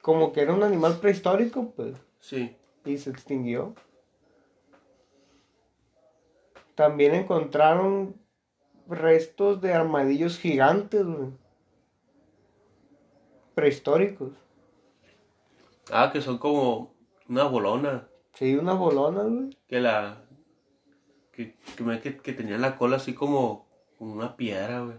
[0.00, 1.96] Como que era un animal prehistórico, pues.
[2.20, 2.56] Sí.
[2.84, 3.74] Y se extinguió.
[6.78, 8.14] También encontraron
[8.86, 11.30] restos de armadillos gigantes, güey.
[13.56, 14.30] Prehistóricos.
[15.90, 16.94] Ah, que son como
[17.28, 18.06] una bolona.
[18.34, 19.58] Sí, unas bolonas, güey.
[19.66, 20.22] Que la.
[21.32, 21.56] Que,
[22.00, 23.66] que, que, tenía la cola así como,
[23.98, 24.98] como una piedra, güey.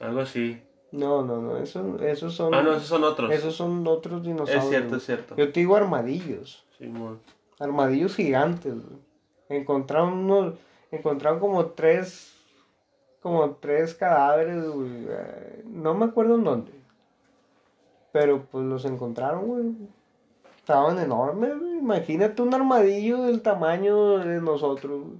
[0.00, 0.60] Algo así.
[0.90, 1.58] No, no, no.
[1.58, 2.52] Esos, esos son.
[2.52, 3.30] Ah, no, esos son otros.
[3.30, 4.64] esos son otros dinosaurios.
[4.64, 5.36] es cierto, es cierto.
[5.36, 6.66] Yo te digo armadillos.
[6.76, 7.20] Simón.
[7.60, 8.98] Armadillos gigantes, güey.
[9.48, 10.54] Encontraron unos.
[10.90, 12.34] Encontraron como tres.
[13.20, 15.06] Como tres cadáveres, güey.
[15.08, 16.72] eh, No me acuerdo en dónde.
[18.12, 19.66] Pero pues los encontraron, güey.
[20.56, 21.78] Estaban enormes, güey.
[21.78, 25.18] Imagínate un armadillo del tamaño de nosotros, güey.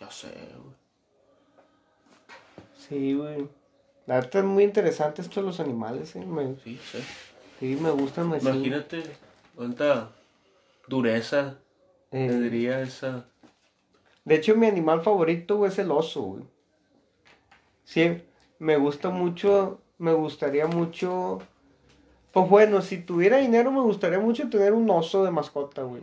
[0.00, 0.74] Ya sé, güey.
[2.76, 3.48] Sí, güey.
[4.06, 6.24] La verdad es muy interesante esto de los animales, eh.
[6.26, 7.00] Me, Sí, sé.
[7.60, 8.26] sí, me gustan.
[8.34, 9.02] Imagínate
[9.54, 10.10] cuánta
[10.88, 11.58] dureza
[12.10, 13.24] Eh, tendría esa.
[14.24, 16.44] De hecho, mi animal favorito güey, es el oso, güey.
[17.84, 18.22] Sí,
[18.58, 21.40] me gusta mucho, me gustaría mucho...
[22.32, 26.02] Pues bueno, si tuviera dinero me gustaría mucho tener un oso de mascota, güey.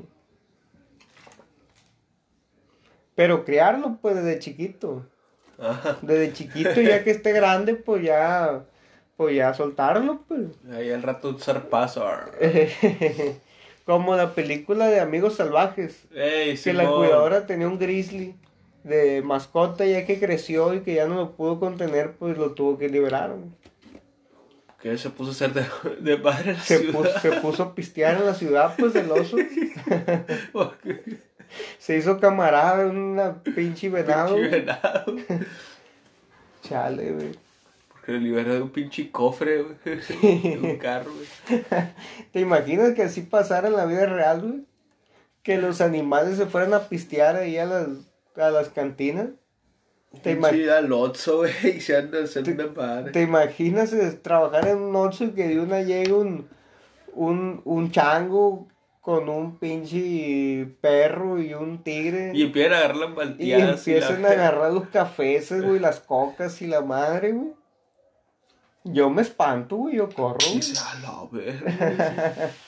[3.16, 5.06] Pero criarlo, pues, desde chiquito.
[5.58, 5.98] Ajá.
[6.02, 8.64] Desde chiquito, ya que esté grande, pues ya...
[9.18, 10.48] Pues ya soltarlo, pues.
[10.72, 12.06] Ahí al rato zarpazo.
[13.90, 16.04] Como la película de Amigos Salvajes.
[16.14, 18.36] Ey, Que la cuidadora tenía un grizzly
[18.84, 22.78] de mascota ya que creció y que ya no lo pudo contener, pues lo tuvo
[22.78, 23.32] que liberar.
[23.32, 23.50] güey.
[24.80, 25.66] Que se puso a ser de,
[26.02, 26.94] de padre en la Se ciudad.
[27.00, 29.38] puso, se puso a pistear en la ciudad, pues el oso.
[31.80, 34.36] Se hizo camarada de una pinche venado.
[34.36, 35.16] pinche venado.
[36.62, 37.32] Chale, güey.
[38.10, 39.76] Porque le liberó de un pinche cofre, güey.
[40.60, 41.62] De un carro, güey.
[42.32, 44.66] ¿Te imaginas que así pasara en la vida real, güey?
[45.44, 47.88] Que los animales se fueran a pistear ahí a las,
[48.36, 49.28] a las cantinas.
[50.24, 51.52] ¿Te, ima- Pinche al Otso, güey.
[51.78, 53.12] Y se anda haciendo una madre.
[53.12, 56.48] ¿Te imaginas eh, trabajar en un Oxxo y que de una llegue un,
[57.14, 58.68] un, un chango
[59.02, 62.32] con un pinche perro y un tigre?
[62.34, 63.88] Y empiezan a agarrar las Y malteadas.
[63.88, 67.52] y la- empiezan a agarrar los cafés, güey, las cocas y la madre, güey.
[68.84, 70.38] Yo me espanto, güey, yo corro.
[70.40, 70.62] Güey.
[70.78, 72.52] a la verga.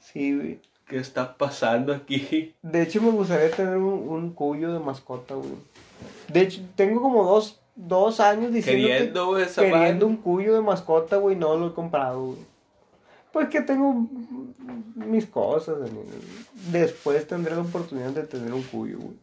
[0.00, 0.60] Sí, güey.
[0.86, 2.54] ¿Qué está pasando aquí?
[2.62, 5.50] De hecho, me gustaría tener un, un cuyo de mascota, güey.
[6.28, 10.60] De hecho, tengo como dos, dos años diciendo Queriendo, güey, esa queriendo un cuyo de
[10.60, 12.38] mascota, güey, no lo he comprado, güey.
[13.32, 14.06] Pues que tengo
[14.94, 15.76] mis cosas.
[16.70, 19.16] Después tendré la oportunidad de tener un cuyo, güey.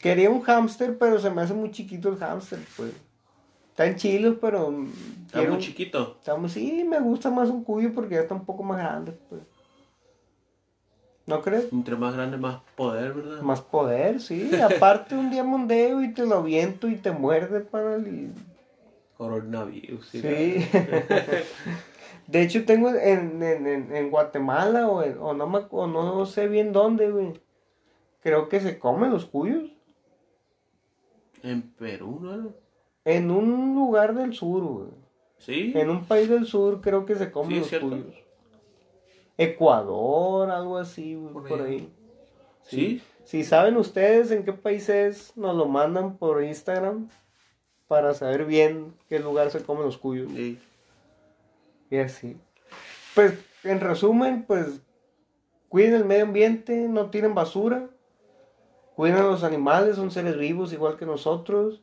[0.00, 2.92] Quería un hámster, pero se me hace muy chiquito el hámster, pues.
[3.74, 4.70] Están chilos, pero...
[5.26, 6.16] Está quiero- muy chiquito.
[6.20, 9.42] Estamos, sí, me gusta más un cuyo porque ya está un poco más grande, pues.
[11.26, 11.72] ¿No crees?
[11.72, 13.40] Entre más grande, más poder, ¿verdad?
[13.42, 14.48] Más poder, sí.
[14.62, 18.30] Aparte un día mondeo y te lo aviento y te muerde para el...
[19.16, 20.06] Coronavirus.
[20.08, 20.22] Sí.
[20.22, 21.42] la-
[22.28, 26.24] De hecho tengo en, en, en, en Guatemala o, en- o, no me, o no
[26.26, 27.32] sé bien dónde, güey.
[28.22, 29.64] Creo que se comen los cuyos.
[31.42, 32.52] En Perú, ¿no?
[33.04, 34.88] En un lugar del sur, güey.
[35.38, 35.72] Sí.
[35.76, 37.88] En un país del sur creo que se comen Sí, los cierto.
[37.90, 38.14] cuyos.
[39.36, 41.72] Ecuador, algo así, güey, Por por ahí.
[41.74, 41.92] ahí.
[42.62, 43.02] Sí.
[43.24, 47.08] Si saben ustedes en qué país es, nos lo mandan por Instagram
[47.88, 50.30] para saber bien qué lugar se comen los cuyos.
[50.32, 50.58] Sí.
[51.90, 52.36] Y así.
[53.14, 54.80] Pues, en resumen, pues,
[55.68, 57.88] cuiden el medio ambiente, no tiren basura,
[58.94, 61.82] cuiden a los animales, son seres vivos igual que nosotros,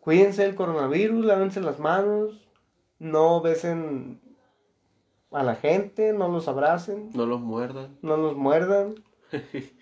[0.00, 2.48] cuídense del coronavirus, lávense las manos,
[2.98, 4.20] no besen
[5.30, 7.96] a la gente, no los abracen, No los muerdan.
[8.02, 8.94] no los muerdan.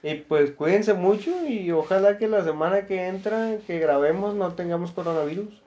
[0.00, 4.92] Y pues cuídense mucho y ojalá que la semana que entra, que grabemos, no tengamos
[4.92, 5.60] coronavirus.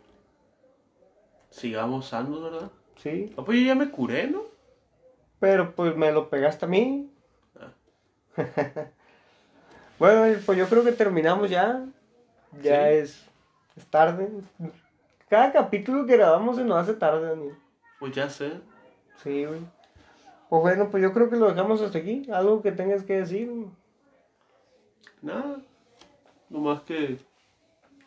[1.49, 2.71] Sigamos sanos, ¿verdad?
[2.95, 4.43] Sí, Ah, pues yo ya me curé, ¿no?
[5.39, 7.11] pero pues me lo pegaste a mí.
[7.59, 7.73] Ah.
[9.99, 11.85] bueno, pues yo creo que terminamos ya.
[12.61, 12.93] Ya Sí.
[12.95, 13.25] es,
[13.75, 14.29] es tarde.
[15.29, 17.55] Cada capítulo que grabamos se nos hace tarde, Daniel.
[17.99, 18.53] Pues ya sé.
[19.23, 19.59] Sí, güey.
[20.49, 22.23] Pues bueno, pues yo creo que lo dejamos hasta aquí.
[22.31, 23.49] Algo que tengas que decir.
[25.21, 25.57] Nada.
[26.49, 27.17] Nomás que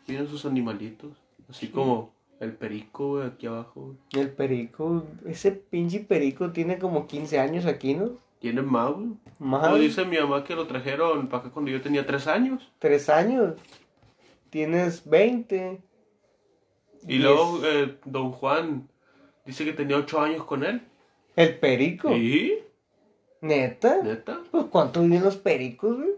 [0.06, 1.12] miren sus animalitos.
[1.48, 3.80] Así como el perico, güey, aquí abajo.
[3.82, 3.96] güey.
[4.22, 8.10] El perico, ese pinche perico tiene como 15 años aquí, ¿no?
[8.40, 9.08] Tiene más, güey.
[9.38, 12.70] Más Como dice mi mamá que lo trajeron para acá cuando yo tenía tres años.
[12.78, 13.54] tres años.
[14.54, 15.82] Tienes 20.
[17.08, 18.88] Y luego eh, don Juan
[19.44, 20.80] dice que tenía ocho años con él.
[21.34, 22.14] El perico.
[22.14, 22.60] ¿Y?
[23.40, 24.00] ¿Neta?
[24.00, 24.38] ¿Neta?
[24.52, 26.10] Pues ¿cuánto viven los pericos, güey?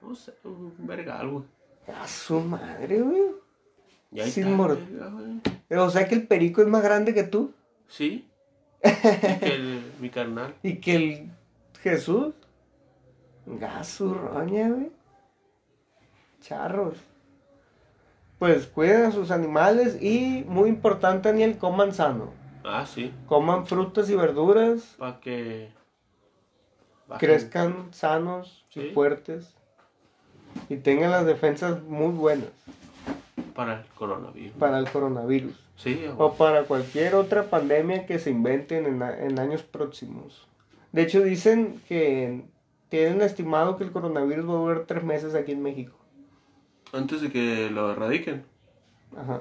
[0.00, 1.44] No sé, un vergal, güey.
[1.92, 3.22] A su madre, güey.
[4.12, 4.78] Y ahí Sin mor-.
[5.68, 7.52] O sea que el perico es más grande que tú.
[7.88, 8.28] Sí.
[8.84, 10.54] Y que el- mi carnal.
[10.62, 11.30] Y que el
[11.82, 12.32] Jesús.
[13.44, 14.92] Gasu, roña, güey.
[16.40, 16.96] Charros.
[18.38, 22.30] Pues cuiden a sus animales y, muy importante, Daniel, coman sano.
[22.64, 23.12] Ah, sí.
[23.26, 24.96] Coman frutas y verduras.
[24.98, 25.70] Para que.
[27.08, 27.28] bajen.
[27.28, 29.54] crezcan sanos y fuertes
[30.68, 32.48] y tengan las defensas muy buenas
[33.54, 34.56] Para el coronavirus.
[34.58, 39.62] para el coronavirus Sí, o para cualquier otra pandemia que se inventen en, en años
[39.62, 40.46] próximos.
[40.90, 42.46] De hecho, dicen que
[42.88, 45.94] tienen estimado que el coronavirus va a durar tres meses aquí en México.
[46.96, 48.44] Antes de que lo erradiquen.
[49.16, 49.40] Ajá.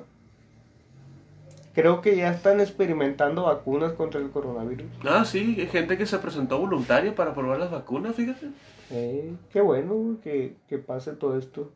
[1.73, 4.85] Creo que ya están experimentando vacunas contra el coronavirus.
[5.05, 8.47] Ah, sí, hay gente que se presentó voluntaria para probar las vacunas, fíjate.
[8.91, 11.71] Eh, qué bueno que, que pase todo esto.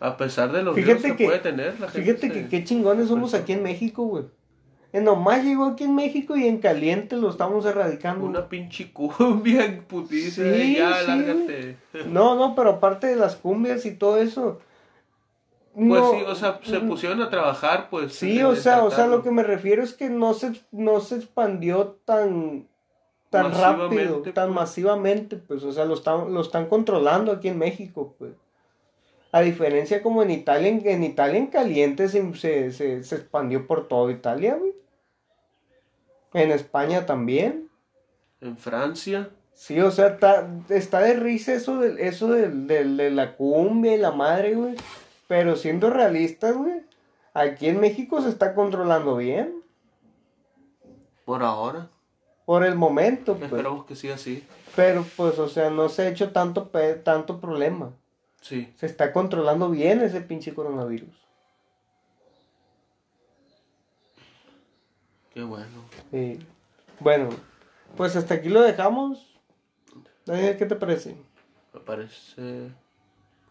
[0.00, 2.00] A pesar de los Fíjate que, que- puede tener la gente.
[2.14, 4.24] Fíjate se- que qué chingones somos aquí en México, güey.
[4.92, 8.24] En nomás llegó aquí en México y en caliente lo estamos erradicando.
[8.24, 10.42] Una pinche cumbia putiza.
[10.54, 11.76] Sí, ya, sí, lárgate.
[12.08, 14.60] No, no, pero aparte de las cumbias y todo eso.
[15.74, 18.14] Pues no- sí, o sea, se pusieron a trabajar, pues.
[18.14, 21.16] Sí, o sea, o sea, lo que me refiero es que no se, no se
[21.16, 22.66] expandió tan
[23.30, 24.54] tan rápido, tan pues.
[24.54, 28.32] masivamente, pues, o sea, lo están, lo están controlando aquí en México, pues.
[29.32, 33.66] A diferencia como en Italia, en, en Italia en caliente se, se, se, se expandió
[33.66, 34.72] por toda Italia, güey.
[36.32, 37.68] En España también.
[38.40, 39.28] En Francia.
[39.52, 43.94] Sí, o sea, está, está de risa eso, de, eso del- del- de, la cumbia
[43.94, 44.74] y la madre, güey.
[45.28, 46.82] Pero siendo realistas, güey,
[47.34, 49.62] aquí en México se está controlando bien.
[51.24, 51.88] Por ahora.
[52.46, 53.52] Por el momento, pues.
[53.52, 54.44] Esperamos que siga así.
[54.74, 57.92] Pero pues, o sea, no se ha hecho tanto, pe- tanto problema.
[58.40, 58.72] Sí.
[58.76, 61.10] Se está controlando bien ese pinche coronavirus.
[65.34, 65.84] Qué bueno.
[66.10, 66.38] Sí.
[67.00, 67.28] Bueno,
[67.96, 69.38] pues hasta aquí lo dejamos.
[70.24, 71.16] Daniel, ¿qué te parece?
[71.74, 72.70] Me parece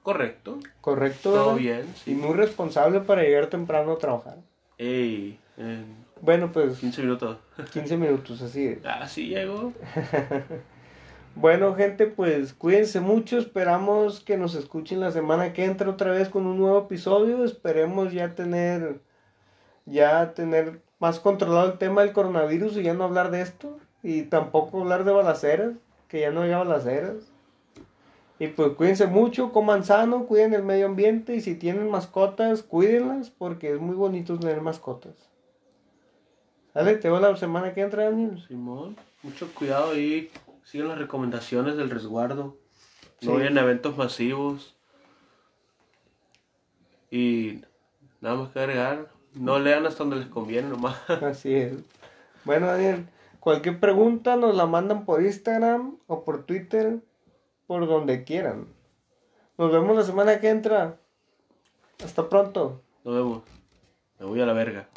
[0.07, 0.57] correcto.
[0.79, 1.31] ¿Correcto?
[1.31, 1.57] Todo verdad?
[1.57, 1.93] bien.
[2.05, 4.37] Y muy responsable para llegar temprano a trabajar.
[4.77, 5.85] Ey, en
[6.21, 7.37] Bueno, pues 15 minutos.
[7.73, 8.79] 15 minutos, así es.
[8.85, 9.73] Ah, sí llegó.
[11.35, 13.37] Bueno, gente, pues cuídense mucho.
[13.37, 17.45] Esperamos que nos escuchen la semana que entra otra vez con un nuevo episodio.
[17.45, 19.01] Esperemos ya tener
[19.85, 24.23] ya tener más controlado el tema del coronavirus y ya no hablar de esto y
[24.23, 25.73] tampoco hablar de balaceras,
[26.07, 27.31] que ya no haya balaceras.
[28.39, 33.31] Y pues cuídense mucho, coman sano, cuiden el medio ambiente y si tienen mascotas, cuídenlas
[33.31, 35.15] porque es muy bonito tener mascotas.
[36.73, 38.43] Dale, te veo la semana que entra, Daniel.
[38.47, 40.29] Simón, mucho cuidado ahí.
[40.63, 42.57] Sigan las recomendaciones del resguardo.
[43.21, 43.37] No Sí.
[43.37, 44.75] vayan a eventos masivos.
[47.09, 47.61] Y
[48.21, 49.07] nada más que agregar.
[49.33, 50.97] No lean hasta donde les conviene nomás.
[51.23, 51.73] Así es.
[52.43, 53.07] Bueno, Daniel,
[53.39, 56.99] cualquier pregunta nos la mandan por Instagram o por Twitter,
[57.67, 58.67] por donde quieran.
[59.57, 60.97] Nos vemos la semana que entra.
[62.03, 62.81] Hasta pronto.
[63.03, 63.43] Nos vemos.
[64.19, 64.85] Me voy a la verga.